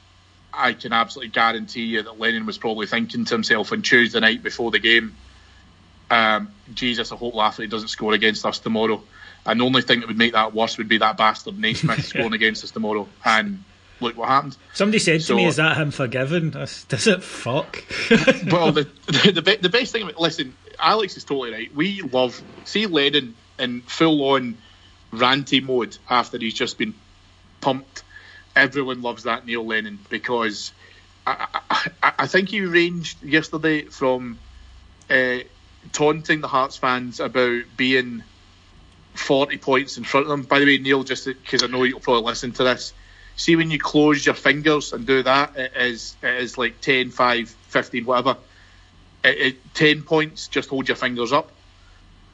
I 0.53 0.73
can 0.73 0.93
absolutely 0.93 1.29
guarantee 1.29 1.83
you 1.83 2.03
that 2.03 2.19
Lennon 2.19 2.45
was 2.45 2.57
probably 2.57 2.87
thinking 2.87 3.25
to 3.25 3.33
himself 3.33 3.71
on 3.71 3.81
Tuesday 3.81 4.19
night 4.19 4.41
before 4.41 4.71
the 4.71 4.79
game, 4.79 5.15
um, 6.09 6.49
Jesus, 6.73 7.11
I 7.11 7.15
hope 7.15 7.35
Lafferty 7.35 7.67
doesn't 7.67 7.89
score 7.89 8.13
against 8.13 8.45
us 8.45 8.59
tomorrow. 8.59 9.03
And 9.45 9.59
the 9.59 9.65
only 9.65 9.81
thing 9.81 9.99
that 9.99 10.07
would 10.07 10.17
make 10.17 10.33
that 10.33 10.53
worse 10.53 10.77
would 10.77 10.87
be 10.87 10.99
that 10.99 11.17
bastard 11.17 11.59
Naismith 11.59 12.05
scoring 12.05 12.33
against 12.33 12.63
us 12.63 12.71
tomorrow. 12.71 13.07
And 13.23 13.63
look 13.99 14.17
what 14.17 14.29
happened. 14.29 14.57
Somebody 14.73 14.99
said 14.99 15.21
so, 15.21 15.33
to 15.33 15.37
me, 15.37 15.45
"Is 15.45 15.55
that 15.57 15.77
him 15.77 15.91
forgiven?" 15.91 16.51
Does 16.51 17.07
it 17.07 17.23
fuck? 17.23 17.83
well, 18.51 18.71
the, 18.71 18.87
the 19.07 19.31
the, 19.31 19.57
the 19.61 19.69
best 19.69 19.91
thing. 19.91 20.03
About, 20.03 20.19
Listen, 20.19 20.55
Alex 20.79 21.17
is 21.17 21.23
totally 21.23 21.51
right. 21.51 21.75
We 21.75 22.01
love 22.01 22.41
see 22.65 22.85
Lennon 22.85 23.35
in 23.59 23.81
full 23.81 24.29
on 24.29 24.57
ranty 25.11 25.63
mode 25.63 25.97
after 26.09 26.37
he's 26.37 26.53
just 26.53 26.77
been 26.77 26.93
pumped 27.61 28.03
everyone 28.55 29.01
loves 29.01 29.23
that 29.23 29.45
Neil 29.45 29.65
Lennon 29.65 29.99
because 30.09 30.71
I, 31.27 31.47
I, 31.69 32.13
I 32.19 32.27
think 32.27 32.49
he 32.49 32.61
ranged 32.61 33.21
yesterday 33.23 33.83
from 33.83 34.37
uh, 35.09 35.39
taunting 35.91 36.41
the 36.41 36.47
Hearts 36.47 36.77
fans 36.77 37.19
about 37.19 37.63
being 37.75 38.23
40 39.15 39.57
points 39.57 39.97
in 39.97 40.03
front 40.03 40.25
of 40.25 40.29
them. 40.29 40.43
By 40.43 40.59
the 40.59 40.65
way, 40.65 40.77
Neil, 40.77 41.03
just 41.03 41.25
because 41.25 41.63
I 41.63 41.67
know 41.67 41.83
you'll 41.83 41.99
probably 41.99 42.23
listen 42.23 42.51
to 42.53 42.63
this, 42.63 42.93
see 43.35 43.55
when 43.55 43.71
you 43.71 43.79
close 43.79 44.25
your 44.25 44.35
fingers 44.35 44.93
and 44.93 45.05
do 45.05 45.23
that, 45.23 45.57
it 45.57 45.73
is, 45.75 46.15
it 46.21 46.41
is 46.41 46.57
like 46.57 46.81
10, 46.81 47.11
5, 47.11 47.49
15, 47.49 48.05
whatever. 48.05 48.37
It, 49.23 49.37
it, 49.37 49.73
10 49.73 50.03
points, 50.03 50.47
just 50.47 50.69
hold 50.69 50.87
your 50.87 50.95
fingers 50.95 51.33
up. 51.33 51.51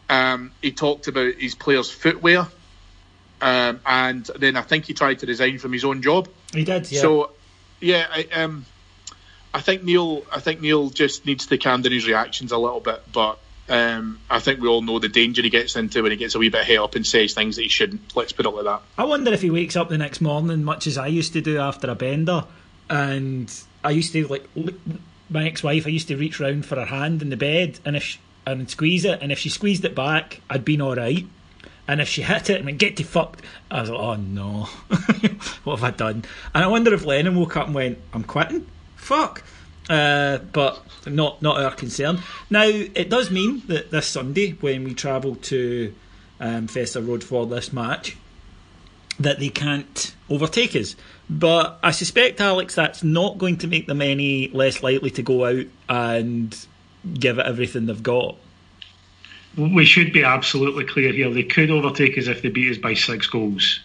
Um, 0.10 0.52
he 0.62 0.72
talked 0.72 1.08
about 1.08 1.36
his 1.36 1.56
players' 1.56 1.90
footwear 1.90 2.48
um, 3.42 3.80
and 3.86 4.30
then 4.38 4.56
I 4.56 4.62
think 4.62 4.86
he 4.86 4.94
tried 4.94 5.20
to 5.20 5.26
resign 5.26 5.58
from 5.58 5.74
his 5.74 5.84
own 5.84 6.02
job. 6.02 6.30
He 6.54 6.64
did, 6.64 6.89
yeah. 6.91 7.02
So, 7.02 7.32
yeah, 7.80 8.06
I, 8.10 8.28
um, 8.34 8.66
I 9.54 9.62
think 9.62 9.84
Neil, 9.84 10.24
I 10.32 10.39
think 10.39 10.62
Neil 10.62 10.91
just 10.91 11.26
needs 11.26 11.47
to 11.47 11.58
calm 11.58 11.82
down 11.82 11.91
his 11.91 12.08
reactions 12.08 12.52
a 12.52 12.58
little 12.58 12.80
bit. 12.80 13.02
But 13.12 13.39
um, 13.72 14.19
I 14.30 14.39
think 14.39 14.59
we 14.59 14.67
all 14.67 14.82
know 14.82 14.99
the 14.99 15.07
danger 15.07 15.41
he 15.41 15.49
gets 15.49 15.78
into 15.78 16.03
when 16.03 16.11
he 16.11 16.17
gets 16.17 16.36
a 16.36 16.39
wee 16.39 16.49
bit 16.49 16.65
hit 16.65 16.78
up 16.78 16.95
and 16.95 17.07
says 17.07 17.34
things 17.34 17.55
that 17.55 17.61
he 17.61 17.69
shouldn't. 17.69 18.15
Let's 18.15 18.34
put 18.34 18.45
it 18.45 18.49
like 18.49 18.65
that. 18.65 18.82
I 18.97 19.05
wonder 19.05 19.32
if 19.32 19.41
he 19.41 19.49
wakes 19.49 19.78
up 19.78 19.88
the 19.88 19.97
next 19.97 20.19
morning, 20.19 20.65
much 20.65 20.88
as 20.88 20.97
I 20.97 21.07
used 21.07 21.32
to 21.34 21.41
do 21.41 21.57
after 21.57 21.89
a 21.89 21.95
bender, 21.95 22.43
and 22.89 23.51
I 23.82 23.91
used 23.91 24.11
to 24.11 24.28
like 24.28 24.45
my 25.30 25.47
ex-wife. 25.47 25.88
I 25.88 25.89
used 25.89 26.09
to 26.09 26.17
reach 26.17 26.41
round 26.41 26.65
for 26.65 26.76
her 26.76 26.86
hand 26.86 27.22
in 27.22 27.30
the 27.30 27.38
bed, 27.38 27.80
and 27.86 27.95
if 27.95 28.03
she, 28.03 28.19
and 28.45 28.69
squeeze 28.69 29.05
it, 29.05 29.19
and 29.22 29.32
if 29.32 29.39
she 29.39 29.47
squeezed 29.47 29.86
it 29.86 29.95
back, 29.95 30.41
I'd 30.49 30.65
been 30.65 30.82
all 30.82 30.95
right. 30.95 31.26
And 31.88 32.01
if 32.01 32.09
she 32.09 32.24
hit 32.24 32.49
it 32.49 32.57
and 32.57 32.65
went, 32.65 32.78
get 32.78 32.97
to 32.97 33.03
fucked, 33.03 33.41
I 33.69 33.82
was 33.82 33.89
like, 33.89 33.99
oh 33.99 34.15
no, 34.15 34.63
what 35.63 35.80
have 35.80 35.84
I 35.84 35.91
done? 35.91 36.26
And 36.53 36.63
I 36.63 36.67
wonder 36.67 36.93
if 36.93 37.05
Lennon 37.05 37.36
woke 37.36 37.55
up 37.55 37.67
and 37.67 37.76
went, 37.76 37.99
I'm 38.13 38.24
quitting? 38.24 38.67
Fuck. 38.97 39.43
Uh, 39.89 40.38
but 40.53 40.82
not 41.07 41.41
not 41.41 41.59
our 41.59 41.71
concern. 41.71 42.19
Now 42.49 42.65
it 42.65 43.09
does 43.09 43.32
mean 43.32 43.63
that 43.67 43.91
this 43.91 44.07
Sunday, 44.07 44.51
when 44.51 44.84
we 44.84 44.93
travel 44.93 45.36
to 45.36 45.93
um, 46.39 46.67
Easter 46.75 47.01
Road 47.01 47.23
for 47.23 47.45
this 47.45 47.73
match, 47.73 48.15
that 49.19 49.39
they 49.39 49.49
can't 49.49 50.15
overtake 50.29 50.75
us. 50.75 50.95
But 51.29 51.79
I 51.82 51.91
suspect, 51.91 52.41
Alex, 52.41 52.75
that's 52.75 53.03
not 53.03 53.38
going 53.38 53.57
to 53.57 53.67
make 53.67 53.88
them 53.88 54.01
any 54.01 54.49
less 54.49 54.84
likely 54.84 55.11
to 55.11 55.21
go 55.21 55.45
out 55.45 55.65
and 55.89 56.65
give 57.13 57.39
it 57.39 57.45
everything 57.45 57.86
they've 57.86 58.03
got. 58.03 58.36
We 59.57 59.86
should 59.86 60.13
be 60.13 60.23
absolutely 60.23 60.86
clear 60.86 61.11
here. 61.11 61.29
They 61.29 61.43
could 61.43 61.71
overtake 61.71 62.17
us 62.17 62.27
if 62.27 62.41
they 62.41 62.49
beat 62.49 62.71
us 62.71 62.77
by 62.77 62.93
six 62.93 63.27
goals. 63.27 63.82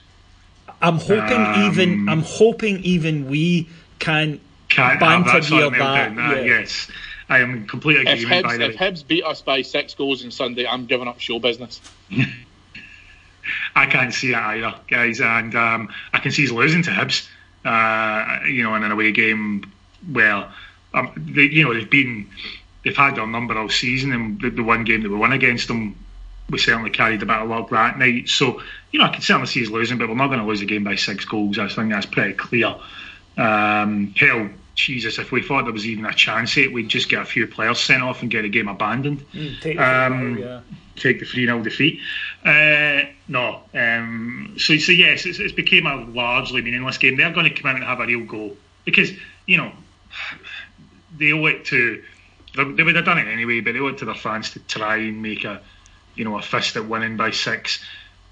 I'm 0.80 0.98
hoping 0.98 1.40
um, 1.40 1.64
even 1.64 2.08
I'm 2.08 2.22
hoping 2.22 2.80
even 2.84 3.28
we 3.28 3.68
can 3.98 4.40
can't 4.76 5.00
banter 5.00 5.40
near 5.54 5.70
that. 5.70 6.14
that. 6.14 6.18
Uh, 6.18 6.34
yeah. 6.34 6.44
Yes, 6.44 6.90
I 7.28 7.40
am 7.40 7.52
in 7.52 7.66
complete 7.66 7.98
agreement. 7.98 8.46
If 8.46 8.58
Hibs, 8.58 8.68
if 8.68 8.76
Hibs 8.76 9.06
beat 9.06 9.24
us 9.24 9.42
by 9.42 9.62
six 9.62 9.94
goals 9.94 10.24
on 10.24 10.30
Sunday, 10.30 10.66
I'm 10.66 10.86
giving 10.86 11.08
up 11.08 11.20
show 11.20 11.38
business. 11.38 11.80
I 13.74 13.86
can't 13.86 14.12
see 14.12 14.32
it 14.32 14.36
either, 14.36 14.74
guys, 14.88 15.20
and 15.20 15.54
um, 15.54 15.88
I 16.12 16.18
can 16.18 16.32
see 16.32 16.42
he's 16.42 16.52
losing 16.52 16.82
to 16.82 16.90
Hibs. 16.90 17.28
Uh, 17.64 18.46
you 18.46 18.62
know, 18.62 18.74
in 18.76 18.84
an 18.84 18.92
away 18.92 19.12
game 19.12 19.72
well, 20.12 20.52
um, 20.94 21.12
they, 21.16 21.42
you 21.42 21.64
know 21.64 21.74
they've 21.74 21.90
been 21.90 22.28
they've 22.84 22.96
had 22.96 23.16
their 23.16 23.26
number 23.26 23.58
all 23.58 23.68
season, 23.68 24.12
and 24.12 24.40
the, 24.40 24.50
the 24.50 24.62
one 24.62 24.84
game 24.84 25.02
that 25.02 25.08
we 25.08 25.16
won 25.16 25.32
against 25.32 25.68
them, 25.68 25.96
we 26.48 26.58
certainly 26.58 26.90
carried 26.90 27.22
a 27.22 27.26
bit 27.26 27.36
of 27.36 27.48
luck 27.48 27.70
that 27.70 27.98
night. 27.98 28.28
So 28.28 28.62
you 28.92 29.00
know, 29.00 29.06
I 29.06 29.08
can 29.08 29.22
certainly 29.22 29.48
see 29.48 29.60
he's 29.60 29.70
losing, 29.70 29.98
but 29.98 30.08
we're 30.08 30.14
not 30.14 30.28
going 30.28 30.40
to 30.40 30.46
lose 30.46 30.60
the 30.60 30.66
game 30.66 30.84
by 30.84 30.94
six 30.94 31.24
goals. 31.24 31.58
I 31.58 31.68
think 31.68 31.90
that's 31.90 32.06
pretty 32.06 32.34
clear. 32.34 32.76
Um, 33.36 34.14
hell, 34.16 34.48
Jesus, 34.76 35.18
if 35.18 35.32
we 35.32 35.42
thought 35.42 35.64
there 35.64 35.72
was 35.72 35.86
even 35.86 36.04
a 36.04 36.12
chance 36.12 36.56
it, 36.58 36.70
we'd 36.70 36.88
just 36.88 37.08
get 37.08 37.22
a 37.22 37.24
few 37.24 37.46
players 37.46 37.80
sent 37.80 38.02
off 38.02 38.20
and 38.20 38.30
get 38.30 38.42
the 38.42 38.50
game 38.50 38.68
abandoned. 38.68 39.24
Mm, 39.32 39.60
take, 39.60 39.76
the 39.78 40.06
um, 40.06 40.38
yeah. 40.38 40.60
take 40.96 41.18
the 41.18 41.24
3 41.24 41.46
0 41.46 41.62
defeat. 41.62 42.00
Uh, 42.44 43.00
no. 43.26 43.62
Um, 43.74 44.54
so, 44.58 44.76
so, 44.76 44.92
yes, 44.92 45.24
it's, 45.24 45.38
it's, 45.38 45.54
became 45.54 45.86
a 45.86 46.04
largely 46.04 46.60
meaningless 46.60 46.98
game. 46.98 47.16
They're 47.16 47.32
going 47.32 47.52
to 47.52 47.60
come 47.60 47.70
out 47.70 47.76
and 47.76 47.84
have 47.84 48.00
a 48.00 48.06
real 48.06 48.26
goal 48.26 48.54
because, 48.84 49.10
you 49.46 49.56
know, 49.56 49.72
they 51.16 51.32
owe 51.32 51.46
it 51.46 51.64
to. 51.66 52.04
They 52.54 52.82
would 52.82 52.96
have 52.96 53.04
done 53.04 53.18
it 53.18 53.28
anyway, 53.28 53.60
but 53.60 53.72
they 53.72 53.80
owe 53.80 53.88
it 53.88 53.98
to 53.98 54.04
their 54.04 54.14
fans 54.14 54.50
to 54.52 54.60
try 54.60 54.96
and 54.96 55.20
make 55.20 55.44
a, 55.44 55.60
you 56.14 56.24
know, 56.24 56.38
a 56.38 56.42
fist 56.42 56.76
at 56.76 56.86
winning 56.86 57.16
by 57.16 57.30
six. 57.30 57.84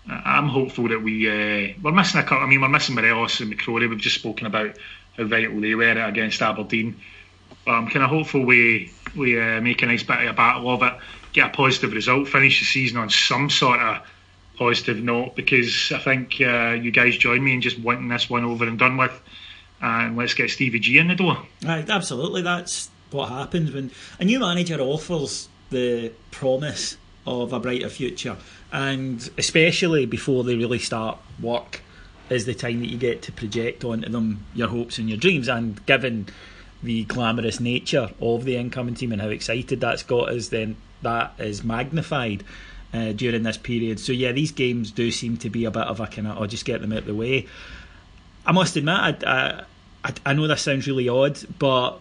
I'm 0.09 0.49
hopeful 0.49 0.89
that 0.89 1.03
we 1.03 1.29
uh, 1.29 1.75
we're 1.83 1.93
missing 1.93 2.21
a 2.21 2.23
couple. 2.23 2.45
I 2.45 2.47
mean, 2.47 2.61
we're 2.61 2.69
missing 2.69 2.95
Morelos 2.95 3.41
and 3.41 3.53
McCrorie. 3.53 3.89
We've 3.89 3.99
just 3.99 4.17
spoken 4.17 4.47
about 4.47 4.77
how 5.17 5.25
vital 5.25 5.61
they 5.61 5.75
were 5.75 5.91
against 5.91 6.43
Aberdeen. 6.43 7.01
But 7.65 7.73
I'm 7.73 7.89
kind 7.89 8.05
of 8.05 8.11
hopeful 8.11 8.45
we 8.45 8.93
we 9.17 9.41
uh, 9.41 9.61
make 9.61 9.83
a 9.83 9.87
nice 9.87 10.03
bit 10.03 10.21
of 10.21 10.31
a 10.31 10.33
battle 10.33 10.69
of 10.71 10.83
it, 10.83 10.95
get 11.33 11.49
a 11.49 11.51
positive 11.51 11.93
result, 11.93 12.29
finish 12.29 12.61
the 12.61 12.67
season 12.67 12.99
on 12.99 13.11
some 13.11 13.49
sort 13.49 13.81
of 13.81 14.03
positive 14.57 15.03
note 15.03 15.35
because 15.35 15.93
I 15.93 15.99
think 15.99 16.41
uh, 16.41 16.71
you 16.71 16.91
guys 16.91 17.17
join 17.17 17.43
me 17.43 17.55
in 17.55 17.61
just 17.61 17.79
wanting 17.79 18.09
this 18.09 18.31
one 18.31 18.45
over 18.45 18.67
and 18.67 18.79
done 18.79 18.97
with, 18.97 19.19
and 19.81 20.17
let's 20.17 20.35
get 20.35 20.51
Stevie 20.51 20.81
G 20.81 20.99
in 20.99 21.09
the 21.09 21.15
door. 21.15 21.39
Right, 21.65 21.89
absolutely. 21.89 22.43
That's 22.43 22.91
what 23.11 23.29
happens 23.29 23.73
when 23.73 23.91
a 24.19 24.25
new 24.25 24.41
manager 24.41 24.81
offers 24.81 25.49
the 25.71 26.13
promise 26.31 26.97
of 27.27 27.53
a 27.53 27.61
brighter 27.61 27.89
future, 27.89 28.37
and 28.73 29.31
especially 29.39 30.07
before 30.07 30.45
they 30.45 30.57
really 30.57 30.79
start 30.79 31.19
work 31.41 31.81
is 32.31 32.47
the 32.47 32.55
time 32.55 32.81
that 32.81 32.89
you 32.89 32.99
get 32.99 33.23
to 33.23 33.33
project 33.33 33.85
onto 33.85 34.09
them 34.09 34.45
your 34.55 34.69
hopes 34.69 34.99
and 34.99 35.09
your 35.09 35.19
dreams. 35.19 35.49
And 35.49 35.85
given 35.87 36.27
the 36.83 37.05
glamorous 37.05 37.61
nature 37.61 38.11
of 38.21 38.45
the 38.45 38.57
incoming 38.57 38.95
team 38.95 39.13
and 39.13 39.21
how 39.21 39.29
excited 39.29 39.81
that's 39.81 40.03
got 40.03 40.31
us, 40.31 40.49
then 40.49 40.77
that 41.03 41.35
is 41.39 41.65
magnified 41.65 42.45
uh, 42.93 43.13
during 43.13 43.43
this 43.43 43.57
period. 43.57 44.01
So 44.01 44.13
yeah, 44.13 44.33
these 44.33 44.53
games 44.53 44.91
do 44.91 45.11
seem 45.11 45.37
to 45.39 45.51
be 45.51 45.65
a 45.65 45.71
bit 45.71 45.87
of 45.87 46.01
a 46.01 46.07
kind 46.07 46.27
of, 46.29 46.39
I'll 46.39 46.47
just 46.47 46.65
get 46.65 46.81
them 46.81 46.93
out 46.93 46.99
of 46.99 47.07
the 47.07 47.15
way. 47.15 47.47
I 48.47 48.53
must 48.53 48.77
admit, 48.77 49.25
I, 49.27 49.65
I, 50.05 50.13
I 50.27 50.33
know 50.35 50.47
this 50.47 50.63
sounds 50.63 50.87
really 50.87 51.09
odd, 51.09 51.39
but 51.59 51.99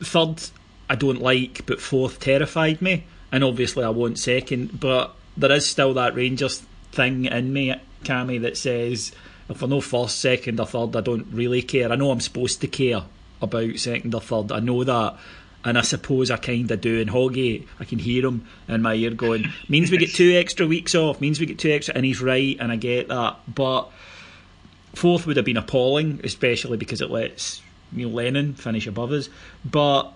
third 0.00 0.42
I 0.88 0.94
don't 0.94 1.20
like, 1.20 1.66
but 1.66 1.80
fourth 1.80 2.20
terrified 2.20 2.80
me, 2.80 3.04
and 3.32 3.42
obviously 3.42 3.84
I 3.84 3.88
want 3.88 4.18
second. 4.18 4.78
But 4.78 5.14
there 5.36 5.50
is 5.50 5.66
still 5.66 5.94
that 5.94 6.14
Rangers 6.14 6.62
thing 6.92 7.24
in 7.24 7.52
me, 7.52 7.74
Cammy, 8.04 8.40
that 8.42 8.56
says 8.56 9.12
if 9.48 9.62
I 9.62 9.66
know 9.66 9.80
first, 9.80 10.20
second, 10.20 10.58
or 10.58 10.66
third, 10.66 10.96
I 10.96 11.00
don't 11.00 11.26
really 11.32 11.62
care. 11.62 11.90
I 11.90 11.96
know 11.96 12.10
I'm 12.10 12.20
supposed 12.20 12.60
to 12.62 12.66
care 12.66 13.02
about 13.40 13.78
second 13.78 14.14
or 14.14 14.20
third. 14.20 14.52
I 14.52 14.60
know 14.60 14.84
that. 14.84 15.16
And 15.64 15.76
I 15.76 15.80
suppose 15.80 16.30
I 16.30 16.36
kind 16.36 16.70
of 16.70 16.80
do. 16.80 17.00
And 17.00 17.10
Hoggy, 17.10 17.66
I 17.80 17.84
can 17.84 17.98
hear 17.98 18.26
him 18.26 18.46
in 18.68 18.82
my 18.82 18.94
ear 18.94 19.10
going, 19.10 19.52
means 19.68 19.90
we 19.90 19.98
get 19.98 20.14
two 20.14 20.36
extra 20.36 20.64
weeks 20.64 20.94
off, 20.94 21.20
means 21.20 21.40
we 21.40 21.46
get 21.46 21.58
two 21.58 21.72
extra. 21.72 21.94
And 21.94 22.04
he's 22.04 22.20
right, 22.20 22.56
and 22.60 22.70
I 22.70 22.76
get 22.76 23.08
that. 23.08 23.38
But 23.52 23.90
fourth 24.94 25.26
would 25.26 25.36
have 25.36 25.46
been 25.46 25.56
appalling, 25.56 26.20
especially 26.22 26.76
because 26.76 27.00
it 27.00 27.10
lets 27.10 27.62
Neil 27.90 28.10
Lennon 28.10 28.54
finish 28.54 28.86
above 28.86 29.10
us. 29.10 29.28
But 29.64 30.12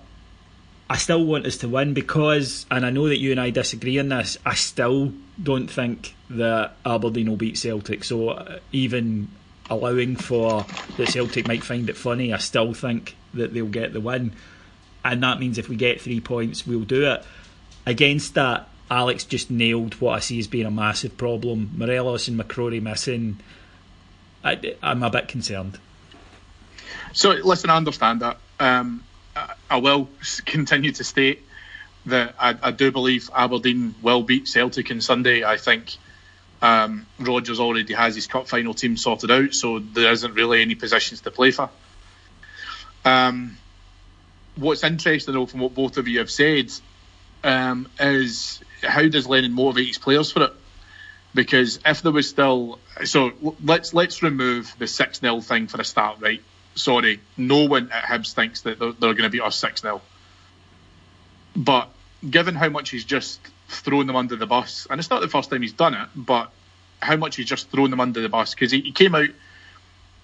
I 0.89 0.97
still 0.97 1.25
want 1.25 1.47
us 1.47 1.57
to 1.59 1.69
win 1.69 1.95
because, 1.95 2.67
and 2.71 2.87
I 2.87 2.91
know 2.91 3.09
that 3.09 3.19
you 3.19 3.33
and 3.33 3.41
I 3.41 3.51
disagree 3.51 3.99
on 3.99 4.09
this, 4.09 4.39
I 4.47 4.55
still 4.55 5.13
don't 5.43 5.69
think 5.69 6.15
that 6.31 6.77
Aberdeen 6.87 7.29
will 7.29 7.37
beat 7.37 7.59
Celtic. 7.59 8.05
So 8.05 8.31
uh, 8.31 8.59
even 8.73 9.29
allowing 9.69 10.17
for 10.17 10.65
that 10.97 11.09
Celtic 11.09 11.47
might 11.47 11.65
find 11.65 11.89
it 11.91 11.97
funny, 11.97 12.33
I 12.33 12.39
still 12.39 12.73
think 12.73 13.17
that 13.35 13.53
they'll 13.53 13.67
get 13.67 13.93
the 13.93 14.01
win. 14.01 14.33
And 15.05 15.23
that 15.23 15.41
means 15.41 15.59
if 15.59 15.69
we 15.69 15.77
get 15.77 16.01
three 16.01 16.21
points, 16.21 16.67
we'll 16.67 16.81
do 16.81 17.11
it. 17.11 17.25
Against 17.87 18.35
that, 18.35 18.69
Alex 18.91 19.25
just 19.25 19.51
nailed 19.51 19.95
what 20.01 20.17
I 20.17 20.19
see 20.21 20.39
as 20.39 20.47
being 20.47 20.67
a 20.67 20.71
massive 20.71 21.17
problem. 21.17 21.71
Morelos 21.77 22.29
and 22.29 22.39
McCrorie 22.39 22.83
missing. 22.83 23.39
I, 24.45 24.77
am 24.83 25.03
a 25.03 25.11
bit 25.11 25.29
concerned. 25.29 25.79
So, 27.13 27.31
listen, 27.31 27.71
I 27.71 27.77
understand 27.77 28.21
that. 28.21 28.39
Um, 28.59 29.05
I 29.69 29.79
will 29.79 30.09
continue 30.45 30.93
to 30.93 31.05
state 31.05 31.43
that 32.07 32.35
I, 32.39 32.57
I, 32.63 32.71
do 32.71 32.91
believe 32.91 33.31
Aberdeen 33.35 33.95
will 34.03 34.23
beat 34.23 34.49
Celtic 34.49 34.91
on 34.91 35.01
Sunday. 35.01 35.45
I 35.45 35.57
think 35.57 35.97
um, 36.63 37.07
Rodgers 37.19 37.61
already 37.61 37.95
has 37.95 38.15
his 38.15 38.27
cup 38.27 38.49
final 38.49 38.75
team 38.75 38.97
sorted 38.97 39.31
out, 39.31 39.55
so 39.55 39.79
there 39.79 40.13
isn't 40.13 40.35
really 40.35 40.63
any 40.63 40.75
positions 40.75 41.21
to 41.23 41.31
play 41.31 41.51
for. 41.51 41.71
Um, 43.05 43.57
what's 44.57 44.85
interesting, 44.85 45.35
though, 45.35 45.47
from 45.47 45.61
what 45.61 45.75
both 45.75 45.97
of 45.97 46.09
you 46.09 46.19
have 46.19 46.31
said, 46.31 46.71
um, 47.43 47.89
is 47.99 48.61
how 48.83 49.09
does 49.09 49.27
Lennon 49.27 49.53
motivate 49.53 49.89
his 49.89 49.99
players 49.99 50.31
for 50.31 50.45
it? 50.45 50.53
Because 51.35 51.79
if 51.87 52.03
there 52.03 52.13
was 52.13 52.29
still, 52.29 52.79
so 53.05 53.33
let's 53.65 53.95
let's 53.95 54.23
remove 54.23 54.75
the 54.79 54.87
six 54.87 55.21
0 55.21 55.41
thing 55.41 55.69
for 55.69 55.81
a 55.81 55.85
start, 55.85 56.19
right? 56.21 56.43
sorry, 56.75 57.21
no 57.37 57.65
one 57.65 57.91
at 57.93 58.05
Hibs 58.05 58.33
thinks 58.33 58.63
that 58.63 58.79
they're, 58.79 58.93
they're 58.93 59.15
going 59.15 59.25
to 59.25 59.31
beat 59.31 59.43
us 59.43 59.57
6 59.57 59.83
0. 59.83 60.01
But 61.57 61.89
given 62.29 62.55
how 62.55 62.69
much 62.69 62.91
he's 62.91 63.05
just 63.05 63.41
thrown 63.71 64.07
them 64.07 64.17
under 64.17 64.37
the 64.37 64.47
bus, 64.47 64.87
and 64.91 64.99
it's 64.99 65.11
not 65.11 65.21
the 65.21 65.29
first 65.29 65.51
time 65.51 65.63
he's 65.63 65.73
done 65.73 65.95
it, 65.95 66.09
but 66.15 66.51
how 67.01 67.17
much 67.17 67.37
he's 67.37 67.47
just 67.47 67.71
thrown 67.71 67.91
them 67.91 68.01
under 68.01 68.21
the 68.21 68.29
bus, 68.29 68.55
because 68.55 68.71
he, 68.71 68.81
he, 68.81 68.93
came 68.93 69.15
out 69.15 69.31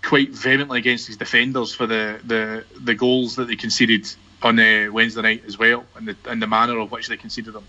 quite 0.03 0.31
vehemently 0.31 0.79
against 0.79 1.07
his 1.07 1.17
defenders 1.17 1.75
for 1.75 1.87
the, 1.87 2.21
the, 2.25 2.65
the 2.79 2.95
goals 2.95 3.37
that 3.37 3.49
they 3.49 3.57
conceded 3.57 4.07
on 4.43 4.59
uh, 4.59 4.89
Wednesday 4.93 5.23
night 5.23 5.45
as 5.47 5.59
well, 5.59 5.85
and 5.97 6.09
the, 6.09 6.17
and 6.27 6.43
the 6.43 6.47
manner 6.47 6.79
of 6.79 6.91
which 6.91 7.09
they 7.09 7.17
conceded 7.17 7.55
them. 7.55 7.65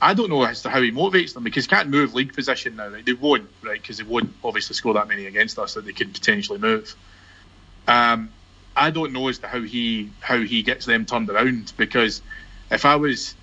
I 0.00 0.14
don't 0.14 0.28
know 0.28 0.44
as 0.44 0.62
to 0.62 0.70
how 0.70 0.82
he 0.82 0.92
motivates 0.92 1.34
them 1.34 1.42
because 1.42 1.64
he 1.64 1.68
can't 1.68 1.88
move 1.88 2.14
league 2.14 2.34
position 2.34 2.76
now. 2.76 2.90
They 2.90 3.12
won't, 3.14 3.48
right? 3.62 3.80
Because 3.80 3.98
they 3.98 4.04
won't 4.04 4.32
obviously 4.44 4.74
score 4.74 4.94
that 4.94 5.08
many 5.08 5.26
against 5.26 5.58
us 5.58 5.74
that 5.74 5.86
they 5.86 5.92
could 5.92 6.12
potentially 6.12 6.58
move. 6.58 6.94
Um, 7.88 8.30
I 8.76 8.90
don't 8.90 9.12
know 9.12 9.28
as 9.28 9.38
to 9.38 9.48
how 9.48 9.62
he 9.62 10.10
how 10.20 10.38
he 10.38 10.62
gets 10.62 10.84
them 10.84 11.06
turned 11.06 11.30
around 11.30 11.72
because 11.78 12.20
if 12.70 12.84
I 12.84 12.96
was, 12.96 13.34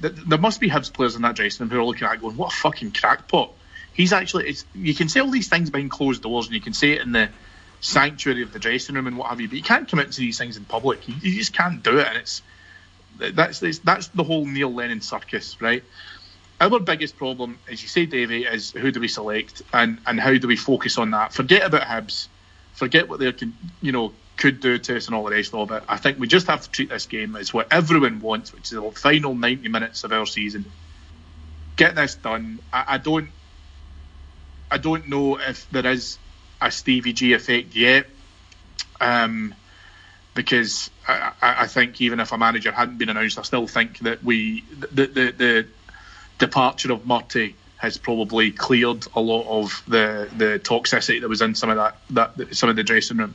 there 0.00 0.38
must 0.38 0.60
be 0.60 0.68
Hibs 0.68 0.92
players 0.92 1.16
in 1.16 1.22
that 1.22 1.36
dressing 1.36 1.66
room 1.66 1.70
who 1.70 1.80
are 1.80 1.84
looking 1.84 2.06
at 2.06 2.14
it 2.14 2.20
going, 2.20 2.36
"What 2.36 2.52
a 2.52 2.56
fucking 2.56 2.92
crackpot!" 2.92 3.52
He's 3.92 4.12
actually. 4.12 4.56
You 4.74 4.94
can 4.94 5.08
say 5.08 5.20
all 5.20 5.30
these 5.30 5.48
things 5.48 5.70
behind 5.70 5.90
closed 5.90 6.22
doors, 6.22 6.46
and 6.46 6.54
you 6.54 6.60
can 6.60 6.72
say 6.72 6.92
it 6.92 7.02
in 7.02 7.12
the 7.12 7.28
sanctuary 7.80 8.42
of 8.42 8.52
the 8.52 8.58
dressing 8.58 8.94
room 8.94 9.06
and 9.06 9.16
what 9.16 9.30
have 9.30 9.40
you, 9.40 9.48
but 9.48 9.56
you 9.56 9.62
can't 9.62 9.88
commit 9.88 10.12
to 10.12 10.20
these 10.20 10.36
things 10.38 10.56
in 10.56 10.64
public. 10.64 11.08
You, 11.08 11.14
you 11.20 11.38
just 11.38 11.52
can't 11.54 11.82
do 11.82 11.98
it, 11.98 12.06
and 12.06 12.16
it's 12.18 12.42
that's 13.18 13.62
it's, 13.62 13.78
that's 13.80 14.08
the 14.08 14.24
whole 14.24 14.44
Neil 14.44 14.72
Lennon 14.72 15.00
circus, 15.00 15.60
right? 15.60 15.82
Our 16.60 16.78
biggest 16.78 17.16
problem, 17.16 17.58
as 17.70 17.82
you 17.82 17.88
say, 17.88 18.04
Davey, 18.04 18.44
is 18.44 18.72
who 18.72 18.90
do 18.92 19.00
we 19.00 19.08
select 19.08 19.62
and 19.72 19.98
and 20.06 20.20
how 20.20 20.36
do 20.36 20.46
we 20.46 20.56
focus 20.56 20.98
on 20.98 21.12
that? 21.12 21.32
Forget 21.32 21.64
about 21.64 21.82
Hibs 21.82 22.28
forget 22.80 23.08
what 23.08 23.20
they 23.20 23.32
can, 23.32 23.54
you 23.82 23.92
know, 23.92 24.12
could 24.40 24.60
do 24.60 24.78
to 24.78 24.96
us 24.96 25.06
and 25.06 25.14
all 25.14 25.24
the 25.24 25.30
rest 25.30 25.54
of 25.54 25.70
it. 25.70 25.82
I 25.86 25.98
think 25.98 26.18
we 26.18 26.26
just 26.26 26.46
have 26.46 26.62
to 26.62 26.70
treat 26.70 26.88
this 26.88 27.06
game 27.06 27.36
as 27.36 27.52
what 27.52 27.68
everyone 27.70 28.20
wants, 28.20 28.52
which 28.52 28.64
is 28.64 28.70
the 28.70 28.90
final 28.90 29.34
90 29.34 29.68
minutes 29.68 30.02
of 30.02 30.12
our 30.12 30.26
season. 30.26 30.64
Get 31.76 31.94
this 31.94 32.14
done. 32.14 32.58
I, 32.72 32.84
I 32.88 32.98
don't, 32.98 33.28
I 34.70 34.78
don't 34.78 35.08
know 35.08 35.38
if 35.38 35.68
there 35.70 35.86
is 35.86 36.18
a 36.60 36.70
Stevie 36.70 37.12
G 37.12 37.34
effect 37.34 37.76
yet. 37.76 38.06
Um, 39.00 39.54
because 40.34 40.90
I, 41.06 41.32
I, 41.42 41.66
think 41.66 42.00
even 42.00 42.20
if 42.20 42.32
a 42.32 42.38
manager 42.38 42.70
hadn't 42.70 42.98
been 42.98 43.08
announced, 43.08 43.38
I 43.38 43.42
still 43.42 43.66
think 43.66 43.98
that 44.00 44.22
we 44.22 44.62
the 44.78 45.06
the, 45.06 45.30
the 45.36 45.66
departure 46.38 46.92
of 46.92 47.06
Murty 47.06 47.56
has 47.76 47.98
probably 47.98 48.52
cleared 48.52 49.06
a 49.14 49.20
lot 49.20 49.46
of 49.48 49.82
the 49.88 50.28
the 50.36 50.60
toxicity 50.62 51.20
that 51.20 51.28
was 51.28 51.42
in 51.42 51.54
some 51.54 51.70
of 51.70 51.76
that 51.76 51.96
that 52.36 52.54
some 52.54 52.68
of 52.68 52.76
the 52.76 52.82
dressing 52.82 53.16
room. 53.16 53.34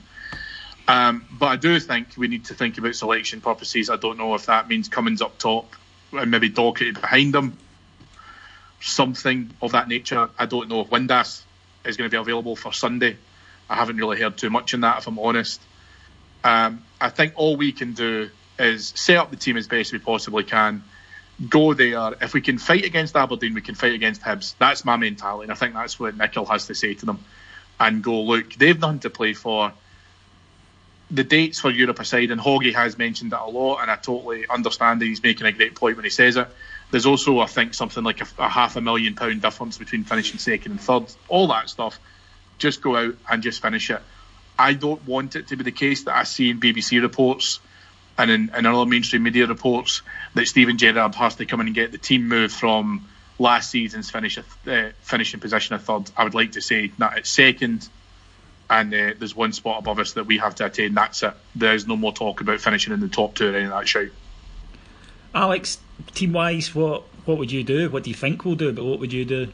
Um, 0.88 1.25
but 1.31 1.47
I 1.47 1.55
do 1.55 1.79
think 1.79 2.09
we 2.17 2.27
need 2.27 2.45
to 2.45 2.53
think 2.53 2.77
about 2.77 2.95
selection 2.95 3.41
purposes. 3.41 3.89
I 3.89 3.97
don't 3.97 4.17
know 4.17 4.36
if 4.36 4.45
that 4.45 4.67
means 4.67 4.88
Cummings 4.88 5.21
up 5.21 5.38
top 5.38 5.73
and 6.11 6.29
maybe 6.29 6.49
Docherty 6.49 6.99
behind 6.99 7.33
them, 7.33 7.57
something 8.81 9.51
of 9.61 9.71
that 9.71 9.88
nature. 9.88 10.29
I 10.38 10.45
don't 10.45 10.69
know 10.69 10.81
if 10.81 10.89
Windass 10.89 11.41
is 11.86 11.97
going 11.97 12.09
to 12.09 12.15
be 12.15 12.19
available 12.19 12.55
for 12.55 12.71
Sunday. 12.71 13.17
I 13.69 13.75
haven't 13.75 13.97
really 13.97 14.21
heard 14.21 14.38
too 14.38 14.49
much 14.49 14.73
in 14.73 14.81
that, 14.81 14.99
if 14.99 15.07
I'm 15.07 15.17
honest. 15.17 15.61
Um, 16.43 16.83
I 17.01 17.09
think 17.09 17.33
all 17.36 17.57
we 17.57 17.71
can 17.71 17.93
do 17.93 18.29
is 18.59 18.93
set 18.95 19.17
up 19.17 19.31
the 19.31 19.38
team 19.38 19.57
as 19.57 19.67
best 19.67 19.91
we 19.91 19.99
possibly 19.99 20.43
can. 20.43 20.83
Go 21.49 21.73
there. 21.73 22.13
If 22.21 22.33
we 22.33 22.41
can 22.41 22.59
fight 22.59 22.86
against 22.86 23.15
Aberdeen, 23.15 23.55
we 23.55 23.61
can 23.61 23.75
fight 23.75 23.93
against 23.93 24.21
Hibs. 24.21 24.55
That's 24.59 24.86
my 24.86 24.95
mentality, 24.95 25.43
and 25.43 25.51
I 25.51 25.55
think 25.55 25.73
that's 25.73 25.99
what 25.99 26.15
Mikel 26.15 26.45
has 26.45 26.67
to 26.67 26.75
say 26.75 26.93
to 26.93 27.05
them. 27.05 27.19
And 27.79 28.03
go, 28.03 28.21
look, 28.21 28.53
they've 28.53 28.79
nothing 28.79 28.99
to 28.99 29.09
play 29.09 29.33
for. 29.33 29.73
The 31.12 31.24
dates 31.24 31.60
for 31.60 31.70
Europe 31.70 31.99
aside, 31.99 32.32
and 32.32 32.41
Hoggy 32.41 32.74
has 32.74 32.97
mentioned 32.97 33.32
that 33.32 33.41
a 33.41 33.49
lot, 33.49 33.82
and 33.82 33.91
I 33.91 33.95
totally 33.95 34.45
understand 34.49 35.01
that 35.01 35.06
he's 35.06 35.22
making 35.22 35.45
a 35.45 35.51
great 35.51 35.76
point 35.76 35.97
when 35.97 36.03
he 36.03 36.10
says 36.10 36.36
it. 36.36 36.47
There's 36.91 37.06
also, 37.06 37.39
I 37.39 37.45
think, 37.45 37.74
something 37.74 38.03
like 38.03 38.22
a, 38.22 38.28
a 38.39 38.49
half 38.49 38.76
a 38.76 38.82
million 38.82 39.16
pound 39.16 39.41
difference 39.41 39.78
between 39.78 40.03
finishing 40.03 40.39
second 40.39 40.72
and 40.74 40.82
third. 40.82 41.06
All 41.28 41.47
that 41.47 41.70
stuff. 41.70 41.99
Just 42.58 42.82
go 42.82 42.95
out 42.95 43.16
and 43.30 43.43
just 43.43 43.62
finish 43.62 43.89
it. 43.89 44.01
I 44.58 44.74
don't 44.74 45.06
want 45.06 45.36
it 45.36 45.49
to 45.49 45.58
be 45.58 45.64
the 45.64 45.72
case 45.72 46.03
that 46.06 46.16
I 46.16 46.24
see 46.24 46.49
in 46.49 46.60
BBC 46.60 47.01
reports 47.01 47.60
and 48.18 48.32
in, 48.32 48.51
in 48.56 48.66
other 48.66 48.86
mainstream 48.86 49.24
media 49.24 49.45
reports 49.45 50.01
that 50.34 50.47
Steven 50.47 50.78
Gerrard 50.78 51.16
has 51.16 51.36
to 51.36 51.45
come 51.45 51.60
in 51.62 51.68
and 51.68 51.76
get 51.76 51.91
the 51.91 51.97
team 51.97 52.28
moved 52.28 52.53
from 52.53 53.08
last 53.38 53.70
season's 53.70 54.10
finish 54.10 54.38
uh, 54.38 54.89
finishing 55.01 55.39
position 55.39 55.76
of 55.76 55.84
third. 55.84 56.10
I 56.16 56.24
would 56.24 56.34
like 56.34 56.53
to 56.53 56.62
say 56.62 56.91
that 56.97 57.18
it's 57.18 57.30
second, 57.30 57.88
and 58.70 58.93
uh, 58.93 59.13
there's 59.18 59.36
one 59.36 59.53
spot 59.53 59.80
above 59.80 59.99
us 59.99 60.13
that 60.13 60.26
we 60.26 60.38
have 60.38 60.55
to 60.55 60.66
attain. 60.66 60.93
That's 60.93 61.24
it. 61.24 61.34
There's 61.55 61.88
no 61.88 61.95
more 61.95 62.13
talk 62.13 62.41
about 62.41 62.61
finishing 62.61 62.93
in 62.93 62.99
the 62.99 63.07
top 63.07 63.36
two 63.36 63.49
or 63.49 63.55
any 63.55 63.66
of 63.66 63.72
that 63.72 63.88
shit. 63.88 64.11
Alex, 65.34 65.80
team 66.13 66.34
wise, 66.34 66.74
what 66.74 67.03
what 67.26 67.38
would 67.38 67.51
you 67.51 67.63
do? 67.63 67.89
What 67.89 68.03
do 68.03 68.09
you 68.09 68.16
think 68.16 68.45
we'll 68.45 68.55
do? 68.55 68.72
But 68.72 68.86
what 68.86 68.99
would 68.99 69.13
you 69.13 69.26
do? 69.26 69.47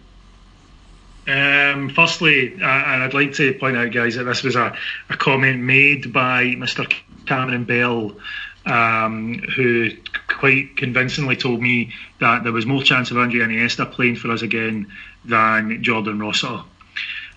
Um, 1.27 1.89
firstly, 1.89 2.55
uh, 2.55 2.65
and 2.65 3.03
I'd 3.03 3.13
like 3.13 3.33
to 3.33 3.53
point 3.53 3.77
out, 3.77 3.91
guys, 3.91 4.15
that 4.15 4.23
this 4.23 4.43
was 4.43 4.55
a, 4.55 4.75
a 5.09 5.17
comment 5.17 5.61
made 5.61 6.11
by 6.11 6.45
Mr. 6.55 6.91
Cameron 7.27 7.63
Bell, 7.65 8.17
um, 8.65 9.39
who 9.55 9.91
quite 10.27 10.77
convincingly 10.77 11.35
told 11.35 11.61
me 11.61 11.93
that 12.19 12.43
there 12.43 12.51
was 12.51 12.65
more 12.65 12.81
chance 12.81 13.11
of 13.11 13.17
Andre 13.17 13.41
Iniesta 13.41 13.91
playing 13.91 14.15
for 14.15 14.31
us 14.31 14.41
again 14.41 14.91
than 15.23 15.83
Jordan 15.83 16.19
Rossiter. 16.19 16.63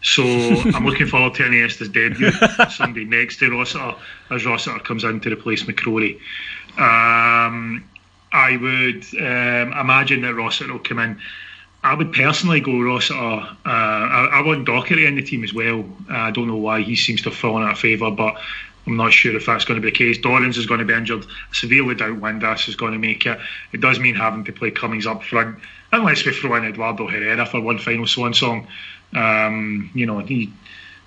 So 0.04 0.22
I'm 0.22 0.84
looking 0.84 1.06
forward 1.06 1.34
to 1.36 1.46
Iniesta's 1.46 1.88
debut 1.88 2.30
Sunday 2.70 3.04
next 3.04 3.38
to 3.38 3.50
Rossiter 3.50 3.94
as 4.30 4.44
Rossiter 4.44 4.78
comes 4.78 5.02
in 5.02 5.20
to 5.20 5.32
replace 5.32 5.64
McCrorie. 5.64 6.20
Um, 6.76 7.88
I 8.32 8.56
would 8.56 9.04
um, 9.18 9.72
imagine 9.72 10.20
that 10.22 10.34
Rossiter 10.34 10.72
will 10.72 10.78
come 10.80 10.98
in 10.98 11.20
I 11.84 11.92
would 11.92 12.14
personally 12.14 12.60
go 12.60 12.80
Rossiter. 12.80 13.18
Uh, 13.18 13.46
I, 13.66 14.30
I, 14.32 14.40
want 14.40 14.66
Docherty 14.66 15.06
in 15.06 15.16
the 15.16 15.22
team 15.22 15.44
as 15.44 15.52
well. 15.52 15.84
Uh, 16.10 16.14
I 16.14 16.30
don't 16.30 16.48
know 16.48 16.56
why 16.56 16.80
he 16.80 16.96
seems 16.96 17.20
to 17.22 17.28
have 17.28 17.38
fallen 17.38 17.62
out 17.62 17.72
of 17.72 17.78
favour, 17.78 18.10
but 18.10 18.36
I'm 18.86 18.96
not 18.96 19.12
sure 19.12 19.36
if 19.36 19.44
that's 19.44 19.66
going 19.66 19.80
to 19.80 19.84
be 19.84 19.90
the 19.90 19.96
case. 19.96 20.16
Dorrans 20.16 20.56
is 20.56 20.64
going 20.64 20.80
to 20.80 20.86
be 20.86 20.94
injured. 20.94 21.26
Severely 21.52 21.94
doubt 21.94 22.18
Windass 22.18 22.70
is 22.70 22.76
going 22.76 22.94
to 22.94 22.98
make 22.98 23.26
it. 23.26 23.38
It 23.72 23.82
does 23.82 24.00
mean 24.00 24.14
having 24.14 24.44
to 24.44 24.52
play 24.52 24.70
Cummings 24.70 25.06
up 25.06 25.22
front. 25.24 25.58
Unless 25.92 26.24
we 26.24 26.32
throw 26.32 26.54
in 26.54 26.64
Eduardo 26.64 27.06
Herrera 27.06 27.44
for 27.44 27.60
one 27.60 27.78
final 27.78 28.06
swan 28.06 28.32
song. 28.32 28.66
Um, 29.14 29.90
you 29.94 30.06
know, 30.06 30.18
he 30.20 30.52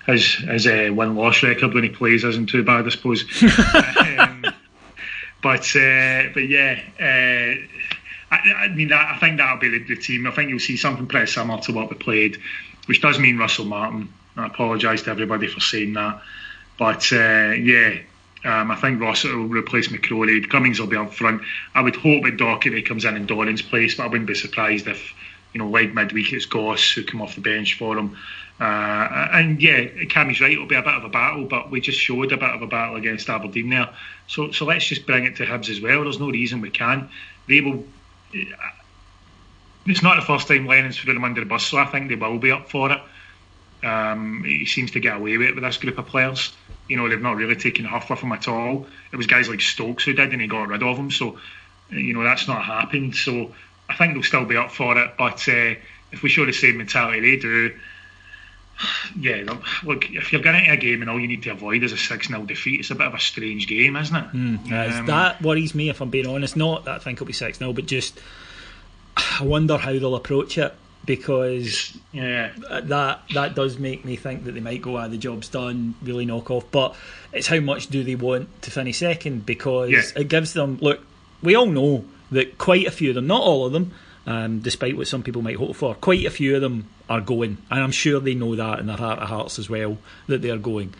his 0.06 0.34
his 0.34 0.66
uh, 0.66 0.90
win 0.92 1.16
loss 1.16 1.42
record 1.42 1.74
when 1.74 1.84
he 1.84 1.90
plays 1.90 2.24
isn't 2.24 2.48
too 2.48 2.62
bad, 2.62 2.86
I 2.86 2.88
suppose. 2.90 3.24
um, 4.18 4.44
but 5.42 5.76
uh, 5.76 6.24
but 6.34 6.48
yeah. 6.48 6.80
Uh, 7.00 7.66
I, 8.30 8.36
I 8.36 8.68
mean, 8.68 8.92
I 8.92 9.16
think 9.18 9.38
that'll 9.38 9.58
be 9.58 9.70
the, 9.70 9.84
the, 9.84 9.96
team. 9.96 10.26
I 10.26 10.30
think 10.32 10.50
you'll 10.50 10.58
see 10.58 10.76
something 10.76 11.06
pretty 11.06 11.28
similar 11.28 11.62
to 11.62 11.72
what 11.72 11.88
we 11.88 11.96
played, 11.96 12.38
which 12.84 13.00
does 13.00 13.18
mean 13.18 13.38
Russell 13.38 13.64
Martin. 13.64 14.12
I 14.36 14.46
apologise 14.46 15.02
to 15.04 15.10
everybody 15.10 15.46
for 15.46 15.60
saying 15.60 15.94
that, 15.94 16.20
but 16.78 17.10
uh, 17.10 17.54
yeah, 17.56 17.98
um, 18.44 18.70
I 18.70 18.76
think 18.76 19.00
Ross 19.00 19.24
will 19.24 19.46
replace 19.46 19.88
McCrorie. 19.88 20.48
Cummings 20.48 20.78
will 20.78 20.86
be 20.86 20.96
up 20.96 21.12
front. 21.12 21.42
I 21.74 21.80
would 21.80 21.96
hope 21.96 22.24
that 22.24 22.36
Docherty 22.36 22.86
comes 22.86 23.04
in 23.04 23.16
in 23.16 23.26
Dorrans' 23.26 23.62
place, 23.62 23.96
but 23.96 24.04
I 24.04 24.06
wouldn't 24.06 24.28
be 24.28 24.34
surprised 24.34 24.86
if, 24.86 25.12
you 25.52 25.58
know, 25.58 25.68
like 25.68 25.94
midweek 25.94 26.32
it's 26.32 26.46
Goss 26.46 26.92
who 26.92 27.04
come 27.04 27.22
off 27.22 27.34
the 27.34 27.40
bench 27.40 27.78
for 27.78 27.96
him. 27.98 28.16
Uh, 28.60 29.28
and 29.32 29.62
yeah, 29.62 29.86
Cammy's 30.06 30.40
right. 30.40 30.52
It'll 30.52 30.66
be 30.66 30.74
a 30.74 30.82
bit 30.82 30.94
of 30.94 31.04
a 31.04 31.08
battle, 31.08 31.44
but 31.44 31.70
we 31.70 31.80
just 31.80 31.98
showed 31.98 32.32
a 32.32 32.36
bit 32.36 32.50
of 32.50 32.60
a 32.60 32.66
battle 32.66 32.96
against 32.96 33.28
Aberdeen 33.28 33.70
there. 33.70 33.88
So, 34.26 34.50
so 34.50 34.64
let's 34.64 34.86
just 34.86 35.06
bring 35.06 35.24
it 35.24 35.36
to 35.36 35.46
Hibs 35.46 35.70
as 35.70 35.80
well. 35.80 36.02
There's 36.02 36.18
no 36.18 36.30
reason 36.30 36.60
we 36.60 36.70
can. 36.70 37.08
They 37.46 37.60
will 37.60 37.84
it's 39.88 40.02
not 40.02 40.16
the 40.16 40.22
first 40.22 40.48
time 40.48 40.66
Lennon's 40.66 40.98
thrown 40.98 41.16
them 41.16 41.24
under 41.24 41.40
the 41.40 41.46
bus, 41.46 41.66
so 41.66 41.78
I 41.78 41.86
think 41.86 42.08
they 42.08 42.14
will 42.14 42.38
be 42.38 42.50
up 42.50 42.70
for 42.70 42.92
it. 42.92 43.00
Um, 43.84 44.42
he 44.44 44.66
seems 44.66 44.90
to 44.92 45.00
get 45.00 45.16
away 45.16 45.38
with 45.38 45.48
it 45.48 45.54
with 45.54 45.64
this 45.64 45.78
group 45.78 45.98
of 45.98 46.06
players. 46.06 46.52
You 46.88 46.96
know, 46.96 47.08
they've 47.08 47.20
not 47.20 47.36
really 47.36 47.56
taken 47.56 47.84
huff 47.84 48.10
with 48.10 48.20
him 48.20 48.32
at 48.32 48.48
all. 48.48 48.86
It 49.12 49.16
was 49.16 49.26
guys 49.26 49.48
like 49.48 49.60
Stokes 49.60 50.04
who 50.04 50.12
did, 50.12 50.32
and 50.32 50.42
he 50.42 50.48
got 50.48 50.68
rid 50.68 50.82
of 50.82 50.96
him. 50.96 51.10
So, 51.10 51.38
you 51.90 52.12
know, 52.12 52.22
that's 52.22 52.48
not 52.48 52.64
happened. 52.64 53.14
So, 53.14 53.54
I 53.88 53.94
think 53.94 54.14
they'll 54.14 54.22
still 54.22 54.44
be 54.44 54.56
up 54.56 54.70
for 54.70 54.98
it. 54.98 55.14
But 55.16 55.48
uh, 55.48 55.74
if 56.12 56.22
we 56.22 56.28
show 56.28 56.44
the 56.44 56.52
same 56.52 56.78
mentality 56.78 57.20
they 57.20 57.40
do, 57.40 57.74
yeah, 59.18 59.44
look, 59.84 60.10
if 60.10 60.32
you're 60.32 60.42
getting 60.42 60.64
into 60.64 60.72
a 60.72 60.76
game 60.76 61.00
and 61.00 61.10
all 61.10 61.18
you 61.20 61.28
need 61.28 61.42
to 61.44 61.50
avoid 61.50 61.82
is 61.82 61.92
a 61.92 61.96
6 61.96 62.28
0 62.28 62.42
defeat, 62.44 62.80
it's 62.80 62.90
a 62.90 62.94
bit 62.94 63.06
of 63.06 63.14
a 63.14 63.20
strange 63.20 63.66
game, 63.66 63.96
isn't 63.96 64.16
it? 64.16 64.32
Mm, 64.32 64.98
um, 64.98 65.06
that 65.06 65.42
worries 65.42 65.74
me, 65.74 65.88
if 65.88 66.00
I'm 66.00 66.10
being 66.10 66.26
honest. 66.26 66.56
Not 66.56 66.84
that 66.84 66.96
I 66.96 66.98
think 66.98 67.16
it'll 67.16 67.26
be 67.26 67.32
6 67.32 67.58
0, 67.58 67.72
but 67.72 67.86
just 67.86 68.20
I 69.40 69.44
wonder 69.44 69.76
how 69.76 69.92
they'll 69.92 70.16
approach 70.16 70.58
it 70.58 70.74
because 71.04 71.96
yeah. 72.12 72.50
that 72.82 73.22
that 73.32 73.54
does 73.54 73.78
make 73.78 74.04
me 74.04 74.16
think 74.16 74.44
that 74.44 74.52
they 74.52 74.60
might 74.60 74.82
go, 74.82 74.96
ah, 74.96 75.08
the 75.08 75.16
job's 75.16 75.48
done, 75.48 75.94
really 76.02 76.26
knock 76.26 76.50
off. 76.50 76.70
But 76.70 76.94
it's 77.32 77.46
how 77.46 77.60
much 77.60 77.86
do 77.86 78.04
they 78.04 78.14
want 78.14 78.62
to 78.62 78.70
finish 78.70 78.98
second 78.98 79.46
because 79.46 79.90
yeah. 79.90 80.02
it 80.20 80.28
gives 80.28 80.52
them, 80.52 80.78
look, 80.82 81.00
we 81.42 81.54
all 81.54 81.66
know 81.66 82.04
that 82.30 82.58
quite 82.58 82.86
a 82.86 82.90
few 82.90 83.10
of 83.10 83.14
them, 83.14 83.26
not 83.26 83.42
all 83.42 83.66
of 83.66 83.72
them, 83.72 83.92
um, 84.26 84.60
despite 84.60 84.96
what 84.96 85.08
some 85.08 85.22
people 85.22 85.42
might 85.42 85.56
hope 85.56 85.74
for. 85.74 85.94
Quite 85.94 86.26
a 86.26 86.30
few 86.30 86.54
of 86.54 86.60
them 86.60 86.88
are 87.08 87.20
going, 87.20 87.58
and 87.70 87.80
I'm 87.80 87.90
sure 87.90 88.20
they 88.20 88.34
know 88.34 88.54
that 88.56 88.78
in 88.78 88.86
their 88.86 88.96
heart 88.96 89.20
of 89.20 89.28
hearts 89.28 89.58
as 89.58 89.70
well 89.70 89.98
that 90.26 90.42
they 90.42 90.50
are 90.50 90.58
going. 90.58 90.94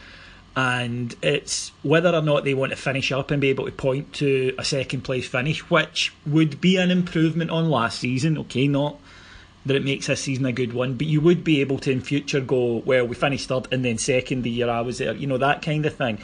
And 0.57 1.15
it's 1.23 1.71
whether 1.83 2.13
or 2.13 2.23
not 2.23 2.45
they 2.45 2.55
want 2.55 2.71
to 2.71 2.77
finish 2.77 3.13
up 3.13 3.31
and 3.31 3.41
be 3.41 3.51
able 3.51 3.67
to 3.67 3.73
point 3.73 4.15
to 4.15 4.55
a 4.59 4.65
second 4.65 5.03
place 5.03 5.29
finish, 5.29 5.61
which 5.71 6.13
would 6.27 6.61
be 6.61 6.77
an 6.79 6.91
improvement 6.91 7.51
on 7.51 7.69
last 7.69 8.01
season. 8.01 8.39
Okay, 8.39 8.67
not 8.67 8.99
that 9.67 9.77
it 9.77 9.85
makes 9.85 10.07
this 10.07 10.23
season 10.23 10.47
a 10.47 10.53
good 10.53 10.73
one, 10.73 10.95
but 10.95 11.07
you 11.07 11.21
would 11.21 11.45
be 11.45 11.61
able 11.61 11.79
to 11.81 11.93
in 11.93 12.01
future 12.01 12.41
go, 12.41 12.79
well, 12.79 13.07
we 13.07 13.15
finished 13.15 13.49
third 13.49 13.69
and 13.71 13.85
then 13.85 13.99
second 13.99 14.43
the 14.43 14.51
year 14.51 14.69
I 14.71 14.81
was 14.81 14.99
there, 14.99 15.15
you 15.15 15.27
know, 15.27 15.39
that 15.39 15.63
kind 15.63 15.85
of 15.85 15.95
thing. 15.95 16.19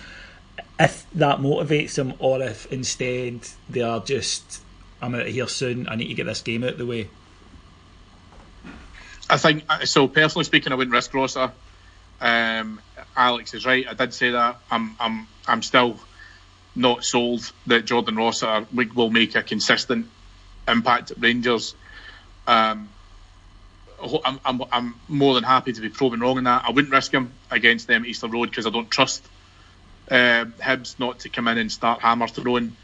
If 0.80 1.07
that 1.12 1.38
motivates 1.38 1.94
them, 1.94 2.14
or 2.18 2.42
if 2.42 2.72
instead 2.72 3.40
they 3.68 3.82
are 3.82 4.00
just 4.00 4.63
I'm 5.01 5.14
out 5.14 5.26
of 5.26 5.32
here 5.32 5.49
soon. 5.49 5.88
I 5.88 5.97
need 5.97 6.09
to 6.09 6.14
get 6.14 6.26
this 6.26 6.42
game 6.42 6.64
out 6.64 6.70
of 6.70 6.78
the 6.78 6.86
way. 6.86 7.09
I 9.28 9.36
think 9.36 9.64
uh, 9.68 9.84
so. 9.84 10.09
Personally 10.09 10.45
speaking, 10.45 10.72
I 10.72 10.76
wouldn't 10.76 10.92
risk 10.92 11.12
Rossiter. 11.14 11.53
Um, 12.20 12.80
Alex 13.16 13.55
is 13.55 13.66
right. 13.66 13.86
I 13.88 13.95
did 13.95 14.14
say 14.14 14.30
that. 14.30 14.59
I'm 14.70 14.97
I'm 15.01 15.26
I'm 15.47 15.62
still 15.62 15.99
not 16.76 17.05
sold 17.05 17.51
that 17.66 17.84
Jordan 17.84 18.16
Rossiter 18.16 18.66
will 18.72 19.11
make 19.11 19.34
a 19.34 19.42
consistent 19.42 20.07
impact 20.66 21.11
at 21.12 21.20
Rangers. 21.20 21.74
Um, 22.47 22.88
I'm, 24.24 24.40
I'm, 24.45 24.62
I'm 24.70 24.95
more 25.09 25.34
than 25.34 25.45
happy 25.45 25.72
to 25.72 25.80
be 25.80 25.88
proven 25.88 26.20
wrong 26.20 26.36
in 26.38 26.45
that. 26.45 26.64
I 26.66 26.72
wouldn't 26.72 26.92
risk 26.92 27.12
him 27.12 27.32
against 27.51 27.86
them 27.86 28.05
Easter 28.05 28.28
Road 28.28 28.51
because 28.51 28.66
I 28.66 28.70
don't 28.70 28.90
trust 28.90 29.24
uh, 30.11 30.45
Hibs 30.61 30.99
not 30.99 31.20
to 31.20 31.28
come 31.28 31.49
in 31.49 31.59
and 31.59 31.70
start 31.70 32.01
hammer 32.01 32.28
throwing. 32.28 32.76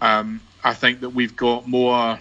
Um, 0.00 0.40
I 0.62 0.74
think 0.74 1.00
that 1.00 1.10
we've 1.10 1.36
got 1.36 1.66
more 1.68 2.18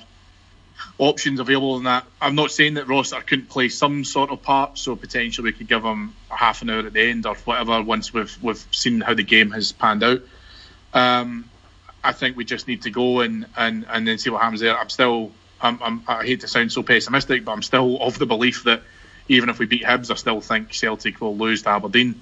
options 0.97 1.39
available 1.39 1.75
than 1.75 1.85
that. 1.85 2.05
I'm 2.21 2.35
not 2.35 2.51
saying 2.51 2.75
that 2.75 2.87
Rossiter 2.87 3.21
couldn't 3.21 3.49
play 3.49 3.69
some 3.69 4.03
sort 4.03 4.29
of 4.29 4.41
part, 4.41 4.77
so 4.77 4.95
potentially 4.95 5.51
we 5.51 5.57
could 5.57 5.67
give 5.67 5.83
him 5.83 6.13
half 6.29 6.61
an 6.61 6.69
hour 6.69 6.79
at 6.79 6.93
the 6.93 7.01
end 7.01 7.25
or 7.25 7.35
whatever 7.35 7.81
once 7.81 8.13
we've 8.13 8.37
we've 8.43 8.63
seen 8.71 9.01
how 9.01 9.13
the 9.13 9.23
game 9.23 9.51
has 9.51 9.71
panned 9.71 10.03
out. 10.03 10.21
Um, 10.93 11.49
I 12.03 12.13
think 12.13 12.37
we 12.37 12.45
just 12.45 12.67
need 12.67 12.83
to 12.83 12.89
go 12.89 13.21
and, 13.21 13.45
and, 13.57 13.85
and 13.89 14.07
then 14.07 14.17
see 14.17 14.29
what 14.29 14.41
happens 14.41 14.61
there. 14.61 14.77
I'm 14.77 14.89
still, 14.89 15.31
I'm, 15.59 15.81
I'm, 15.81 16.03
i 16.07 16.25
hate 16.25 16.41
to 16.41 16.47
sound 16.47 16.71
so 16.71 16.83
pessimistic, 16.83 17.43
but 17.43 17.51
I'm 17.51 17.63
still 17.63 18.01
of 18.01 18.17
the 18.17 18.25
belief 18.25 18.63
that 18.63 18.81
even 19.27 19.49
if 19.49 19.59
we 19.59 19.65
beat 19.65 19.83
Hibs, 19.83 20.09
I 20.09 20.15
still 20.15 20.39
think 20.39 20.73
Celtic 20.73 21.19
will 21.19 21.35
lose 21.35 21.63
to 21.63 21.69
Aberdeen. 21.69 22.21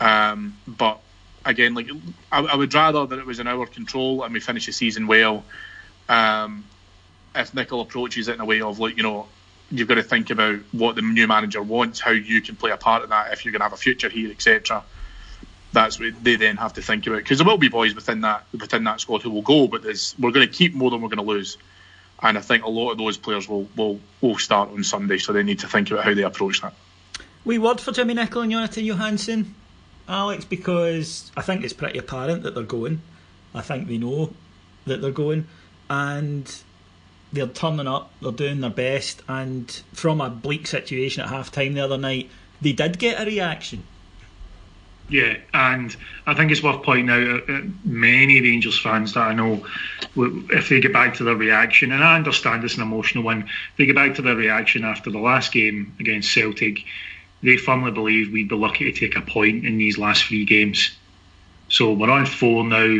Um, 0.00 0.56
but 0.66 1.00
again, 1.44 1.74
like 1.74 1.88
I, 2.30 2.40
I, 2.40 2.56
would 2.56 2.72
rather 2.74 3.06
that 3.06 3.18
it 3.18 3.26
was 3.26 3.40
in 3.40 3.46
our 3.46 3.66
control 3.66 4.22
and 4.22 4.32
we 4.32 4.40
finish 4.40 4.66
the 4.66 4.72
season 4.72 5.06
well. 5.06 5.44
Um, 6.08 6.64
if 7.34 7.52
Nicholl 7.52 7.82
approaches 7.82 8.28
it 8.28 8.34
in 8.34 8.40
a 8.40 8.44
way 8.44 8.60
of 8.60 8.78
like 8.78 8.96
you 8.96 9.02
know 9.02 9.26
you've 9.70 9.88
got 9.88 9.94
to 9.94 10.02
think 10.02 10.30
about 10.30 10.60
what 10.72 10.94
the 10.96 11.02
new 11.02 11.26
manager 11.26 11.62
wants, 11.62 12.00
how 12.00 12.10
you 12.10 12.42
can 12.42 12.56
play 12.56 12.70
a 12.70 12.76
part 12.76 13.02
in 13.02 13.10
that, 13.10 13.32
if 13.32 13.44
you're 13.44 13.52
going 13.52 13.60
to 13.60 13.64
have 13.64 13.72
a 13.72 13.78
future 13.78 14.08
here, 14.08 14.30
etc. 14.30 14.84
That's 15.72 15.98
what 15.98 16.22
they 16.22 16.36
then 16.36 16.58
have 16.58 16.74
to 16.74 16.82
think 16.82 17.06
about 17.06 17.18
because 17.18 17.38
there 17.38 17.46
will 17.46 17.56
be 17.56 17.68
boys 17.68 17.94
within 17.94 18.20
that 18.22 18.44
within 18.52 18.84
that 18.84 19.00
squad 19.00 19.22
who 19.22 19.30
will 19.30 19.42
go, 19.42 19.66
but 19.68 19.82
we're 20.18 20.32
going 20.32 20.46
to 20.46 20.52
keep 20.52 20.74
more 20.74 20.90
than 20.90 21.00
we're 21.00 21.08
going 21.08 21.26
to 21.26 21.32
lose, 21.32 21.56
and 22.22 22.36
I 22.36 22.40
think 22.42 22.64
a 22.64 22.70
lot 22.70 22.92
of 22.92 22.98
those 22.98 23.16
players 23.16 23.48
will 23.48 23.68
will 23.76 23.98
will 24.20 24.38
start 24.38 24.70
on 24.70 24.84
Sunday, 24.84 25.18
so 25.18 25.32
they 25.32 25.42
need 25.42 25.60
to 25.60 25.68
think 25.68 25.90
about 25.90 26.04
how 26.04 26.14
they 26.14 26.22
approach 26.22 26.60
that. 26.60 26.74
We 27.44 27.58
word 27.58 27.80
for 27.80 27.90
Jimmy 27.90 28.14
Nicholl 28.14 28.42
and 28.42 28.52
Jonathan 28.52 28.84
Johansson, 28.84 29.54
Alex, 30.08 30.44
because 30.44 31.30
I 31.36 31.42
think 31.42 31.64
it's 31.64 31.72
pretty 31.72 31.98
apparent 31.98 32.42
that 32.42 32.54
they're 32.54 32.64
going. 32.64 33.02
I 33.54 33.60
think 33.60 33.88
they 33.88 33.98
know 33.98 34.32
that 34.86 35.00
they're 35.00 35.10
going, 35.10 35.46
and 35.88 36.54
they're 37.32 37.46
turning 37.46 37.86
up, 37.86 38.12
they're 38.20 38.32
doing 38.32 38.60
their 38.60 38.70
best, 38.70 39.22
and 39.28 39.70
from 39.92 40.20
a 40.20 40.28
bleak 40.28 40.66
situation 40.66 41.22
at 41.22 41.28
half 41.28 41.50
time 41.50 41.74
the 41.74 41.80
other 41.80 41.98
night, 41.98 42.30
they 42.60 42.72
did 42.72 42.98
get 42.98 43.20
a 43.20 43.24
reaction. 43.24 43.84
Yeah, 45.08 45.36
and 45.52 45.94
I 46.26 46.34
think 46.34 46.50
it's 46.52 46.62
worth 46.62 46.82
pointing 46.84 47.10
out 47.10 47.50
uh, 47.50 47.60
many 47.84 48.40
Rangers 48.40 48.78
fans 48.78 49.14
that 49.14 49.20
I 49.20 49.34
know, 49.34 49.66
if 50.16 50.68
they 50.68 50.80
get 50.80 50.92
back 50.92 51.14
to 51.16 51.24
their 51.24 51.34
reaction, 51.34 51.92
and 51.92 52.02
I 52.02 52.16
understand 52.16 52.64
it's 52.64 52.76
an 52.76 52.82
emotional 52.82 53.24
one, 53.24 53.48
they 53.76 53.84
get 53.84 53.94
back 53.94 54.14
to 54.14 54.22
their 54.22 54.36
reaction 54.36 54.84
after 54.84 55.10
the 55.10 55.18
last 55.18 55.52
game 55.52 55.94
against 56.00 56.32
Celtic, 56.32 56.84
they 57.42 57.56
firmly 57.56 57.90
believe 57.90 58.32
we'd 58.32 58.48
be 58.48 58.56
lucky 58.56 58.90
to 58.90 58.98
take 58.98 59.16
a 59.16 59.20
point 59.20 59.64
in 59.64 59.78
these 59.78 59.98
last 59.98 60.24
three 60.24 60.44
games. 60.44 60.90
So 61.68 61.92
we're 61.92 62.10
on 62.10 62.26
four 62.26 62.64
now, 62.64 62.98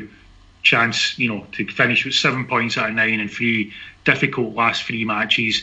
chance, 0.63 1.19
you 1.19 1.29
know, 1.29 1.47
to 1.53 1.67
finish 1.67 2.05
with 2.05 2.15
seven 2.15 2.47
points 2.47 2.79
out 2.79 2.91
of 2.91 2.95
nine 2.95 3.21
and 3.21 3.31
three 3.31 3.73
difficult 4.05 4.55
last 4.55 4.85
three 4.85 5.05
matches, 5.05 5.63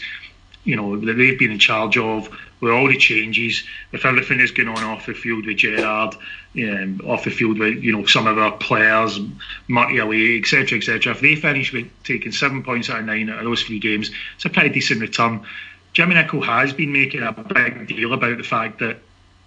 you 0.63 0.75
know, 0.75 0.99
that 0.99 1.13
they've 1.13 1.39
been 1.39 1.51
in 1.51 1.59
charge 1.59 1.97
of, 1.97 2.29
with 2.61 2.71
all 2.71 2.87
the 2.87 2.97
changes, 2.97 3.63
with 3.91 4.05
everything 4.05 4.37
that's 4.37 4.51
going 4.51 4.67
on 4.67 4.83
off 4.83 5.05
the 5.05 5.13
field 5.13 5.45
with 5.45 5.57
Gerrard, 5.57 6.15
um, 6.55 7.01
off 7.05 7.23
the 7.23 7.31
field 7.31 7.57
with, 7.57 7.81
you 7.81 7.93
know, 7.93 8.05
some 8.05 8.27
of 8.27 8.37
our 8.37 8.51
players, 8.51 9.19
Murty 9.67 9.99
away, 9.99 10.37
etc., 10.37 10.77
etc. 10.77 11.13
If 11.13 11.21
they 11.21 11.35
finish 11.35 11.71
with 11.71 11.89
taking 12.03 12.31
seven 12.31 12.63
points 12.63 12.89
out 12.89 12.99
of 12.99 13.05
nine 13.05 13.29
out 13.29 13.39
of 13.39 13.45
those 13.45 13.63
three 13.63 13.79
games, 13.79 14.11
it's 14.35 14.45
a 14.45 14.49
pretty 14.49 14.69
decent 14.69 15.01
return. 15.01 15.45
Jimmy 15.93 16.15
Nicholl 16.15 16.45
has 16.45 16.73
been 16.73 16.93
making 16.93 17.23
a 17.23 17.31
big 17.31 17.87
deal 17.87 18.13
about 18.13 18.37
the 18.37 18.43
fact 18.43 18.79
that, 18.79 18.97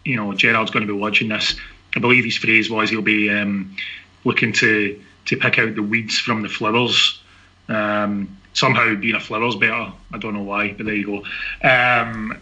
you 0.05 0.17
know, 0.17 0.33
Gerrard's 0.35 0.71
going 0.71 0.87
to 0.87 0.93
be 0.93 0.99
watching 0.99 1.29
this. 1.29 1.55
I 1.95 2.01
believe 2.01 2.25
his 2.25 2.37
phrase 2.37 2.71
was 2.71 2.91
he'll 2.91 3.03
be 3.03 3.31
um, 3.31 3.77
looking 4.25 4.53
to 4.55 5.01
to 5.27 5.37
pick 5.37 5.59
out 5.59 5.75
the 5.75 5.83
weeds 5.83 6.19
from 6.19 6.43
the 6.43 6.49
flowers. 6.49 7.21
Um, 7.69 8.39
somehow 8.55 8.95
being 8.95 9.15
a 9.15 9.21
Flowers 9.21 9.57
better. 9.57 9.93
I 10.13 10.19
don't 10.19 10.35
know 10.35 10.43
why, 10.43 10.73
but 10.73 10.87
there 10.87 10.95
you 10.95 11.07
go. 11.07 11.69
Um, 11.69 12.39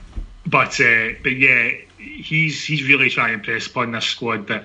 but 0.47 0.81
uh, 0.81 1.11
but 1.23 1.33
yeah, 1.33 1.71
he's 1.99 2.65
he's 2.65 2.89
really 2.89 3.11
trying 3.11 3.29
to 3.29 3.35
impress 3.35 3.67
upon 3.67 3.93
this 3.93 4.07
squad 4.07 4.49
that 4.49 4.65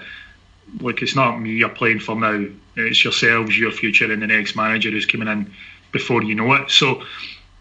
look, 0.80 1.02
it's 1.02 1.16
not 1.16 1.40
me 1.40 1.52
you're 1.52 1.70
playing 1.70 2.00
for 2.00 2.16
now. 2.16 2.48
It's 2.76 3.04
yourselves, 3.04 3.58
your 3.58 3.72
future, 3.72 4.12
and 4.12 4.22
the 4.22 4.28
next 4.28 4.56
manager 4.56 4.92
who's 4.92 5.06
coming 5.06 5.28
in 5.28 5.54
before 5.92 6.24
you 6.24 6.36
know 6.36 6.54
it. 6.54 6.72
So 6.72 7.04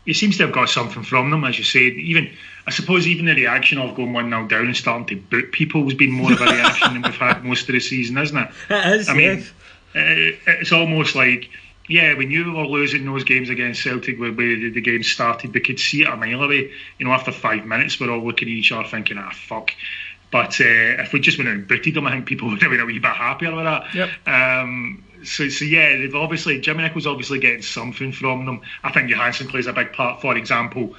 he 0.04 0.14
seems 0.14 0.36
to 0.38 0.44
have 0.44 0.52
got 0.52 0.68
something 0.68 1.02
from 1.02 1.30
them, 1.30 1.44
as 1.44 1.58
you 1.58 1.64
said. 1.64 1.94
Even 1.94 2.30
I 2.66 2.70
suppose 2.70 3.06
even 3.06 3.26
the 3.26 3.34
reaction 3.34 3.78
of 3.78 3.94
going 3.94 4.12
one 4.12 4.30
0 4.30 4.46
down 4.48 4.66
and 4.66 4.76
starting 4.76 5.06
to 5.06 5.16
boot 5.16 5.52
people 5.52 5.84
has 5.84 5.94
been 5.94 6.10
more 6.10 6.32
of 6.32 6.40
a 6.40 6.44
reaction 6.44 6.94
than 6.94 7.02
we've 7.02 7.14
had 7.14 7.44
most 7.44 7.68
of 7.68 7.74
the 7.74 7.80
season, 7.80 8.18
isn't 8.18 8.36
it? 8.36 8.50
It 8.70 9.00
is. 9.00 9.08
I 9.08 9.14
mean, 9.14 9.40
uh, 9.94 10.36
it's 10.46 10.72
almost 10.72 11.14
like 11.14 11.50
yeah, 11.88 12.16
we 12.16 12.26
knew 12.26 12.44
we 12.44 12.50
were 12.50 12.66
losing 12.66 13.04
those 13.04 13.24
games 13.24 13.50
against 13.50 13.82
Celtic 13.82 14.18
where, 14.18 14.32
where 14.32 14.56
the, 14.56 14.70
the 14.70 14.80
game 14.80 15.02
started. 15.02 15.52
We 15.52 15.60
could 15.60 15.78
see 15.78 16.02
it 16.02 16.08
a 16.08 16.16
mile 16.16 16.42
away. 16.42 16.72
You 16.98 17.06
know, 17.06 17.12
after 17.12 17.30
five 17.30 17.66
minutes, 17.66 18.00
we're 18.00 18.10
all 18.10 18.24
looking 18.24 18.48
at 18.48 18.54
each 18.54 18.72
other 18.72 18.88
thinking, 18.88 19.18
ah, 19.18 19.30
fuck. 19.30 19.72
But 20.30 20.60
uh, 20.60 21.02
if 21.02 21.12
we 21.12 21.20
just 21.20 21.38
went 21.38 21.48
out 21.48 21.54
and 21.56 21.68
booted 21.68 21.94
them, 21.94 22.06
I 22.06 22.12
think 22.12 22.26
people 22.26 22.48
would 22.50 22.62
have 22.62 22.70
been 22.70 22.80
a 22.80 22.86
wee 22.86 22.98
bit 22.98 23.10
happier 23.10 23.54
with 23.54 23.64
that. 23.64 23.94
Yep. 23.94 24.10
Um, 24.26 25.04
so, 25.24 25.48
so 25.48 25.64
yeah, 25.64 25.96
they've 25.96 26.14
obviously 26.14 26.60
Jimmy 26.60 26.82
Nicholl's 26.82 27.06
obviously 27.06 27.38
getting 27.38 27.62
something 27.62 28.12
from 28.12 28.46
them. 28.46 28.60
I 28.82 28.92
think 28.92 29.10
Johansson 29.10 29.48
plays 29.48 29.66
a 29.66 29.72
big 29.72 29.92
part. 29.92 30.20
For 30.20 30.36
example, 30.36 30.94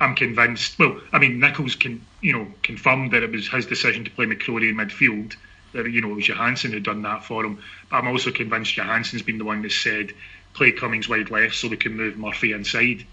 I'm 0.00 0.14
convinced. 0.14 0.78
Well, 0.78 1.00
I 1.12 1.18
mean, 1.18 1.40
Nicholl's 1.40 1.74
can 1.74 2.04
you 2.20 2.32
know 2.32 2.46
confirmed 2.62 3.12
that 3.12 3.22
it 3.22 3.32
was 3.32 3.48
his 3.48 3.66
decision 3.66 4.04
to 4.04 4.10
play 4.10 4.26
McCrorie 4.26 4.70
in 4.70 4.76
midfield 4.76 5.36
that 5.72 5.90
you 5.90 6.00
know 6.00 6.10
it 6.10 6.16
was 6.16 6.26
Johansson 6.28 6.72
who 6.72 6.80
done 6.80 7.02
that 7.02 7.24
for 7.24 7.44
him. 7.44 7.62
But 7.90 7.96
I'm 7.96 8.08
also 8.08 8.30
convinced 8.30 8.74
Johansson's 8.74 9.22
been 9.22 9.38
the 9.38 9.44
one 9.44 9.62
that 9.62 9.72
said 9.72 10.12
play 10.54 10.72
Cummings 10.72 11.08
wide 11.08 11.30
left 11.30 11.54
so 11.54 11.68
we 11.68 11.76
can 11.76 11.96
move 11.96 12.16
Murphy 12.16 12.52
inside. 12.52 13.06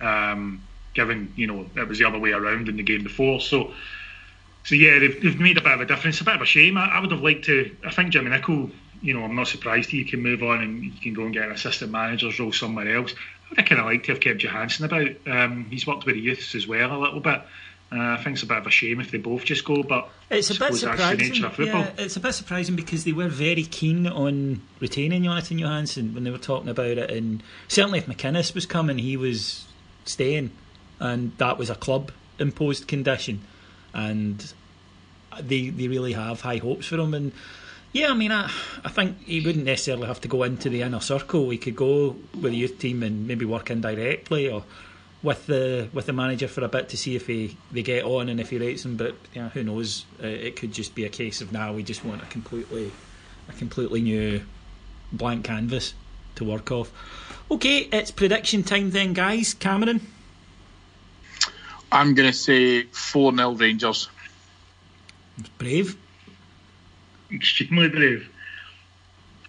Um, 0.00 0.62
given 0.94 1.32
you 1.36 1.46
know 1.46 1.66
it 1.76 1.88
was 1.88 1.98
the 1.98 2.04
other 2.06 2.18
way 2.18 2.32
around 2.32 2.68
in 2.68 2.76
the 2.76 2.82
game 2.82 3.02
before, 3.02 3.40
so 3.40 3.72
so 4.66 4.74
yeah, 4.74 4.98
they've, 4.98 5.22
they've 5.22 5.38
made 5.38 5.58
a 5.58 5.62
bit 5.62 5.72
of 5.72 5.80
a 5.80 5.86
difference. 5.86 6.20
A 6.20 6.24
bit 6.24 6.34
of 6.34 6.42
a 6.42 6.46
shame. 6.46 6.76
I, 6.76 6.86
I 6.86 7.00
would 7.00 7.12
have 7.12 7.20
liked 7.20 7.44
to. 7.44 7.74
I 7.84 7.90
think 7.90 8.10
Jimmy 8.10 8.30
Nicol. 8.30 8.70
You 9.02 9.14
know, 9.14 9.22
I'm 9.22 9.34
not 9.34 9.48
surprised 9.48 9.90
he 9.90 10.04
can 10.04 10.22
move 10.22 10.42
on 10.42 10.62
and 10.62 10.84
you 10.84 10.92
can 10.92 11.14
go 11.14 11.24
and 11.24 11.32
get 11.32 11.44
an 11.44 11.52
assistant 11.52 11.90
manager's 11.92 12.38
role 12.38 12.52
somewhere 12.52 12.96
else. 12.96 13.14
I 13.56 13.62
kind 13.62 13.80
of 13.80 13.86
like 13.86 14.04
to 14.04 14.12
have 14.12 14.20
kept 14.20 14.40
Johansson 14.42 14.84
about. 14.86 15.08
Um, 15.26 15.66
he's 15.70 15.86
worked 15.86 16.04
with 16.06 16.14
the 16.16 16.20
youths 16.20 16.54
as 16.54 16.66
well 16.66 16.92
a 16.92 16.98
little 16.98 17.20
bit. 17.20 17.40
Uh, 17.92 17.98
I 18.00 18.16
think 18.16 18.34
it's 18.34 18.42
a 18.42 18.46
bit 18.46 18.56
of 18.58 18.66
a 18.66 18.70
shame 18.70 19.00
if 19.00 19.12
they 19.12 19.18
both 19.18 19.44
just 19.44 19.64
go, 19.64 19.84
but 19.84 20.08
it's 20.28 20.50
a 20.50 20.54
bit 20.58 20.72
surprising. 20.96 21.18
Yeah, 21.66 21.72
it's 22.04 22.16
a 22.16 22.20
bit 22.20 22.32
surprising 22.32 22.74
because 22.74 23.04
they 23.04 23.12
were 23.12 23.28
very 23.28 23.62
keen 23.62 24.08
on 24.08 24.62
retaining 24.80 25.22
Jonathan 25.22 25.60
Johansson 25.60 26.12
when 26.12 26.24
they 26.24 26.32
were 26.32 26.38
talking 26.38 26.68
about 26.68 26.98
it, 26.98 27.10
and 27.12 27.44
certainly 27.68 28.00
if 28.00 28.06
McInnes 28.06 28.56
was 28.56 28.66
coming, 28.66 28.98
he 28.98 29.16
was 29.16 29.66
staying, 30.04 30.50
and 30.98 31.30
that 31.38 31.58
was 31.58 31.70
a 31.70 31.76
club 31.76 32.10
imposed 32.40 32.88
condition, 32.88 33.42
and 33.94 34.52
they 35.40 35.68
they 35.68 35.86
really 35.86 36.14
have 36.14 36.40
high 36.40 36.56
hopes 36.56 36.86
for 36.86 36.96
him. 36.96 37.14
And 37.14 37.30
yeah, 37.96 38.10
I 38.10 38.14
mean, 38.14 38.30
I 38.30 38.50
I 38.84 38.90
think 38.90 39.24
he 39.24 39.40
wouldn't 39.40 39.64
necessarily 39.64 40.06
have 40.06 40.20
to 40.20 40.28
go 40.28 40.42
into 40.42 40.68
the 40.68 40.82
inner 40.82 41.00
circle. 41.00 41.48
He 41.48 41.56
could 41.56 41.76
go 41.76 42.16
with 42.34 42.52
the 42.52 42.56
youth 42.56 42.78
team 42.78 43.02
and 43.02 43.26
maybe 43.26 43.46
work 43.46 43.70
indirectly 43.70 44.50
or 44.50 44.64
with 45.22 45.46
the 45.46 45.88
with 45.94 46.04
the 46.04 46.12
manager 46.12 46.46
for 46.46 46.62
a 46.62 46.68
bit 46.68 46.90
to 46.90 46.96
see 46.98 47.16
if 47.16 47.26
he 47.26 47.56
they 47.72 47.82
get 47.82 48.04
on 48.04 48.28
and 48.28 48.38
if 48.38 48.50
he 48.50 48.58
rates 48.58 48.82
them. 48.82 48.96
But 48.96 49.14
yeah, 49.34 49.48
who 49.48 49.64
knows? 49.64 50.04
Uh, 50.22 50.26
it 50.26 50.56
could 50.56 50.72
just 50.72 50.94
be 50.94 51.06
a 51.06 51.08
case 51.08 51.40
of 51.40 51.52
now 51.52 51.72
we 51.72 51.82
just 51.82 52.04
want 52.04 52.22
a 52.22 52.26
completely 52.26 52.92
a 53.48 53.52
completely 53.52 54.02
new 54.02 54.42
blank 55.12 55.46
canvas 55.46 55.94
to 56.34 56.44
work 56.44 56.70
off. 56.70 56.92
Okay, 57.50 57.78
it's 57.92 58.10
prediction 58.10 58.62
time 58.62 58.90
then, 58.90 59.14
guys. 59.14 59.54
Cameron. 59.54 60.06
I'm 61.90 62.14
going 62.14 62.28
to 62.28 62.36
say 62.36 62.82
4 62.82 63.34
0 63.34 63.52
Rangers. 63.52 64.08
Brave. 65.56 65.96
Extremely 67.32 67.88
brave. 67.88 68.28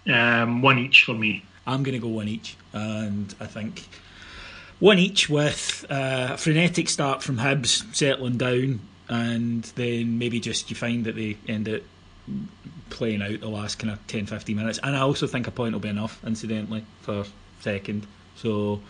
Um, 0.06 0.62
one 0.62 0.78
each 0.78 1.04
for 1.04 1.14
me. 1.14 1.44
I'm 1.66 1.82
going 1.82 1.94
to 1.94 2.00
go 2.00 2.08
one 2.08 2.28
each, 2.28 2.56
and 2.72 3.34
I 3.40 3.46
think 3.46 3.86
one 4.78 4.98
each 4.98 5.28
with 5.28 5.84
uh, 5.90 6.30
a 6.32 6.36
frenetic 6.38 6.88
start 6.88 7.22
from 7.22 7.38
Hibs 7.38 7.94
settling 7.94 8.38
down, 8.38 8.80
and 9.08 9.64
then 9.74 10.18
maybe 10.18 10.40
just 10.40 10.70
you 10.70 10.76
find 10.76 11.04
that 11.04 11.14
they 11.14 11.36
end 11.46 11.68
up 11.68 11.82
playing 12.90 13.22
out 13.22 13.40
the 13.40 13.48
last 13.48 13.78
kind 13.78 13.92
of 13.92 14.06
10 14.06 14.26
15 14.26 14.56
minutes. 14.56 14.78
And 14.82 14.96
I 14.96 15.00
also 15.00 15.26
think 15.26 15.46
a 15.46 15.50
point 15.50 15.72
will 15.72 15.80
be 15.80 15.88
enough, 15.88 16.20
incidentally, 16.26 16.84
for 17.02 17.24
second. 17.60 18.06
So 18.36 18.80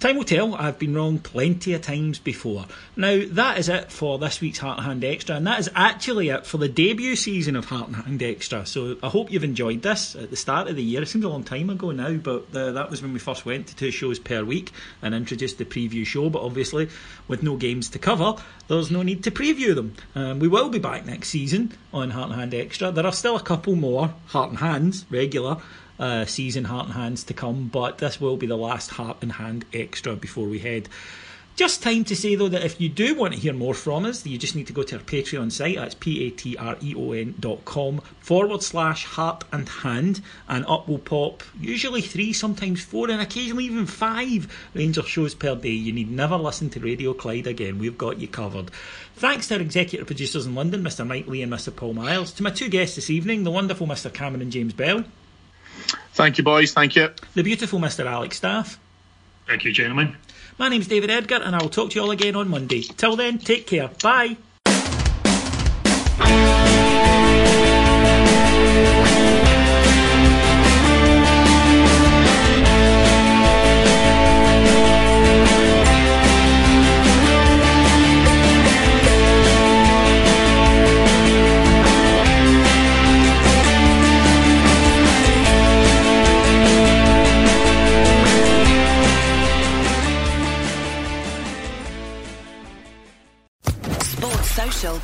Time 0.00 0.16
will 0.16 0.24
tell, 0.24 0.54
I've 0.54 0.78
been 0.78 0.94
wrong 0.94 1.18
plenty 1.18 1.72
of 1.72 1.80
times 1.80 2.18
before. 2.18 2.66
Now, 2.94 3.22
that 3.26 3.58
is 3.58 3.68
it 3.70 3.90
for 3.90 4.18
this 4.18 4.40
week's 4.40 4.58
Heart 4.58 4.78
and 4.78 4.86
Hand 4.86 5.04
Extra, 5.04 5.36
and 5.36 5.46
that 5.46 5.60
is 5.60 5.70
actually 5.74 6.28
it 6.28 6.44
for 6.46 6.58
the 6.58 6.68
debut 6.68 7.16
season 7.16 7.56
of 7.56 7.66
Heart 7.66 7.86
and 7.86 7.96
Hand 7.96 8.22
Extra. 8.22 8.66
So 8.66 8.96
I 9.02 9.08
hope 9.08 9.30
you've 9.30 9.44
enjoyed 9.44 9.82
this 9.82 10.14
at 10.14 10.30
the 10.30 10.36
start 10.36 10.68
of 10.68 10.76
the 10.76 10.82
year. 10.82 11.00
It 11.00 11.06
seems 11.06 11.24
a 11.24 11.28
long 11.28 11.44
time 11.44 11.70
ago 11.70 11.90
now, 11.92 12.16
but 12.16 12.54
uh, 12.54 12.72
that 12.72 12.90
was 12.90 13.00
when 13.00 13.14
we 13.14 13.18
first 13.18 13.46
went 13.46 13.68
to 13.68 13.76
two 13.76 13.90
shows 13.90 14.18
per 14.18 14.44
week 14.44 14.72
and 15.00 15.14
introduced 15.14 15.56
the 15.58 15.64
preview 15.64 16.04
show. 16.04 16.28
But 16.28 16.42
obviously, 16.42 16.90
with 17.26 17.42
no 17.42 17.56
games 17.56 17.88
to 17.90 17.98
cover, 17.98 18.34
there's 18.68 18.90
no 18.90 19.02
need 19.02 19.24
to 19.24 19.30
preview 19.30 19.74
them. 19.74 19.94
Um, 20.14 20.38
we 20.38 20.48
will 20.48 20.68
be 20.68 20.78
back 20.80 21.06
next 21.06 21.30
season 21.30 21.72
on 21.94 22.10
Heart 22.10 22.30
and 22.30 22.40
Hand 22.40 22.54
Extra. 22.54 22.90
There 22.90 23.06
are 23.06 23.12
still 23.12 23.36
a 23.36 23.42
couple 23.42 23.74
more 23.74 24.12
Heart 24.26 24.50
and 24.50 24.58
Hands 24.58 25.06
regular 25.08 25.58
uh, 25.98 26.24
season 26.24 26.64
Heart 26.64 26.86
and 26.86 26.94
Hands 26.94 27.24
to 27.24 27.34
come, 27.34 27.68
but 27.68 27.98
this 27.98 28.20
will 28.20 28.36
be 28.36 28.46
the 28.46 28.56
last 28.56 28.90
Heart 28.90 29.18
and 29.22 29.32
Hand 29.32 29.64
extra 29.72 30.16
before 30.16 30.46
we 30.46 30.58
head 30.58 30.88
Just 31.56 31.84
time 31.84 32.02
to 32.06 32.16
say 32.16 32.34
though 32.34 32.48
that 32.48 32.64
if 32.64 32.80
you 32.80 32.88
do 32.88 33.14
want 33.14 33.32
to 33.32 33.38
hear 33.38 33.52
more 33.52 33.74
from 33.74 34.04
us, 34.06 34.26
you 34.26 34.36
just 34.38 34.56
need 34.56 34.66
to 34.66 34.72
go 34.72 34.82
to 34.82 34.96
our 34.96 35.02
Patreon 35.02 35.52
site. 35.52 35.76
That's 35.76 35.94
p-a-t-r-e-o-n 35.94 37.36
dot 37.38 37.64
com 37.64 38.00
forward 38.18 38.64
slash 38.64 39.04
heart 39.04 39.44
and 39.52 39.68
hand, 39.68 40.20
and 40.48 40.66
up 40.66 40.88
will 40.88 40.98
pop 40.98 41.44
usually 41.60 42.00
three, 42.00 42.32
sometimes 42.32 42.82
four, 42.82 43.08
and 43.08 43.20
occasionally 43.20 43.66
even 43.66 43.86
five 43.86 44.52
Ranger 44.74 45.04
shows 45.04 45.36
per 45.36 45.54
day. 45.54 45.68
You 45.68 45.92
need 45.92 46.10
never 46.10 46.36
listen 46.36 46.70
to 46.70 46.80
Radio 46.80 47.14
Clyde 47.14 47.46
again. 47.46 47.78
We've 47.78 47.96
got 47.96 48.18
you 48.18 48.26
covered. 48.26 48.72
Thanks 49.14 49.46
to 49.48 49.54
our 49.54 49.60
executive 49.60 50.08
producers 50.08 50.46
in 50.46 50.56
London, 50.56 50.82
Mr. 50.82 51.06
Mike 51.06 51.28
Lee 51.28 51.42
and 51.42 51.52
Mr. 51.52 51.74
Paul 51.74 51.94
Miles. 51.94 52.32
To 52.32 52.42
my 52.42 52.50
two 52.50 52.68
guests 52.68 52.96
this 52.96 53.10
evening, 53.10 53.44
the 53.44 53.52
wonderful 53.52 53.86
Mr. 53.86 54.12
Cameron 54.12 54.42
and 54.42 54.50
James 54.50 54.72
Bell. 54.72 55.04
Thank 56.12 56.38
you, 56.38 56.44
boys. 56.44 56.72
Thank 56.72 56.96
you. 56.96 57.10
The 57.34 57.42
beautiful 57.42 57.78
Mr. 57.78 58.06
Alex 58.06 58.36
Staff. 58.36 58.78
Thank 59.46 59.64
you, 59.64 59.72
gentlemen. 59.72 60.16
My 60.58 60.68
name's 60.68 60.86
David 60.86 61.10
Edgar, 61.10 61.40
and 61.42 61.56
I 61.56 61.58
will 61.60 61.68
talk 61.68 61.90
to 61.90 61.96
you 61.96 62.02
all 62.02 62.10
again 62.10 62.36
on 62.36 62.48
Monday. 62.48 62.82
Till 62.82 63.16
then, 63.16 63.38
take 63.38 63.66
care. 63.66 63.90
Bye. 64.02 64.36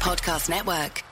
Podcast 0.00 0.48
Network. 0.48 1.09